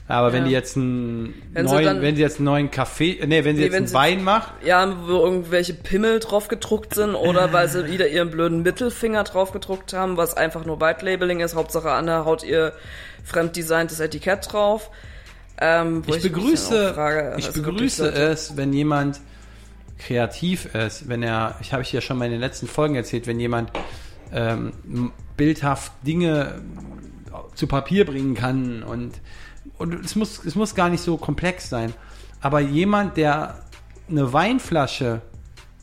Aber 0.10 0.32
wenn 0.32 0.44
Ja. 0.44 0.48
die 0.48 0.54
jetzt 0.54 0.78
einen 0.78 1.34
Wenn 1.52 1.66
neuen, 1.66 1.86
dann- 1.86 2.02
wenn 2.02 2.16
sie 2.16 2.22
jetzt 2.22 2.38
einen 2.38 2.46
neuen 2.46 2.72
Kaffee, 2.72 3.20
nee, 3.28 3.44
wenn 3.44 3.56
sie 3.56 3.62
Nee, 3.62 3.66
jetzt 3.66 3.74
wenn 3.74 3.78
einen 3.80 3.88
sie- 3.88 3.94
Wein 3.94 4.24
macht, 4.24 4.54
Ja, 4.66 4.96
wo 5.06 5.18
irgendwelche 5.26 5.74
Pimmel 5.74 6.20
drauf 6.20 6.48
gedruckt 6.48 6.96
sind 6.96 7.14
oder 7.14 7.52
weil 7.54 7.68
sie 7.68 7.92
wieder 7.92 8.08
ihren 8.08 8.32
blöden 8.32 8.64
Mittelfinger 8.64 9.26
drauf 9.26 9.52
gedruckt 9.52 9.92
haben, 9.94 10.16
was 10.18 10.36
einfach 10.36 10.66
nur 10.66 10.80
White 10.80 11.06
Labeling 11.06 11.42
ist. 11.42 11.56
Hauptsache 11.56 11.92
Anna 11.92 12.24
haut 12.26 12.44
ihr 12.44 12.72
fremddesigntes 13.26 14.00
Etikett 14.00 14.52
drauf. 14.52 14.90
Ähm, 15.60 16.04
Ich 16.06 16.22
dann 16.22 16.22
begrüße, 16.22 16.94
frage, 16.94 17.36
ich 17.38 17.52
begrüße 17.52 18.12
es, 18.12 18.58
wenn 18.58 18.74
jemand 18.74 19.20
kreativ 19.98 20.74
ist, 20.76 21.10
wenn 21.10 21.24
er, 21.24 21.56
ich 21.62 21.74
habe 21.74 21.82
ich 21.82 21.92
ja 21.92 22.02
schon 22.02 22.18
mal 22.18 22.26
in 22.26 22.32
den 22.32 22.42
letzten 22.42 22.68
Folgen 22.68 22.96
erzählt, 22.96 23.26
wenn 23.26 23.40
jemand 23.40 23.72
ähm, 24.32 25.12
bildhaft 25.36 25.92
Dinge 26.06 26.62
zu 27.56 27.68
Papier 27.68 28.06
bringen 28.06 28.36
kann 28.36 28.84
und, 28.84 29.20
und 29.78 29.94
es 30.06 30.16
muss, 30.16 30.46
es 30.46 30.56
muss 30.56 30.76
gar 30.76 30.90
nicht 30.90 31.02
so 31.02 31.18
komplex 31.18 31.70
sein. 31.70 31.94
Aber 32.42 32.60
jemand, 32.60 33.18
der 33.18 33.64
eine 34.10 34.32
Weinflasche 34.32 35.22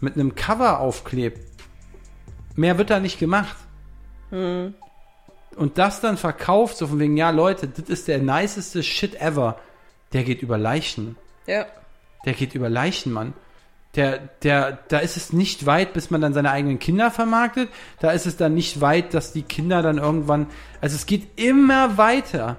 mit 0.01 0.15
einem 0.15 0.35
Cover 0.35 0.79
aufklebt, 0.79 1.41
mehr 2.55 2.79
wird 2.79 2.91
da 2.91 3.01
nicht 3.01 3.19
gemacht. 3.19 3.57
Hm. 4.31 4.75
Und 5.57 5.79
das 5.79 6.01
dann 6.01 6.17
verkauft, 6.17 6.77
so 6.77 6.87
von 6.87 6.99
wegen, 6.99 7.17
ja 7.17 7.31
Leute, 7.31 7.69
das 7.69 7.89
ist 7.89 8.09
der 8.09 8.19
niceste 8.19 8.83
Shit 8.83 9.21
ever. 9.21 9.59
Der 10.13 10.25
geht 10.25 10.43
über 10.43 10.59
Leichen. 10.59 11.17
Ja. 11.47 11.67
Der 12.25 12.33
geht 12.35 12.55
über 12.55 12.69
Leichen, 12.69 13.13
Mann. 13.13 13.35
Der, 13.97 14.19
der, 14.43 14.79
da 14.89 14.99
ist 14.99 15.17
es 15.17 15.33
nicht 15.33 15.67
weit, 15.67 15.93
bis 15.93 16.11
man 16.11 16.21
dann 16.21 16.35
seine 16.35 16.51
eigenen 16.51 16.79
Kinder 16.81 17.11
vermarktet. 17.11 17.69
Da 18.01 18.11
ist 18.11 18.27
es 18.27 18.37
dann 18.37 18.55
nicht 18.55 18.81
weit, 18.81 19.15
dass 19.15 19.33
die 19.33 19.43
Kinder 19.43 19.83
dann 19.83 19.99
irgendwann, 19.99 20.49
also 20.81 20.97
es 20.97 21.07
geht 21.07 21.39
immer 21.39 21.97
weiter. 21.97 22.57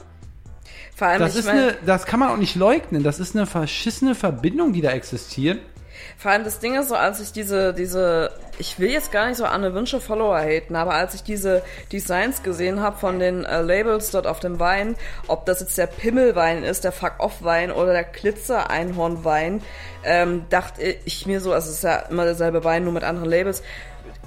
Vor 0.96 1.08
allem, 1.08 1.20
Das 1.20 1.36
ist 1.36 1.46
mein, 1.46 1.58
eine, 1.58 1.78
das 1.86 2.06
kann 2.06 2.22
man 2.22 2.30
auch 2.30 2.38
nicht 2.38 2.56
leugnen. 2.56 3.04
Das 3.04 3.20
ist 3.20 3.36
eine 3.36 3.46
verschissene 3.46 4.16
Verbindung, 4.16 4.72
die 4.72 4.82
da 4.82 4.92
existiert. 4.92 5.60
Vor 6.18 6.32
allem 6.32 6.46
das 6.46 6.60
Ding 6.60 6.76
ist 6.76 6.88
so, 6.88 6.96
als 6.96 7.20
ich 7.20 7.34
diese, 7.34 7.74
diese, 7.74 8.32
ich 8.60 8.80
will 8.80 8.90
jetzt 8.90 9.12
gar 9.12 9.28
nicht 9.28 9.38
so 9.38 9.46
Anne 9.46 9.74
Wünsche 9.74 10.00
Follower 10.00 10.38
haten, 10.40 10.76
aber 10.76 10.94
als 10.94 11.14
ich 11.14 11.24
diese 11.24 11.62
Designs 11.92 12.44
gesehen 12.44 12.80
habe 12.82 12.98
von 12.98 13.20
den 13.20 13.44
äh, 13.46 13.62
Labels 13.62 14.12
dort 14.12 14.28
auf 14.28 14.40
dem 14.40 14.60
Wein, 14.60 14.96
ob 15.28 15.46
das 15.46 15.60
jetzt 15.60 15.78
der 15.78 15.88
Pimmelwein 15.88 16.64
ist, 16.64 16.84
der 16.84 16.92
Fuck-Off-Wein 16.92 17.72
oder 17.72 17.94
der 17.94 18.04
Glitzer-Einhorn-Wein, 18.04 19.62
ähm, 20.04 20.46
dachte 20.50 20.82
ich 21.06 21.26
mir 21.26 21.42
so, 21.42 21.54
also 21.54 21.70
es 21.70 21.78
ist 21.78 21.84
ja 21.84 21.98
immer 22.10 22.26
derselbe 22.26 22.64
Wein, 22.64 22.84
nur 22.84 22.94
mit 22.94 23.04
anderen 23.04 23.30
Labels. 23.30 23.64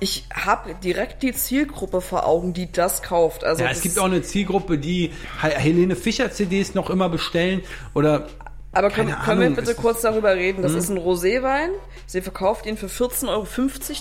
Ich 0.01 0.27
habe 0.33 0.75
direkt 0.77 1.23
die 1.25 1.33
Zielgruppe 1.33 2.01
vor 2.01 2.25
Augen, 2.27 2.53
die 2.53 2.71
das 2.71 3.03
kauft. 3.03 3.43
Also 3.45 3.65
Ja, 3.65 3.71
es 3.71 3.81
gibt 3.81 3.99
auch 3.99 4.05
eine 4.05 4.23
Zielgruppe, 4.23 4.79
die 4.79 5.13
He- 5.43 5.49
Helene 5.51 5.97
Fischer 5.97 6.31
CDs 6.31 6.75
noch 6.75 6.89
immer 6.91 7.09
bestellen 7.09 7.63
oder 7.95 8.29
Aber 8.73 8.91
können, 8.91 9.15
können 9.25 9.41
wir 9.41 9.51
bitte 9.51 9.75
kurz 9.75 10.03
darüber 10.03 10.35
reden? 10.35 10.63
Das 10.63 10.75
ist 10.75 10.91
ein 10.91 10.99
Roséwein. 10.99 11.71
Sie 12.07 12.21
verkauft 12.21 12.67
ihn 12.67 12.77
für 12.77 12.87
14,50 12.87 13.29
Euro 13.29 13.47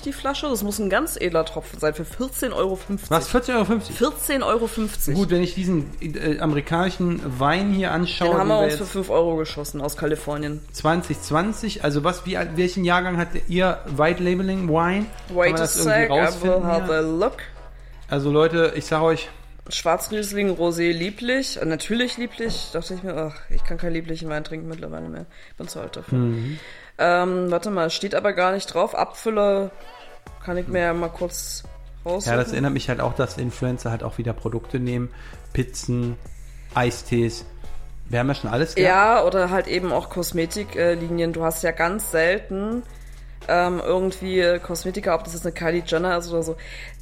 die 0.05 0.13
Flasche. 0.13 0.47
Das 0.49 0.61
muss 0.61 0.77
ein 0.79 0.89
ganz 0.89 1.15
edler 1.15 1.45
Tropfen 1.45 1.79
sein. 1.79 1.93
Für 1.93 2.03
14,50 2.03 2.53
Euro. 2.53 2.79
was 3.09 3.29
14,50 3.33 3.55
Euro. 3.55 4.65
14,50 4.65 5.07
Euro. 5.09 5.17
Gut, 5.19 5.29
wenn 5.31 5.41
ich 5.41 5.55
diesen 5.55 5.89
äh, 6.01 6.39
amerikanischen 6.39 7.21
Wein 7.39 7.71
hier 7.71 7.91
anschaue, 7.91 8.29
Den 8.29 8.37
haben 8.37 8.47
wir 8.49 8.59
uns 8.59 8.73
für 8.75 8.79
jetzt 8.83 8.91
5 8.91 9.09
Euro 9.09 9.37
geschossen 9.37 9.81
aus 9.81 9.95
Kalifornien. 9.97 10.61
2020, 10.73 11.83
also 11.83 12.03
was, 12.03 12.25
wie, 12.25 12.37
alt- 12.37 12.51
welchen 12.55 12.83
Jahrgang 12.83 13.17
hat 13.17 13.29
ihr 13.47 13.79
White 13.95 14.21
Labeling 14.21 14.67
Wine? 14.69 15.05
Wait 15.33 15.59
a 15.59 15.65
sec, 15.65 16.09
I 16.09 16.43
will 16.43 16.63
have 16.63 16.93
a 16.93 16.99
look. 17.01 17.37
Also 18.09 18.31
Leute, 18.31 18.73
ich 18.75 18.85
sag 18.85 19.01
euch, 19.01 19.29
Schwarzriesling, 19.69 20.55
Rosé, 20.55 20.91
lieblich. 20.91 21.61
Äh, 21.61 21.65
natürlich 21.65 22.17
lieblich. 22.17 22.69
Dachte 22.73 22.93
ich 22.93 23.03
mir, 23.03 23.15
ach, 23.15 23.35
ich 23.49 23.63
kann 23.63 23.77
keinen 23.77 23.93
lieblichen 23.93 24.29
Wein 24.29 24.43
trinken 24.43 24.67
mittlerweile 24.67 25.09
mehr. 25.09 25.25
Ich 25.49 25.55
bin 25.55 25.67
zu 25.67 25.79
alt 25.79 25.95
dafür. 25.95 26.17
Mhm. 26.17 26.59
Ähm, 26.97 27.51
warte 27.51 27.69
mal, 27.69 27.89
steht 27.89 28.15
aber 28.15 28.33
gar 28.33 28.53
nicht 28.53 28.73
drauf. 28.73 28.95
Abfüller 28.95 29.71
kann 30.43 30.57
ich 30.57 30.67
mir 30.67 30.81
ja 30.81 30.93
mal 30.93 31.09
kurz 31.09 31.63
raus. 32.05 32.25
ja, 32.25 32.35
das 32.35 32.51
erinnert 32.51 32.73
mich 32.73 32.89
halt 32.89 33.01
auch, 33.01 33.13
dass 33.13 33.37
Influencer 33.37 33.91
halt 33.91 34.03
auch 34.03 34.17
wieder 34.17 34.33
Produkte 34.33 34.79
nehmen, 34.79 35.09
Pizzen, 35.53 36.17
Eistees. 36.73 37.45
Wir 38.09 38.19
haben 38.19 38.29
ja 38.29 38.35
schon 38.35 38.49
alles 38.49 38.75
gehabt. 38.75 38.89
Ja, 38.89 39.23
oder 39.23 39.49
halt 39.49 39.67
eben 39.67 39.91
auch 39.91 40.09
Kosmetiklinien. 40.09 41.33
Du 41.33 41.43
hast 41.43 41.63
ja 41.63 41.71
ganz 41.71 42.11
selten 42.11 42.83
ähm, 43.47 43.81
irgendwie 43.83 44.59
Kosmetika, 44.61 45.15
ob 45.15 45.23
das 45.23 45.33
jetzt 45.33 45.45
eine 45.45 45.53
Kylie 45.53 45.83
Jenner 45.85 46.17
ist 46.17 46.29
oder 46.31 46.43
so, 46.43 46.55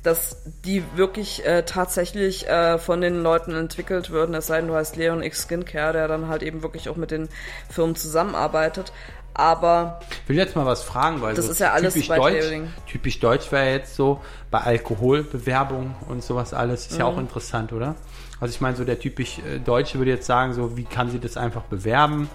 dass 0.04 0.38
die 0.64 0.84
wirklich 0.96 1.46
äh, 1.46 1.64
tatsächlich 1.64 2.48
äh, 2.48 2.78
von 2.78 3.02
den 3.02 3.24
Leuten 3.24 3.54
entwickelt 3.56 4.10
würden, 4.12 4.36
es 4.36 4.48
sei 4.48 4.58
denn, 4.60 4.68
du 4.68 4.76
heißt 4.76 4.96
Leon 4.96 5.24
X 5.24 5.44
Skincare, 5.44 5.94
der 5.94 6.08
dann 6.08 6.28
halt 6.28 6.44
eben 6.44 6.62
wirklich 6.64 6.90
auch 6.90 6.96
mit 6.96 7.12
den 7.12 7.30
Firmen 7.70 7.96
zusammenarbeitet. 7.96 8.92
Aber 9.38 10.00
Ich 10.24 10.30
will 10.30 10.38
jetzt 10.38 10.56
mal 10.56 10.66
was 10.66 10.82
fragen, 10.84 11.22
weil 11.22 11.36
Das 11.36 11.48
so 11.48 11.52
ist 11.52 11.60
ja 11.60 11.74
alles 11.74 11.94
typisch 11.94 12.08
deutsch, 12.08 12.34
Labeling. 12.36 12.74
typisch 12.90 13.20
deutsch 13.20 13.52
wäre 13.52 13.72
jetzt 13.72 13.96
so 13.96 14.22
bei 14.50 14.60
Alkoholbewerbung 14.62 15.96
und 16.08 16.24
sowas 16.24 16.54
alles, 16.54 16.88
ist 16.88 16.98
ja 17.00 17.06
Mhm. 17.10 17.16
auch 17.16 17.20
interessant, 17.20 17.74
oder? 17.74 17.96
Also 18.40 18.54
ich 18.54 18.62
meine, 18.62 18.76
so 18.78 18.86
der 18.86 19.00
typisch 19.00 19.40
äh, 19.40 19.60
Deutsche 19.60 19.98
würde 19.98 20.12
jetzt 20.12 20.26
sagen, 20.26 20.54
so 20.54 20.78
wie 20.78 20.84
kann 20.86 21.10
sie 21.10 21.20
das 21.20 21.36
einfach 21.36 21.64
bewerben? 21.64 22.30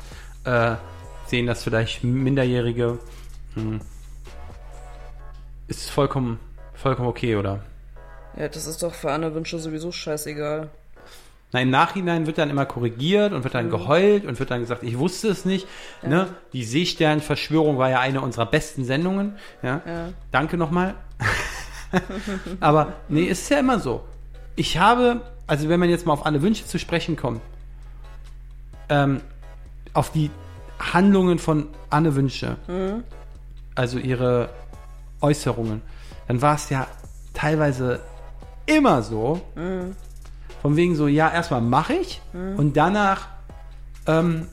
Äh, 0.44 0.72
sehen 1.26 1.46
das 1.46 1.62
vielleicht 1.62 2.04
Minderjährige? 2.04 2.98
Hm. 3.54 3.80
Ist 5.70 5.88
vollkommen, 5.90 6.38
vollkommen 6.74 7.08
okay, 7.08 7.36
oder? 7.36 7.60
ja, 8.36 8.48
das 8.48 8.66
ist 8.66 8.82
doch 8.82 8.92
für 8.94 9.10
Anne 9.12 9.34
Wünsche 9.34 9.58
sowieso 9.58 9.90
scheißegal. 9.92 10.68
Na, 11.52 11.60
im 11.60 11.70
Nachhinein 11.70 12.26
wird 12.26 12.38
dann 12.38 12.48
immer 12.50 12.64
korrigiert 12.66 13.32
und 13.32 13.42
wird 13.44 13.54
Mhm. 13.54 13.58
dann 13.58 13.70
geheult 13.70 14.24
und 14.24 14.38
wird 14.38 14.50
dann 14.50 14.60
gesagt, 14.60 14.82
ich 14.84 14.98
wusste 14.98 15.28
es 15.28 15.44
nicht. 15.44 15.66
Ne? 16.02 16.28
Die 16.52 16.62
Seesternverschwörung 16.64 17.78
war 17.78 17.88
ja 17.90 17.98
eine 18.00 18.20
unserer 18.20 18.46
besten 18.46 18.84
Sendungen. 18.84 19.36
Ja? 19.62 19.80
Ja. 19.86 20.08
Danke 20.30 20.56
nochmal. 20.56 20.94
Aber 22.60 22.92
nee, 23.08 23.28
es 23.28 23.40
ist 23.42 23.48
ja 23.50 23.58
immer 23.58 23.80
so. 23.80 24.04
Ich 24.56 24.78
habe, 24.78 25.22
also 25.46 25.68
wenn 25.68 25.80
man 25.80 25.88
jetzt 25.88 26.06
mal 26.06 26.12
auf 26.12 26.24
Anne 26.26 26.40
Wünsche 26.42 26.66
zu 26.66 26.78
sprechen 26.78 27.16
kommt, 27.16 27.40
ähm, 28.88 29.20
auf 29.92 30.12
die 30.12 30.30
Handlungen 30.78 31.38
von 31.38 31.66
Anne 31.90 32.14
Wünsche, 32.14 32.56
also 33.74 33.98
ihre 33.98 34.50
Äußerungen, 35.20 35.82
dann 36.28 36.42
war 36.42 36.54
es 36.54 36.70
ja 36.70 36.86
teilweise 37.34 38.00
immer 38.66 39.02
so, 39.02 39.40
von 40.62 40.76
wegen 40.76 40.94
so, 40.94 41.06
ja, 41.08 41.32
erstmal 41.32 41.60
mache 41.60 41.94
ich 41.94 42.20
und 42.56 42.76
danach, 42.76 43.28
ähm, 44.06 44.46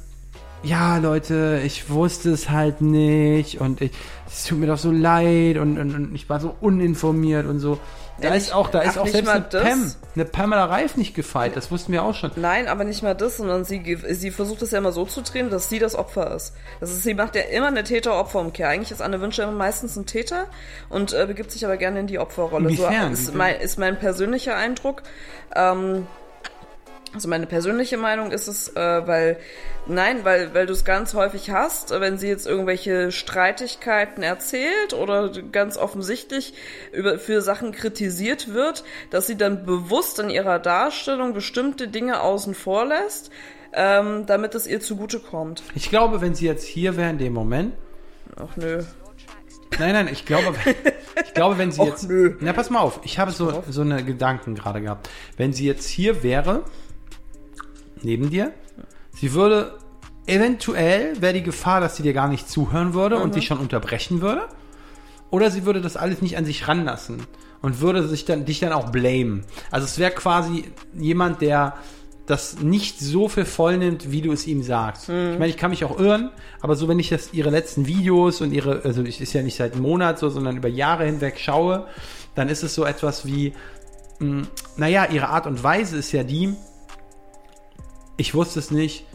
ja, 0.63 0.97
Leute, 0.97 1.61
ich 1.63 1.89
wusste 1.89 2.31
es 2.31 2.49
halt 2.49 2.81
nicht 2.81 3.61
und 3.61 3.81
ich, 3.81 3.91
es 4.27 4.45
tut 4.45 4.59
mir 4.59 4.67
doch 4.67 4.77
so 4.77 4.91
leid 4.91 5.57
und, 5.57 5.77
und, 5.77 5.95
und 5.95 6.15
ich 6.15 6.29
war 6.29 6.39
so 6.39 6.55
uninformiert 6.59 7.45
und 7.45 7.59
so. 7.59 7.79
Da 8.19 8.33
ist 8.33 8.53
auch, 8.53 8.69
da 8.69 8.81
ist 8.81 8.97
ach, 8.97 9.01
auch 9.01 9.07
selbst 9.07 9.29
eine. 9.29 9.41
Pam, 9.41 9.93
eine 10.15 10.25
Pamela 10.25 10.65
Reif 10.65 10.97
nicht 10.97 11.13
gefeit, 11.13 11.55
das 11.55 11.69
wussten 11.69 11.91
wir 11.91 12.03
auch 12.03 12.15
schon. 12.15 12.31
Nein, 12.35 12.67
aber 12.67 12.83
nicht 12.83 13.03
mal 13.03 13.13
das, 13.13 13.37
sondern 13.37 13.63
sie, 13.63 13.97
sie 14.09 14.31
versucht 14.31 14.61
es 14.63 14.71
ja 14.71 14.79
immer 14.79 14.91
so 14.91 15.05
zu 15.05 15.21
drehen, 15.21 15.49
dass 15.49 15.69
sie 15.69 15.79
das 15.79 15.95
Opfer 15.95 16.33
ist. 16.35 16.53
Das 16.79 16.89
ist 16.89 17.03
sie 17.03 17.13
macht 17.13 17.35
ja 17.35 17.43
immer 17.43 17.67
eine 17.67 17.83
Täter-Opfer-Umkehr. 17.83 18.69
Eigentlich 18.69 18.91
ist 18.91 19.01
Anne 19.01 19.21
Wünsche 19.21 19.43
immer 19.43 19.51
meistens 19.51 19.95
ein 19.95 20.05
Täter 20.05 20.47
und 20.89 21.13
äh, 21.13 21.25
begibt 21.27 21.51
sich 21.51 21.65
aber 21.65 21.77
gerne 21.77 21.99
in 21.99 22.07
die 22.07 22.19
Opferrolle. 22.19 22.69
Inwiefern? 22.69 23.15
So 23.15 23.29
ist 23.29 23.35
mein, 23.35 23.59
ist 23.59 23.77
mein 23.77 23.99
persönlicher 23.99 24.55
Eindruck. 24.55 25.03
Ähm, 25.55 26.07
also 27.13 27.27
meine 27.27 27.47
persönliche 27.47 27.97
Meinung 27.97 28.31
ist 28.31 28.47
es, 28.47 28.69
äh, 28.75 29.07
weil, 29.07 29.37
nein, 29.85 30.19
weil, 30.23 30.53
weil 30.53 30.65
du 30.65 30.73
es 30.73 30.85
ganz 30.85 31.13
häufig 31.13 31.49
hast, 31.51 31.91
wenn 31.91 32.17
sie 32.17 32.27
jetzt 32.27 32.47
irgendwelche 32.47 33.11
Streitigkeiten 33.11 34.23
erzählt 34.23 34.93
oder 34.93 35.29
ganz 35.51 35.77
offensichtlich 35.77 36.53
über, 36.91 37.19
für 37.19 37.41
Sachen 37.41 37.71
kritisiert 37.71 38.53
wird, 38.53 38.83
dass 39.09 39.27
sie 39.27 39.37
dann 39.37 39.65
bewusst 39.65 40.19
in 40.19 40.29
ihrer 40.29 40.59
Darstellung 40.59 41.33
bestimmte 41.33 41.87
Dinge 41.87 42.21
außen 42.21 42.53
vor 42.53 42.85
lässt, 42.85 43.31
ähm, 43.73 44.25
damit 44.25 44.55
es 44.55 44.67
ihr 44.67 44.79
zugutekommt. 44.81 45.63
Ich 45.75 45.89
glaube, 45.89 46.21
wenn 46.21 46.35
sie 46.35 46.45
jetzt 46.45 46.65
hier 46.65 46.97
wäre 46.97 47.09
in 47.09 47.17
dem 47.17 47.33
Moment, 47.33 47.73
Ach 48.39 48.55
nö. 48.55 48.83
Nein, 49.79 49.93
nein, 49.93 50.09
ich 50.11 50.25
glaube, 50.25 50.55
ich 51.25 51.33
glaube, 51.33 51.57
wenn 51.57 51.71
sie 51.71 51.81
Och, 51.81 51.87
jetzt. 51.87 52.09
nö. 52.09 52.35
Na, 52.39 52.53
pass 52.53 52.69
mal 52.69 52.79
auf, 52.79 52.99
ich 53.03 53.19
habe 53.19 53.31
so, 53.31 53.63
so 53.69 53.81
eine 53.81 54.03
Gedanken 54.03 54.55
gerade 54.55 54.81
gehabt. 54.81 55.09
Wenn 55.37 55.53
sie 55.53 55.65
jetzt 55.65 55.87
hier 55.87 56.23
wäre, 56.23 56.63
neben 58.07 58.29
dir, 58.29 58.51
sie 59.13 59.33
würde 59.33 59.77
eventuell 60.25 61.21
wäre 61.21 61.33
die 61.33 61.43
Gefahr, 61.43 61.79
dass 61.79 61.95
sie 61.95 62.03
dir 62.03 62.13
gar 62.13 62.27
nicht 62.27 62.49
zuhören 62.49 62.93
würde 62.93 63.17
und 63.17 63.35
dich 63.35 63.45
schon 63.45 63.59
unterbrechen 63.59 64.21
würde. 64.21 64.47
Oder 65.29 65.51
sie 65.51 65.65
würde 65.65 65.81
das 65.81 65.97
alles 65.97 66.21
nicht 66.21 66.37
an 66.37 66.45
sich 66.45 66.67
ranlassen 66.67 67.27
und 67.61 67.81
würde 67.81 68.07
sich 68.07 68.25
dann, 68.25 68.45
dich 68.45 68.59
dann 68.59 68.71
auch 68.71 68.91
blamen. 68.91 69.43
Also 69.71 69.85
es 69.85 69.97
wäre 69.99 70.11
quasi 70.11 70.65
jemand, 70.97 71.41
der 71.41 71.75
das 72.25 72.59
nicht 72.61 72.99
so 72.99 73.29
für 73.29 73.45
voll 73.45 73.77
nimmt, 73.77 74.11
wie 74.11 74.21
du 74.21 74.31
es 74.33 74.47
ihm 74.47 74.61
sagst. 74.61 75.09
Ich 75.33 75.39
meine, 75.39 75.47
ich 75.47 75.57
kann 75.57 75.69
mich 75.69 75.85
auch 75.85 75.97
irren, 75.97 76.29
aber 76.61 76.75
so 76.75 76.87
wenn 76.89 76.99
ich 76.99 77.09
das 77.09 77.33
ihre 77.33 77.49
letzten 77.49 77.87
Videos 77.87 78.41
und 78.41 78.51
ihre, 78.51 78.83
also 78.83 79.01
ich 79.03 79.21
ist 79.21 79.33
ja 79.33 79.41
nicht 79.41 79.55
seit 79.55 79.73
einem 79.73 79.83
Monat 79.83 80.19
so, 80.19 80.29
sondern 80.29 80.57
über 80.57 80.67
Jahre 80.67 81.05
hinweg 81.05 81.39
schaue, 81.39 81.87
dann 82.35 82.49
ist 82.49 82.63
es 82.63 82.75
so 82.75 82.85
etwas 82.85 83.25
wie, 83.25 83.53
mh, 84.19 84.47
naja, 84.75 85.07
ihre 85.09 85.29
Art 85.29 85.47
und 85.47 85.63
Weise 85.63 85.97
ist 85.97 86.11
ja 86.11 86.23
die, 86.23 86.53
ich 88.17 88.33
wusste 88.33 88.59
es 88.59 88.71
nicht, 88.71 89.05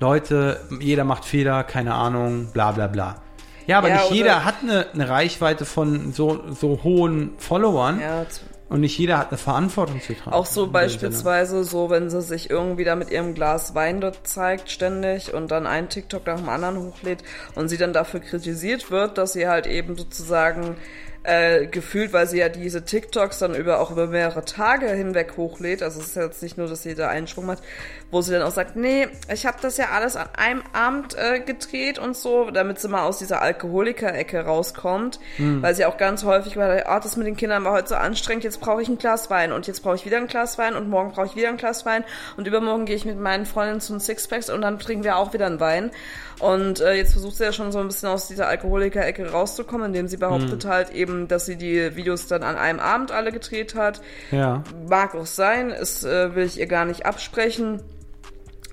Leute, 0.00 0.60
jeder 0.80 1.04
macht 1.04 1.24
Fehler, 1.24 1.62
keine 1.64 1.94
Ahnung, 1.94 2.48
bla 2.52 2.72
bla 2.72 2.86
bla. 2.86 3.22
Ja, 3.66 3.78
aber 3.78 3.88
Ja, 3.88 3.96
nicht 3.96 4.10
jeder 4.10 4.44
hat 4.44 4.56
eine, 4.62 4.86
eine 4.92 5.08
Reichweite 5.08 5.64
von 5.64 6.12
so, 6.12 6.40
so 6.52 6.80
hohen 6.82 7.34
Followern 7.38 8.00
Ja, 8.00 8.26
und 8.68 8.80
nicht 8.80 8.98
jeder 8.98 9.18
hat 9.18 9.28
eine 9.28 9.38
Verantwortung 9.38 10.00
zu 10.00 10.14
tragen. 10.14 10.34
Auch 10.34 10.46
so 10.46 10.66
beispielsweise 10.66 11.62
so, 11.62 11.90
wenn 11.90 12.08
sie 12.08 12.22
sich 12.22 12.48
irgendwie 12.48 12.84
da 12.84 12.96
mit 12.96 13.10
ihrem 13.10 13.34
Glas 13.34 13.74
Wein 13.74 14.00
dort 14.00 14.26
zeigt 14.26 14.70
ständig 14.70 15.34
und 15.34 15.50
dann 15.50 15.66
einen 15.66 15.90
TikTok 15.90 16.26
nach 16.26 16.38
dem 16.38 16.48
anderen 16.48 16.78
hochlädt 16.78 17.22
und 17.54 17.68
sie 17.68 17.76
dann 17.76 17.92
dafür 17.92 18.20
kritisiert 18.20 18.90
wird, 18.90 19.18
dass 19.18 19.34
sie 19.34 19.46
halt 19.46 19.66
eben 19.66 19.96
sozusagen 19.96 20.76
äh, 21.24 21.66
gefühlt, 21.66 22.12
weil 22.12 22.26
sie 22.26 22.38
ja 22.38 22.48
diese 22.48 22.84
TikToks 22.84 23.38
dann 23.38 23.54
über 23.54 23.80
auch 23.80 23.90
über 23.90 24.06
mehrere 24.06 24.44
Tage 24.44 24.88
hinweg 24.88 25.34
hochlädt, 25.36 25.82
also 25.82 26.00
es 26.00 26.08
ist 26.08 26.16
ja 26.16 26.24
jetzt 26.24 26.42
nicht 26.42 26.58
nur, 26.58 26.68
dass 26.68 26.82
sie 26.82 26.94
da 26.94 27.08
einen 27.08 27.26
Schwung 27.26 27.48
hat, 27.48 27.62
wo 28.10 28.22
sie 28.22 28.32
dann 28.32 28.42
auch 28.42 28.50
sagt, 28.50 28.76
nee, 28.76 29.08
ich 29.32 29.46
habe 29.46 29.58
das 29.62 29.76
ja 29.76 29.90
alles 29.90 30.16
an 30.16 30.28
einem 30.36 30.62
Abend 30.72 31.16
äh, 31.16 31.40
gedreht 31.40 31.98
und 31.98 32.16
so, 32.16 32.50
damit 32.50 32.80
sie 32.80 32.88
mal 32.88 33.04
aus 33.04 33.18
dieser 33.18 33.40
Alkoholiker-Ecke 33.40 34.40
rauskommt, 34.44 35.20
weil 35.38 35.74
sie 35.74 35.84
auch 35.84 35.96
ganz 35.96 36.24
häufig 36.24 36.56
war, 36.56 36.86
ah, 36.86 37.00
das 37.00 37.16
mit 37.16 37.26
den 37.26 37.36
Kindern 37.36 37.64
war 37.64 37.72
heute 37.72 37.88
so 37.88 37.94
anstrengend, 37.94 38.44
jetzt 38.44 38.60
brauche 38.60 38.82
ich 38.82 38.88
ein 38.88 38.98
Glas 38.98 39.30
Wein 39.30 39.52
und 39.52 39.66
jetzt 39.66 39.82
brauche 39.82 39.96
ich 39.96 40.04
wieder 40.04 40.18
ein 40.18 40.26
Glas 40.26 40.58
Wein 40.58 40.74
und 40.74 40.88
morgen 40.88 41.12
brauche 41.12 41.26
ich 41.26 41.36
wieder 41.36 41.48
ein 41.48 41.56
Glas 41.56 41.86
Wein 41.86 42.04
und 42.36 42.46
übermorgen 42.46 42.84
gehe 42.84 42.96
ich 42.96 43.04
mit 43.04 43.18
meinen 43.18 43.46
Freundinnen 43.46 43.80
zu 43.80 43.92
einem 43.92 44.00
Sixpacks 44.00 44.50
und 44.50 44.62
dann 44.62 44.78
trinken 44.78 45.04
wir 45.04 45.16
auch 45.16 45.32
wieder 45.32 45.46
einen 45.46 45.60
Wein. 45.60 45.90
Und 46.38 46.80
äh, 46.80 46.94
jetzt 46.94 47.12
versucht 47.12 47.36
sie 47.36 47.44
ja 47.44 47.52
schon 47.52 47.70
so 47.70 47.78
ein 47.78 47.86
bisschen 47.86 48.08
aus 48.08 48.26
dieser 48.26 48.48
Alkoholiker-Ecke 48.48 49.30
rauszukommen, 49.30 49.86
indem 49.86 50.08
sie 50.08 50.16
behauptet 50.16 50.64
halt 50.64 50.90
eben, 50.90 51.11
dass 51.28 51.46
sie 51.46 51.56
die 51.56 51.96
Videos 51.96 52.26
dann 52.26 52.42
an 52.42 52.56
einem 52.56 52.80
Abend 52.80 53.12
alle 53.12 53.32
gedreht 53.32 53.74
hat. 53.74 54.00
Ja. 54.30 54.62
Mag 54.88 55.14
auch 55.14 55.26
sein, 55.26 55.70
das 55.70 56.04
äh, 56.04 56.34
will 56.34 56.44
ich 56.44 56.58
ihr 56.58 56.66
gar 56.66 56.84
nicht 56.84 57.06
absprechen. 57.06 57.82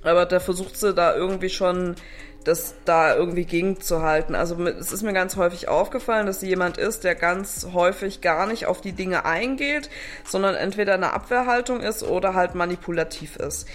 Aber 0.04 0.26
da 0.26 0.40
versucht 0.40 0.78
sie 0.78 0.94
da 0.94 1.16
irgendwie 1.16 1.50
schon 1.50 1.96
das 2.50 2.74
da 2.86 3.16
irgendwie 3.16 3.46
gegenzuhalten. 3.46 4.36
Also 4.36 4.62
es 4.66 4.92
ist 4.92 5.04
mir 5.04 5.14
ganz 5.14 5.36
häufig 5.36 5.68
aufgefallen, 5.68 6.26
dass 6.26 6.40
sie 6.40 6.48
jemand 6.48 6.78
ist, 6.78 7.04
der 7.04 7.16
ganz 7.16 7.68
häufig 7.74 8.22
gar 8.22 8.48
nicht 8.48 8.66
auf 8.66 8.82
die 8.82 8.94
Dinge 8.94 9.24
eingeht, 9.24 9.90
sondern 10.26 10.56
entweder 10.56 10.96
eine 10.96 11.14
Abwehrhaltung 11.14 11.80
ist 11.82 12.04
oder 12.04 12.34
halt 12.34 12.56
manipulativ 12.56 13.36
ist. 13.36 13.68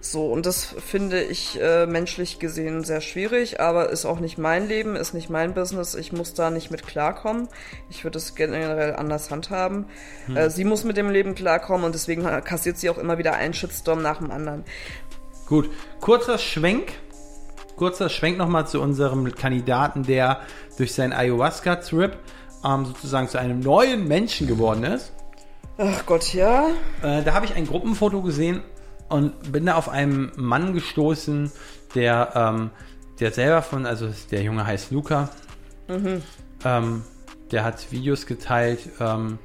So, 0.00 0.32
und 0.32 0.46
das 0.46 0.74
finde 0.84 1.22
ich 1.22 1.60
äh, 1.60 1.86
menschlich 1.86 2.38
gesehen 2.38 2.84
sehr 2.84 3.00
schwierig, 3.02 3.60
aber 3.60 3.90
ist 3.90 4.06
auch 4.06 4.20
nicht 4.20 4.38
mein 4.38 4.66
Leben, 4.66 4.96
ist 4.96 5.12
nicht 5.12 5.28
mein 5.28 5.52
Business. 5.54 5.94
Ich 5.94 6.12
muss 6.12 6.32
da 6.32 6.50
nicht 6.50 6.70
mit 6.70 6.86
klarkommen. 6.86 7.48
Ich 7.90 8.04
würde 8.04 8.18
es 8.18 8.34
generell 8.34 8.96
anders 8.96 9.30
handhaben. 9.30 9.86
Äh, 10.34 10.48
sie 10.48 10.64
muss 10.64 10.84
mit 10.84 10.96
dem 10.96 11.10
Leben 11.10 11.34
klarkommen 11.34 11.84
und 11.84 11.94
deswegen 11.94 12.22
kassiert 12.44 12.78
sie 12.78 12.88
auch 12.88 12.98
immer 12.98 13.18
wieder 13.18 13.34
einen 13.34 13.52
Shitstorm 13.52 14.00
nach 14.00 14.18
dem 14.18 14.30
anderen. 14.30 14.64
Gut, 15.46 15.68
kurzer 16.00 16.38
Schwenk. 16.38 16.94
Kurzer 17.82 18.08
Schwenk 18.08 18.38
nochmal 18.38 18.64
zu 18.68 18.80
unserem 18.80 19.34
Kandidaten, 19.34 20.04
der 20.04 20.42
durch 20.78 20.94
seinen 20.94 21.12
Ayahuasca-Trip 21.12 22.16
ähm, 22.64 22.84
sozusagen 22.84 23.26
zu 23.26 23.40
einem 23.40 23.58
neuen 23.58 24.06
Menschen 24.06 24.46
geworden 24.46 24.84
ist. 24.84 25.12
Ach 25.78 26.06
Gott, 26.06 26.32
ja. 26.32 26.68
Äh, 27.02 27.24
da 27.24 27.34
habe 27.34 27.44
ich 27.44 27.56
ein 27.56 27.66
Gruppenfoto 27.66 28.22
gesehen 28.22 28.62
und 29.08 29.50
bin 29.50 29.66
da 29.66 29.74
auf 29.74 29.88
einen 29.88 30.30
Mann 30.36 30.74
gestoßen, 30.74 31.50
der, 31.96 32.30
ähm, 32.36 32.70
der 33.18 33.32
selber 33.32 33.62
von, 33.62 33.84
also 33.84 34.10
der 34.30 34.42
Junge 34.44 34.64
heißt 34.64 34.92
Luca, 34.92 35.30
ähm, 36.64 37.02
der 37.50 37.64
hat 37.64 37.90
Videos 37.90 38.26
geteilt. 38.26 38.78
Ähm, 39.00 39.40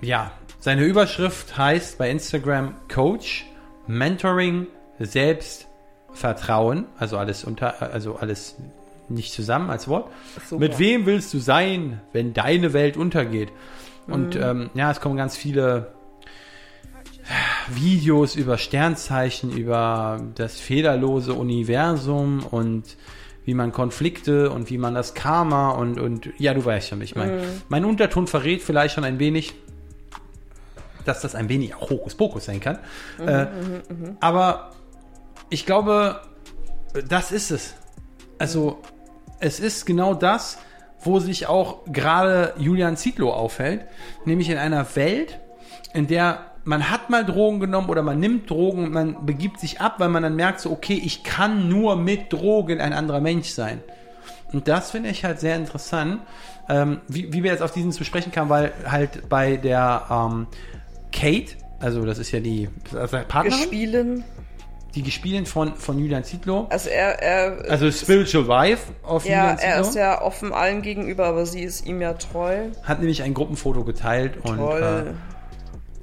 ja, 0.00 0.30
seine 0.60 0.84
Überschrift 0.84 1.58
heißt 1.58 1.98
bei 1.98 2.08
Instagram 2.08 2.76
Coach, 2.88 3.46
Mentoring, 3.88 4.68
Selbstvertrauen, 6.08 6.86
also 6.98 7.16
alles 7.18 7.44
unter, 7.44 7.92
also 7.92 8.16
alles 8.16 8.56
nicht 9.08 9.32
zusammen 9.32 9.70
als 9.70 9.88
Wort. 9.88 10.10
Super. 10.48 10.60
Mit 10.60 10.78
wem 10.78 11.06
willst 11.06 11.32
du 11.32 11.38
sein, 11.38 12.00
wenn 12.12 12.34
deine 12.34 12.72
Welt 12.72 12.96
untergeht? 12.96 13.50
Und 14.06 14.36
ähm, 14.36 14.70
ja, 14.74 14.90
es 14.90 15.00
kommen 15.00 15.16
ganz 15.16 15.36
viele 15.36 15.92
Videos 17.68 18.36
über 18.36 18.56
Sternzeichen, 18.56 19.50
über 19.50 20.20
das 20.34 20.58
fehlerlose 20.58 21.34
Universum 21.34 22.44
und 22.44 22.96
wie 23.44 23.54
man 23.54 23.72
Konflikte 23.72 24.50
und 24.50 24.70
wie 24.70 24.78
man 24.78 24.94
das 24.94 25.14
Karma 25.14 25.70
und, 25.70 26.00
und 26.00 26.30
ja, 26.38 26.54
du 26.54 26.64
weißt 26.64 26.88
schon, 26.88 27.02
ich 27.02 27.16
meine. 27.16 27.42
Mein 27.68 27.84
Unterton 27.84 28.26
verrät 28.26 28.62
vielleicht 28.62 28.94
schon 28.94 29.04
ein 29.04 29.18
wenig, 29.18 29.54
dass 31.04 31.20
das 31.20 31.34
ein 31.34 31.48
wenig 31.48 31.74
auch 31.74 31.90
Hokuspokus 31.90 32.46
sein 32.46 32.60
kann. 32.60 32.78
äh, 33.26 33.46
aber 34.20 34.72
ich 35.50 35.66
glaube, 35.66 36.20
das 37.08 37.32
ist 37.32 37.50
es. 37.50 37.74
also 38.38 38.78
es 39.40 39.60
ist 39.60 39.86
genau 39.86 40.14
das, 40.14 40.58
wo 41.00 41.20
sich 41.20 41.46
auch 41.46 41.84
gerade 41.86 42.54
Julian 42.58 42.96
Zietlow 42.96 43.30
aufhält, 43.30 43.86
nämlich 44.24 44.50
in 44.50 44.58
einer 44.58 44.84
Welt, 44.96 45.38
in 45.94 46.06
der 46.06 46.48
man 46.64 46.90
hat 46.90 47.08
mal 47.08 47.24
Drogen 47.24 47.60
genommen 47.60 47.88
oder 47.88 48.02
man 48.02 48.20
nimmt 48.20 48.50
Drogen 48.50 48.84
und 48.84 48.92
man 48.92 49.24
begibt 49.24 49.58
sich 49.58 49.80
ab, 49.80 49.94
weil 49.98 50.10
man 50.10 50.22
dann 50.22 50.36
merkt 50.36 50.60
so, 50.60 50.70
okay, 50.70 51.00
ich 51.02 51.22
kann 51.22 51.68
nur 51.68 51.96
mit 51.96 52.30
Drogen 52.30 52.80
ein 52.80 52.92
anderer 52.92 53.20
Mensch 53.20 53.48
sein. 53.48 53.80
Und 54.52 54.68
das 54.68 54.90
finde 54.90 55.08
ich 55.08 55.24
halt 55.24 55.40
sehr 55.40 55.56
interessant, 55.56 56.20
ähm, 56.68 57.00
wie, 57.08 57.32
wie 57.32 57.42
wir 57.42 57.52
jetzt 57.52 57.62
auf 57.62 57.72
diesen 57.72 57.92
zu 57.92 58.04
sprechen 58.04 58.32
kamen, 58.32 58.50
weil 58.50 58.72
halt 58.86 59.30
bei 59.30 59.56
der 59.56 60.04
ähm, 60.10 60.46
Kate, 61.10 61.54
also 61.80 62.04
das 62.04 62.18
ist 62.18 62.32
ja 62.32 62.40
die 62.40 62.68
also 62.94 63.16
Partnerin, 63.26 63.60
Gespielen. 63.60 64.24
Die 64.98 65.04
Gespielin 65.04 65.46
von, 65.46 65.76
von 65.76 65.98
Julian 65.98 66.24
Zietlow, 66.24 66.66
Also 66.70 66.88
er, 66.90 67.22
er, 67.22 67.70
also 67.70 67.90
Spiritual 67.90 68.48
Wife 68.48 68.92
auf 69.04 69.24
ja, 69.24 69.52
Julian 69.52 69.58
er 69.58 69.80
ist 69.80 69.86
Zietlow, 69.92 70.00
ja 70.02 70.22
offen 70.22 70.52
allen 70.52 70.82
gegenüber, 70.82 71.26
aber 71.26 71.46
sie 71.46 71.62
ist 71.62 71.86
ihm 71.86 72.00
ja 72.00 72.14
treu. 72.14 72.66
hat 72.82 72.98
nämlich 72.98 73.22
ein 73.22 73.32
Gruppenfoto 73.32 73.84
geteilt 73.84 74.38
und 74.42 74.58
äh, 74.58 74.58
Toll. 74.58 75.14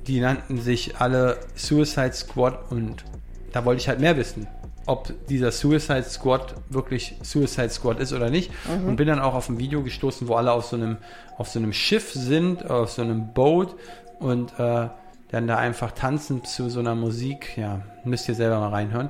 die 0.07 0.21
nannten 0.21 0.61
sich 0.61 0.95
alle 0.97 1.37
Suicide 1.55 2.13
Squad 2.13 2.71
und 2.71 3.03
da 3.51 3.65
wollte 3.65 3.81
ich 3.81 3.89
halt 3.89 3.99
mehr 3.99 4.15
wissen, 4.15 4.47
ob 4.85 5.13
dieser 5.27 5.51
Suicide 5.51 6.03
Squad 6.03 6.55
wirklich 6.69 7.15
Suicide 7.21 7.69
Squad 7.69 7.99
ist 7.99 8.13
oder 8.13 8.29
nicht. 8.29 8.51
Und 8.85 8.97
bin 8.97 9.07
dann 9.07 9.19
auch 9.19 9.33
auf 9.33 9.49
ein 9.49 9.57
Video 9.57 9.81
gestoßen, 9.81 10.27
wo 10.27 10.35
alle 10.35 10.51
auf 10.51 10.65
so 10.65 10.75
einem, 10.75 10.97
auf 11.37 11.49
so 11.49 11.59
einem 11.59 11.73
Schiff 11.73 12.11
sind, 12.13 12.69
auf 12.69 12.91
so 12.91 13.01
einem 13.01 13.33
Boot 13.33 13.75
und 14.19 14.51
äh, 14.59 14.87
dann 15.35 15.47
da 15.47 15.57
einfach 15.57 15.91
tanzen 15.91 16.43
zu 16.45 16.69
so 16.69 16.79
einer 16.79 16.95
Musik. 16.95 17.57
Ja, 17.57 17.81
müsst 18.05 18.27
ihr 18.29 18.35
selber 18.35 18.59
mal 18.59 18.69
reinhören. 18.69 19.09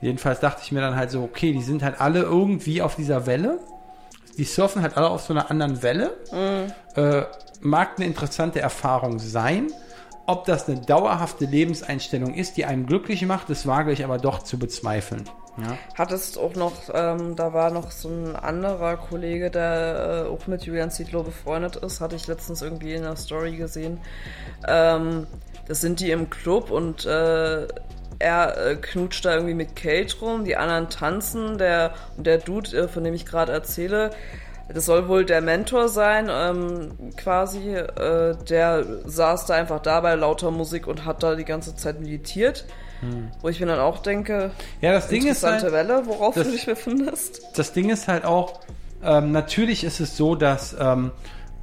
Jedenfalls 0.00 0.40
dachte 0.40 0.62
ich 0.64 0.72
mir 0.72 0.80
dann 0.80 0.96
halt 0.96 1.10
so, 1.10 1.22
okay, 1.22 1.52
die 1.52 1.62
sind 1.62 1.82
halt 1.82 2.00
alle 2.00 2.22
irgendwie 2.22 2.80
auf 2.80 2.96
dieser 2.96 3.26
Welle. 3.26 3.58
Die 4.38 4.44
surfen 4.44 4.82
halt 4.82 4.96
alle 4.96 5.08
auf 5.08 5.22
so 5.22 5.34
einer 5.34 5.50
anderen 5.50 5.82
Welle. 5.82 6.16
Äh, 6.94 7.22
mag 7.60 7.90
eine 7.96 8.06
interessante 8.06 8.60
Erfahrung 8.60 9.18
sein. 9.18 9.68
Ob 10.26 10.44
das 10.46 10.68
eine 10.68 10.80
dauerhafte 10.80 11.44
Lebenseinstellung 11.44 12.34
ist, 12.34 12.56
die 12.56 12.64
einen 12.64 12.86
glücklich 12.86 13.24
macht, 13.26 13.48
das 13.48 13.66
wage 13.66 13.92
ich 13.92 14.02
aber 14.02 14.18
doch 14.18 14.40
zu 14.42 14.58
bezweifeln. 14.58 15.24
Ja. 15.58 15.78
Hattest 15.94 16.38
auch 16.38 16.54
noch, 16.54 16.72
ähm, 16.92 17.36
da 17.36 17.52
war 17.52 17.70
noch 17.70 17.90
so 17.90 18.08
ein 18.08 18.36
anderer 18.36 18.96
Kollege, 18.96 19.50
der 19.50 20.26
äh, 20.26 20.28
auch 20.28 20.46
mit 20.46 20.64
Julian 20.64 20.90
Zietlow 20.90 21.22
befreundet 21.22 21.76
ist, 21.76 22.00
hatte 22.00 22.16
ich 22.16 22.26
letztens 22.26 22.60
irgendwie 22.60 22.94
in 22.94 23.02
der 23.02 23.16
Story 23.16 23.56
gesehen. 23.56 23.98
Ähm, 24.68 25.26
das 25.68 25.80
sind 25.80 26.00
die 26.00 26.10
im 26.10 26.30
Club 26.30 26.70
und 26.70 27.04
äh, 27.06 27.66
er 28.18 28.56
äh, 28.66 28.76
knutscht 28.76 29.24
da 29.24 29.34
irgendwie 29.34 29.54
mit 29.54 29.76
Kate 29.76 30.14
rum, 30.20 30.44
die 30.44 30.56
anderen 30.56 30.88
tanzen, 30.88 31.58
der, 31.58 31.92
und 32.16 32.26
der 32.26 32.38
Dude, 32.38 32.76
äh, 32.76 32.88
von 32.88 33.04
dem 33.04 33.12
ich 33.14 33.26
gerade 33.26 33.52
erzähle, 33.52 34.10
das 34.72 34.86
soll 34.86 35.06
wohl 35.08 35.24
der 35.24 35.42
Mentor 35.42 35.88
sein, 35.88 36.28
ähm, 36.30 37.12
quasi. 37.16 37.68
Äh, 37.76 38.34
der 38.48 38.84
saß 39.04 39.46
da 39.46 39.54
einfach 39.54 39.80
da 39.80 40.00
bei 40.00 40.14
lauter 40.16 40.50
Musik 40.50 40.86
und 40.88 41.04
hat 41.04 41.22
da 41.22 41.36
die 41.36 41.44
ganze 41.44 41.76
Zeit 41.76 42.00
meditiert. 42.00 42.64
Wo 43.42 43.48
ich 43.50 43.60
mir 43.60 43.66
dann 43.66 43.78
auch 43.78 43.98
denke, 43.98 44.50
Ja, 44.80 44.92
das 44.92 45.08
Ding 45.08 45.20
ist 45.26 45.44
interessante 45.44 45.64
halt, 45.64 45.88
Welle, 45.88 46.06
worauf 46.06 46.34
das- 46.34 46.46
du 46.46 46.52
dich 46.52 46.64
befindest. 46.66 47.42
das 47.54 47.72
Ding 47.74 47.90
ist 47.90 48.08
halt 48.08 48.24
auch, 48.24 48.60
ähm, 49.04 49.32
natürlich 49.32 49.84
ist 49.84 50.00
es 50.00 50.16
so, 50.16 50.34
dass 50.34 50.74
ähm, 50.80 51.12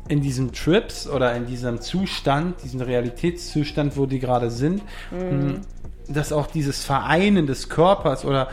in 0.07 0.21
diesen 0.21 0.51
Trips 0.51 1.07
oder 1.07 1.35
in 1.35 1.45
diesem 1.45 1.79
Zustand, 1.81 2.61
diesen 2.63 2.81
Realitätszustand, 2.81 3.97
wo 3.97 4.05
die 4.05 4.19
gerade 4.19 4.51
sind, 4.51 4.81
mh, 5.11 5.61
dass 6.07 6.31
auch 6.33 6.47
dieses 6.47 6.83
Vereinen 6.83 7.47
des 7.47 7.69
Körpers 7.69 8.25
oder 8.25 8.49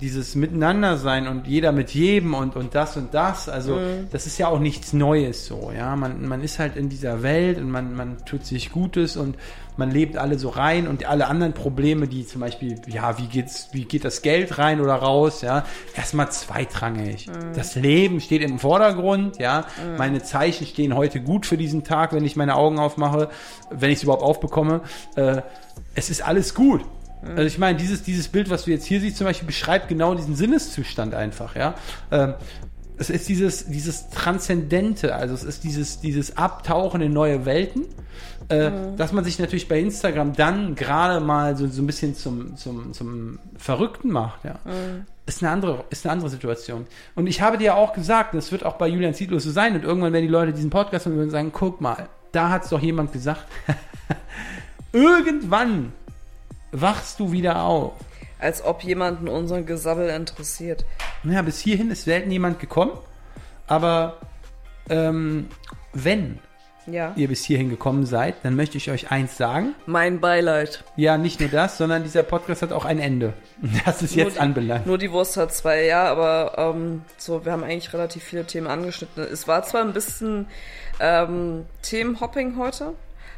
dieses 0.00 0.34
Miteinandersein 0.34 1.28
und 1.28 1.46
jeder 1.46 1.70
mit 1.70 1.90
jedem 1.90 2.34
und, 2.34 2.56
und 2.56 2.74
das 2.74 2.96
und 2.96 3.14
das, 3.14 3.48
also 3.48 3.78
das 4.10 4.26
ist 4.26 4.36
ja 4.36 4.48
auch 4.48 4.58
nichts 4.58 4.92
Neues 4.92 5.46
so, 5.46 5.72
ja. 5.74 5.94
Man, 5.94 6.26
man 6.26 6.42
ist 6.42 6.58
halt 6.58 6.76
in 6.76 6.88
dieser 6.88 7.22
Welt 7.22 7.58
und 7.58 7.70
man, 7.70 7.94
man 7.94 8.24
tut 8.24 8.44
sich 8.44 8.72
Gutes 8.72 9.16
und 9.16 9.36
man 9.76 9.90
lebt 9.90 10.16
alle 10.16 10.38
so 10.38 10.50
rein 10.50 10.86
und 10.86 11.06
alle 11.06 11.28
anderen 11.28 11.54
Probleme, 11.54 12.08
die 12.08 12.26
zum 12.26 12.40
Beispiel, 12.40 12.80
ja, 12.88 13.16
wie 13.18 13.26
geht's, 13.26 13.68
wie 13.72 13.84
geht 13.84 14.04
das 14.04 14.22
Geld 14.22 14.58
rein 14.58 14.80
oder 14.80 14.94
raus, 14.94 15.40
ja, 15.40 15.64
erstmal 15.96 16.30
zweitrangig. 16.30 17.30
Das 17.54 17.76
Leben 17.76 18.20
steht 18.20 18.42
im 18.42 18.58
Vordergrund, 18.58 19.38
ja. 19.38 19.64
Meine 19.96 20.22
Zeichen 20.22 20.66
stehen 20.66 20.94
heute 20.94 21.20
gut 21.20 21.46
für 21.46 21.56
diesen 21.56 21.84
Tag, 21.84 22.12
wenn 22.12 22.24
ich 22.24 22.36
meine 22.36 22.56
Augen 22.56 22.78
aufmache, 22.78 23.30
wenn 23.70 23.90
ich 23.90 23.98
es 23.98 24.02
überhaupt 24.02 24.22
aufbekomme. 24.22 24.82
Äh, 25.16 25.42
es 25.94 26.10
ist 26.10 26.22
alles 26.22 26.54
gut. 26.54 26.84
Also 27.24 27.42
ich 27.42 27.58
meine, 27.58 27.78
dieses, 27.78 28.02
dieses 28.02 28.28
Bild, 28.28 28.50
was 28.50 28.64
du 28.64 28.72
jetzt 28.72 28.84
hier 28.84 29.00
siehst, 29.00 29.16
zum 29.16 29.26
Beispiel, 29.26 29.46
beschreibt 29.46 29.88
genau 29.88 30.14
diesen 30.14 30.34
Sinneszustand 30.34 31.14
einfach, 31.14 31.54
ja. 31.54 31.74
Ähm, 32.10 32.34
es 32.98 33.10
ist 33.10 33.28
dieses, 33.28 33.66
dieses 33.66 34.10
Transzendente, 34.10 35.14
also 35.14 35.34
es 35.34 35.44
ist 35.44 35.64
dieses, 35.64 36.00
dieses 36.00 36.36
Abtauchen 36.36 37.00
in 37.00 37.12
neue 37.12 37.46
Welten, 37.46 37.86
äh, 38.48 38.70
dass 38.96 39.12
man 39.12 39.24
sich 39.24 39.38
natürlich 39.38 39.68
bei 39.68 39.78
Instagram 39.78 40.34
dann 40.34 40.74
gerade 40.74 41.24
mal 41.24 41.56
so, 41.56 41.66
so 41.68 41.82
ein 41.82 41.86
bisschen 41.86 42.14
zum, 42.14 42.56
zum, 42.56 42.92
zum 42.92 43.38
Verrückten 43.56 44.10
macht, 44.10 44.44
ja. 44.44 44.58
Ist 45.24 45.42
eine 45.42 45.52
andere, 45.52 45.84
ist 45.90 46.04
eine 46.04 46.12
andere 46.12 46.30
Situation. 46.30 46.86
Und 47.14 47.28
ich 47.28 47.40
habe 47.40 47.56
dir 47.56 47.64
ja 47.64 47.74
auch 47.74 47.92
gesagt, 47.92 48.34
das 48.34 48.50
wird 48.50 48.64
auch 48.64 48.74
bei 48.74 48.88
Julian 48.88 49.14
Zietlow 49.14 49.38
so 49.38 49.52
sein 49.52 49.76
und 49.76 49.84
irgendwann 49.84 50.12
werden 50.12 50.24
die 50.24 50.32
Leute 50.32 50.52
diesen 50.52 50.70
Podcast 50.70 51.06
hören 51.06 51.18
und 51.20 51.30
sagen, 51.30 51.50
guck 51.52 51.80
mal, 51.80 52.08
da 52.32 52.50
hat 52.50 52.64
es 52.64 52.70
doch 52.70 52.80
jemand 52.80 53.12
gesagt, 53.12 53.46
irgendwann 54.92 55.92
wachst 56.72 57.20
du 57.20 57.32
wieder 57.32 57.62
auf. 57.62 57.92
Als 58.38 58.64
ob 58.64 58.82
jemanden 58.82 59.28
unseren 59.28 59.66
Gesabbel 59.66 60.08
interessiert. 60.10 60.84
Naja, 61.22 61.42
bis 61.42 61.60
hierhin 61.60 61.90
ist 61.90 62.04
selten 62.04 62.30
jemand 62.30 62.58
gekommen, 62.58 62.92
aber 63.68 64.16
ähm, 64.90 65.48
wenn 65.92 66.40
Ja. 66.86 67.12
ihr 67.14 67.28
bis 67.28 67.44
hierhin 67.44 67.70
gekommen 67.70 68.04
seid, 68.04 68.34
dann 68.42 68.56
möchte 68.56 68.76
ich 68.78 68.90
euch 68.90 69.12
eins 69.12 69.36
sagen. 69.36 69.76
Mein 69.86 70.18
Beileid. 70.20 70.82
Ja, 70.96 71.16
nicht 71.18 71.38
nur 71.38 71.50
das, 71.50 71.78
sondern 71.78 72.02
dieser 72.02 72.24
Podcast 72.24 72.62
hat 72.62 72.72
auch 72.72 72.84
ein 72.84 72.98
Ende. 72.98 73.32
Das 73.84 74.02
ist 74.02 74.16
Nur 74.16 74.24
jetzt 74.24 74.36
die- 74.36 74.40
anbelangt. 74.40 74.86
Nur 74.86 74.98
die 74.98 75.12
Wurst 75.12 75.36
hat 75.36 75.54
zwei, 75.54 75.84
ja, 75.84 76.04
aber 76.10 76.54
ähm, 76.74 77.02
so, 77.18 77.44
wir 77.44 77.52
haben 77.52 77.62
eigentlich 77.62 77.92
relativ 77.92 78.24
viele 78.24 78.44
Themen 78.44 78.66
angeschnitten. 78.66 79.22
Es 79.22 79.46
war 79.46 79.62
zwar 79.62 79.82
ein 79.82 79.92
bisschen 79.92 80.46
ähm, 80.98 81.66
Themenhopping 81.82 82.58
heute, 82.58 82.94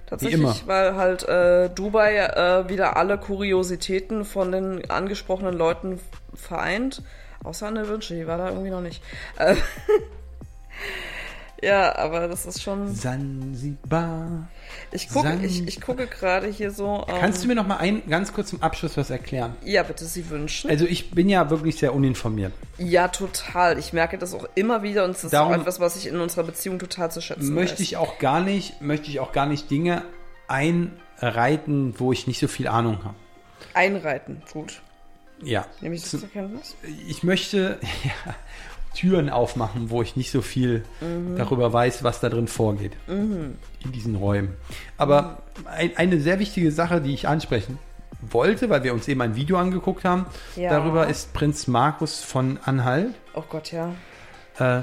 tatsächlich, 0.06 0.66
weil 0.66 0.94
halt 0.96 1.26
äh, 1.28 1.70
Dubai 1.70 2.16
äh, 2.16 2.68
wieder 2.68 2.96
alle 2.96 3.18
Kuriositäten 3.18 4.24
von 4.24 4.52
den 4.52 4.90
angesprochenen 4.90 5.54
Leuten 5.54 6.00
vereint. 6.34 7.02
Außer 7.42 7.66
Anne 7.66 7.88
Wünsche, 7.88 8.14
die 8.14 8.26
war 8.26 8.38
da 8.38 8.48
irgendwie 8.48 8.70
noch 8.70 8.80
nicht. 8.80 9.02
Äh, 9.36 9.56
ja, 11.62 11.96
aber 11.96 12.28
das 12.28 12.46
ist 12.46 12.62
schon. 12.62 12.94
Sansibar. 12.94 14.48
Ich 14.92 15.08
gucke, 15.08 15.38
ich, 15.42 15.66
ich 15.66 15.80
gucke 15.80 16.06
gerade 16.06 16.46
hier 16.48 16.70
so. 16.70 17.04
Ähm, 17.08 17.14
Kannst 17.20 17.42
du 17.42 17.48
mir 17.48 17.54
noch 17.54 17.66
mal 17.66 17.78
ein, 17.78 18.02
ganz 18.08 18.32
kurz 18.32 18.50
zum 18.50 18.62
Abschluss 18.62 18.96
was 18.96 19.10
erklären? 19.10 19.56
ja, 19.64 19.82
bitte, 19.82 20.04
Sie 20.04 20.28
wünschen. 20.30 20.70
Also 20.70 20.84
ich 20.86 21.10
bin 21.10 21.28
ja 21.28 21.50
wirklich 21.50 21.76
sehr 21.76 21.94
uninformiert. 21.94 22.52
Ja, 22.78 23.08
total. 23.08 23.78
Ich 23.78 23.92
merke 23.92 24.18
das 24.18 24.34
auch 24.34 24.46
immer 24.54 24.82
wieder 24.82 25.04
und 25.04 25.10
es 25.12 25.24
ist 25.24 25.32
Darum- 25.32 25.52
auch 25.52 25.56
etwas, 25.60 25.80
was 25.80 25.96
ich 25.96 26.06
in 26.06 26.20
unserer 26.20 26.44
Beziehung 26.44 26.78
total 26.78 27.10
zu 27.10 27.20
schätzen 27.20 27.54
Möchte 27.54 27.74
weiß. 27.74 27.80
ich 27.80 27.96
auch 27.96 28.18
gar 28.18 28.40
nicht, 28.40 28.80
möchte 28.80 29.08
ich 29.10 29.20
auch 29.20 29.32
gar 29.32 29.46
nicht 29.46 29.70
Dinge 29.70 30.02
einreiten, 30.48 31.94
wo 31.98 32.12
ich 32.12 32.26
nicht 32.26 32.38
so 32.40 32.48
viel 32.48 32.68
Ahnung 32.68 32.98
habe. 33.04 33.14
Einreiten. 33.72 34.42
Gut. 34.52 34.80
Ja. 35.42 35.66
Nehme 35.80 35.94
ich 35.96 36.02
das 36.02 36.10
zur 36.20 36.28
Kenntnis? 36.30 36.76
ich 37.08 37.22
möchte 37.22 37.78
ja, 38.04 38.34
Türen 38.94 39.28
aufmachen, 39.28 39.90
wo 39.90 40.00
ich 40.02 40.16
nicht 40.16 40.30
so 40.30 40.40
viel 40.40 40.84
Mhm. 41.00 41.36
darüber 41.36 41.72
weiß, 41.72 42.02
was 42.04 42.20
da 42.20 42.28
drin 42.30 42.48
vorgeht. 42.48 42.92
In 43.06 43.56
diesen 43.92 44.14
Räumen. 44.16 44.54
Aber 44.96 45.42
ein, 45.66 45.90
eine 45.96 46.20
sehr 46.20 46.38
wichtige 46.38 46.72
Sache, 46.72 47.00
die 47.00 47.12
ich 47.12 47.28
ansprechen 47.28 47.78
wollte, 48.22 48.70
weil 48.70 48.82
wir 48.84 48.94
uns 48.94 49.06
eben 49.08 49.20
ein 49.20 49.36
Video 49.36 49.58
angeguckt 49.58 50.04
haben, 50.04 50.26
Ja. 50.56 50.70
darüber 50.70 51.06
ist 51.08 51.34
Prinz 51.34 51.66
Markus 51.66 52.22
von 52.22 52.58
Anhalt. 52.64 53.14
Oh 53.34 53.44
Gott, 53.48 53.70
ja. 53.72 53.88
Äh, 54.58 54.82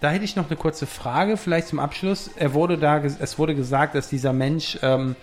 da 0.00 0.10
hätte 0.10 0.24
ich 0.26 0.36
noch 0.36 0.48
eine 0.48 0.56
kurze 0.56 0.86
Frage, 0.86 1.38
vielleicht 1.38 1.68
zum 1.68 1.78
Abschluss. 1.78 2.28
Er 2.36 2.52
wurde 2.52 2.76
da, 2.76 2.98
es 3.02 3.38
wurde 3.38 3.54
gesagt, 3.54 3.94
dass 3.94 4.08
dieser 4.10 4.34
Mensch 4.34 4.78
ähm, 4.82 5.16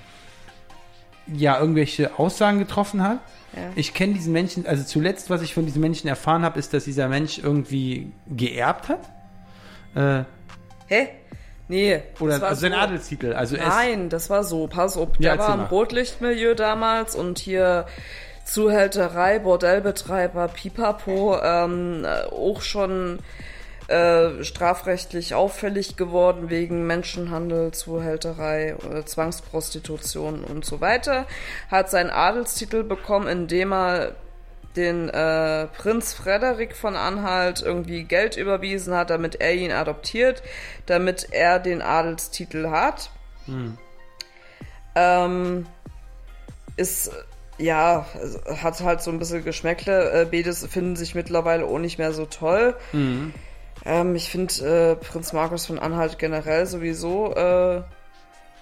ja 1.27 1.59
irgendwelche 1.59 2.17
Aussagen 2.19 2.59
getroffen 2.59 3.03
hat. 3.03 3.19
Ja. 3.55 3.69
Ich 3.75 3.93
kenne 3.93 4.13
diesen 4.13 4.33
Menschen, 4.33 4.65
also 4.65 4.83
zuletzt, 4.83 5.29
was 5.29 5.41
ich 5.41 5.53
von 5.53 5.65
diesem 5.65 5.81
Menschen 5.81 6.07
erfahren 6.07 6.43
habe, 6.43 6.57
ist, 6.59 6.73
dass 6.73 6.85
dieser 6.85 7.07
Mensch 7.07 7.37
irgendwie 7.37 8.11
geerbt 8.27 8.89
hat. 8.89 8.99
Äh, 9.95 10.23
Hä? 10.87 11.09
Nee. 11.67 12.01
oder 12.19 12.41
war 12.41 12.49
also 12.49 12.61
sein 12.61 12.73
so. 12.73 12.77
Adelstitel. 12.77 13.33
Also 13.33 13.55
Nein, 13.55 14.09
das 14.09 14.29
war 14.29 14.43
so. 14.43 14.67
Pass 14.67 14.97
auf. 14.97 15.09
Ja, 15.17 15.31
Der 15.31 15.39
war 15.39 15.45
erzähl 15.45 15.53
im 15.53 15.61
mal. 15.61 15.67
Rotlichtmilieu 15.67 16.55
damals 16.55 17.15
und 17.15 17.39
hier 17.39 17.85
Zuhälterei, 18.45 19.39
Bordellbetreiber, 19.39 20.49
Pipapo, 20.49 21.37
ähm, 21.41 22.03
äh, 22.05 22.25
auch 22.25 22.61
schon 22.61 23.19
äh, 23.93 24.43
strafrechtlich 24.43 25.35
auffällig 25.35 25.97
geworden 25.97 26.49
wegen 26.49 26.87
Menschenhandel, 26.87 27.71
Zuhälterei, 27.71 28.75
äh, 28.91 29.05
Zwangsprostitution 29.05 30.43
und 30.43 30.65
so 30.65 30.81
weiter. 30.81 31.27
Hat 31.69 31.91
seinen 31.91 32.09
Adelstitel 32.09 32.83
bekommen, 32.83 33.27
indem 33.27 33.71
er 33.71 34.15
den 34.75 35.09
äh, 35.09 35.67
Prinz 35.67 36.13
Frederik 36.13 36.75
von 36.75 36.95
Anhalt 36.95 37.61
irgendwie 37.61 38.03
Geld 38.05 38.35
überwiesen 38.35 38.95
hat, 38.95 39.11
damit 39.11 39.39
er 39.39 39.53
ihn 39.53 39.71
adoptiert, 39.71 40.41
damit 40.87 41.27
er 41.31 41.59
den 41.59 41.83
Adelstitel 41.83 42.71
hat. 42.71 43.11
Ähm, 44.95 45.67
ist 46.75 47.11
ja, 47.59 48.07
hat 48.61 48.81
halt 48.81 49.03
so 49.03 49.11
ein 49.11 49.19
bisschen 49.19 49.43
Geschmäckle. 49.43 50.21
Äh, 50.21 50.25
Bedes 50.25 50.65
finden 50.65 50.95
sich 50.95 51.13
mittlerweile 51.13 51.65
auch 51.65 51.77
nicht 51.77 51.99
mehr 51.99 52.11
so 52.11 52.25
toll. 52.25 52.75
Ähm, 53.85 54.15
ich 54.15 54.29
finde 54.29 54.53
äh, 54.91 54.95
Prinz 54.95 55.33
Markus 55.33 55.65
von 55.65 55.79
Anhalt 55.79 56.17
generell 56.19 56.65
sowieso 56.65 57.33
äh, 57.35 57.81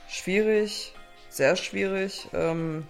schwierig, 0.07 0.93
sehr 1.29 1.55
schwierig. 1.55 2.27
Ähm, 2.33 2.87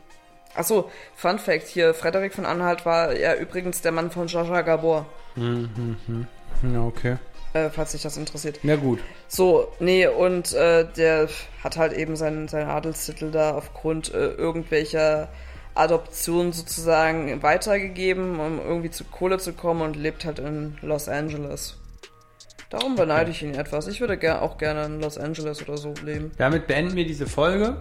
achso, 0.56 0.90
Fun 1.16 1.40
Fact 1.40 1.68
hier, 1.68 1.94
Frederik 1.94 2.34
von 2.34 2.46
Anhalt 2.46 2.86
war 2.86 3.16
ja 3.16 3.36
übrigens 3.36 3.82
der 3.82 3.92
Mann 3.92 4.12
von 4.12 4.28
Jaja 4.28 4.62
Gabor, 4.62 5.06
Ja, 5.36 6.82
okay. 6.82 7.18
äh, 7.54 7.70
falls 7.70 7.92
sich 7.92 8.02
das 8.02 8.18
interessiert. 8.18 8.60
Ja, 8.64 8.76
gut. 8.78 9.00
So, 9.28 9.72
nee, 9.80 10.08
und 10.08 10.54
äh, 10.54 10.86
der 10.86 11.28
hat 11.64 11.78
halt 11.78 11.94
eben 11.94 12.16
seinen, 12.16 12.48
seinen 12.48 12.70
Adelstitel 12.70 13.32
da 13.32 13.56
aufgrund 13.56 14.14
äh, 14.14 14.32
irgendwelcher 14.32 15.30
Adoption 15.74 16.52
sozusagen 16.52 17.42
weitergegeben, 17.44 18.40
um 18.40 18.60
irgendwie 18.60 18.90
zu 18.92 19.06
Kohle 19.06 19.38
zu 19.38 19.54
kommen 19.54 19.82
und 19.82 19.96
lebt 19.96 20.26
halt 20.26 20.40
in 20.40 20.78
Los 20.82 21.08
Angeles. 21.08 21.78
Darum 22.72 22.96
beneide 22.96 23.30
ich 23.32 23.44
ihn 23.44 23.54
etwas. 23.54 23.88
Ich 23.88 24.00
würde 24.02 24.18
ger 24.18 24.42
auch 24.42 24.58
gerne 24.58 24.86
in 24.86 25.02
Los 25.02 25.18
Angeles 25.18 25.62
oder 25.62 25.78
so 25.78 25.94
leben. 26.04 26.32
Damit 26.38 26.68
beenden 26.68 26.96
wir 26.96 27.06
diese 27.06 27.28
Folge. 27.28 27.78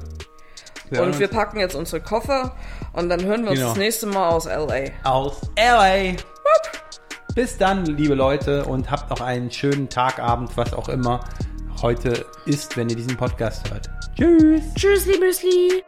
Wir 0.91 1.03
Und 1.03 1.19
wir 1.21 1.29
packen 1.29 1.61
jetzt 1.61 1.77
unsere 1.77 2.03
Koffer 2.03 2.57
und 2.93 3.09
dann 3.09 3.25
hören 3.25 3.45
wir 3.45 3.51
uns 3.51 3.61
Genau. 3.61 3.71
das 3.71 3.79
nächste 3.79 4.07
Mal 4.07 4.29
aus 4.31 4.47
LA. 4.47 4.91
aus 5.05 5.41
LA. 5.57 6.17
Bis 7.37 7.57
dann, 7.57 7.85
liebe 7.87 8.15
Leute, 8.15 8.65
und 8.65 8.91
habt 8.91 9.09
noch 9.11 9.21
einen 9.21 9.53
schönen 9.53 9.89
Tag, 9.89 10.19
Abend, 10.19 10.57
was 10.57 10.73
auch 10.75 10.89
immer 10.89 11.21
heute 11.81 12.27
ist, 12.47 12.77
wenn 12.77 12.89
ihr 12.89 12.97
diesen 12.97 13.17
Podcast 13.17 13.71
hört. 13.71 13.89
Tschüss. 14.17 14.63
Tschüss, 14.75 15.07
Müsli. 15.07 15.85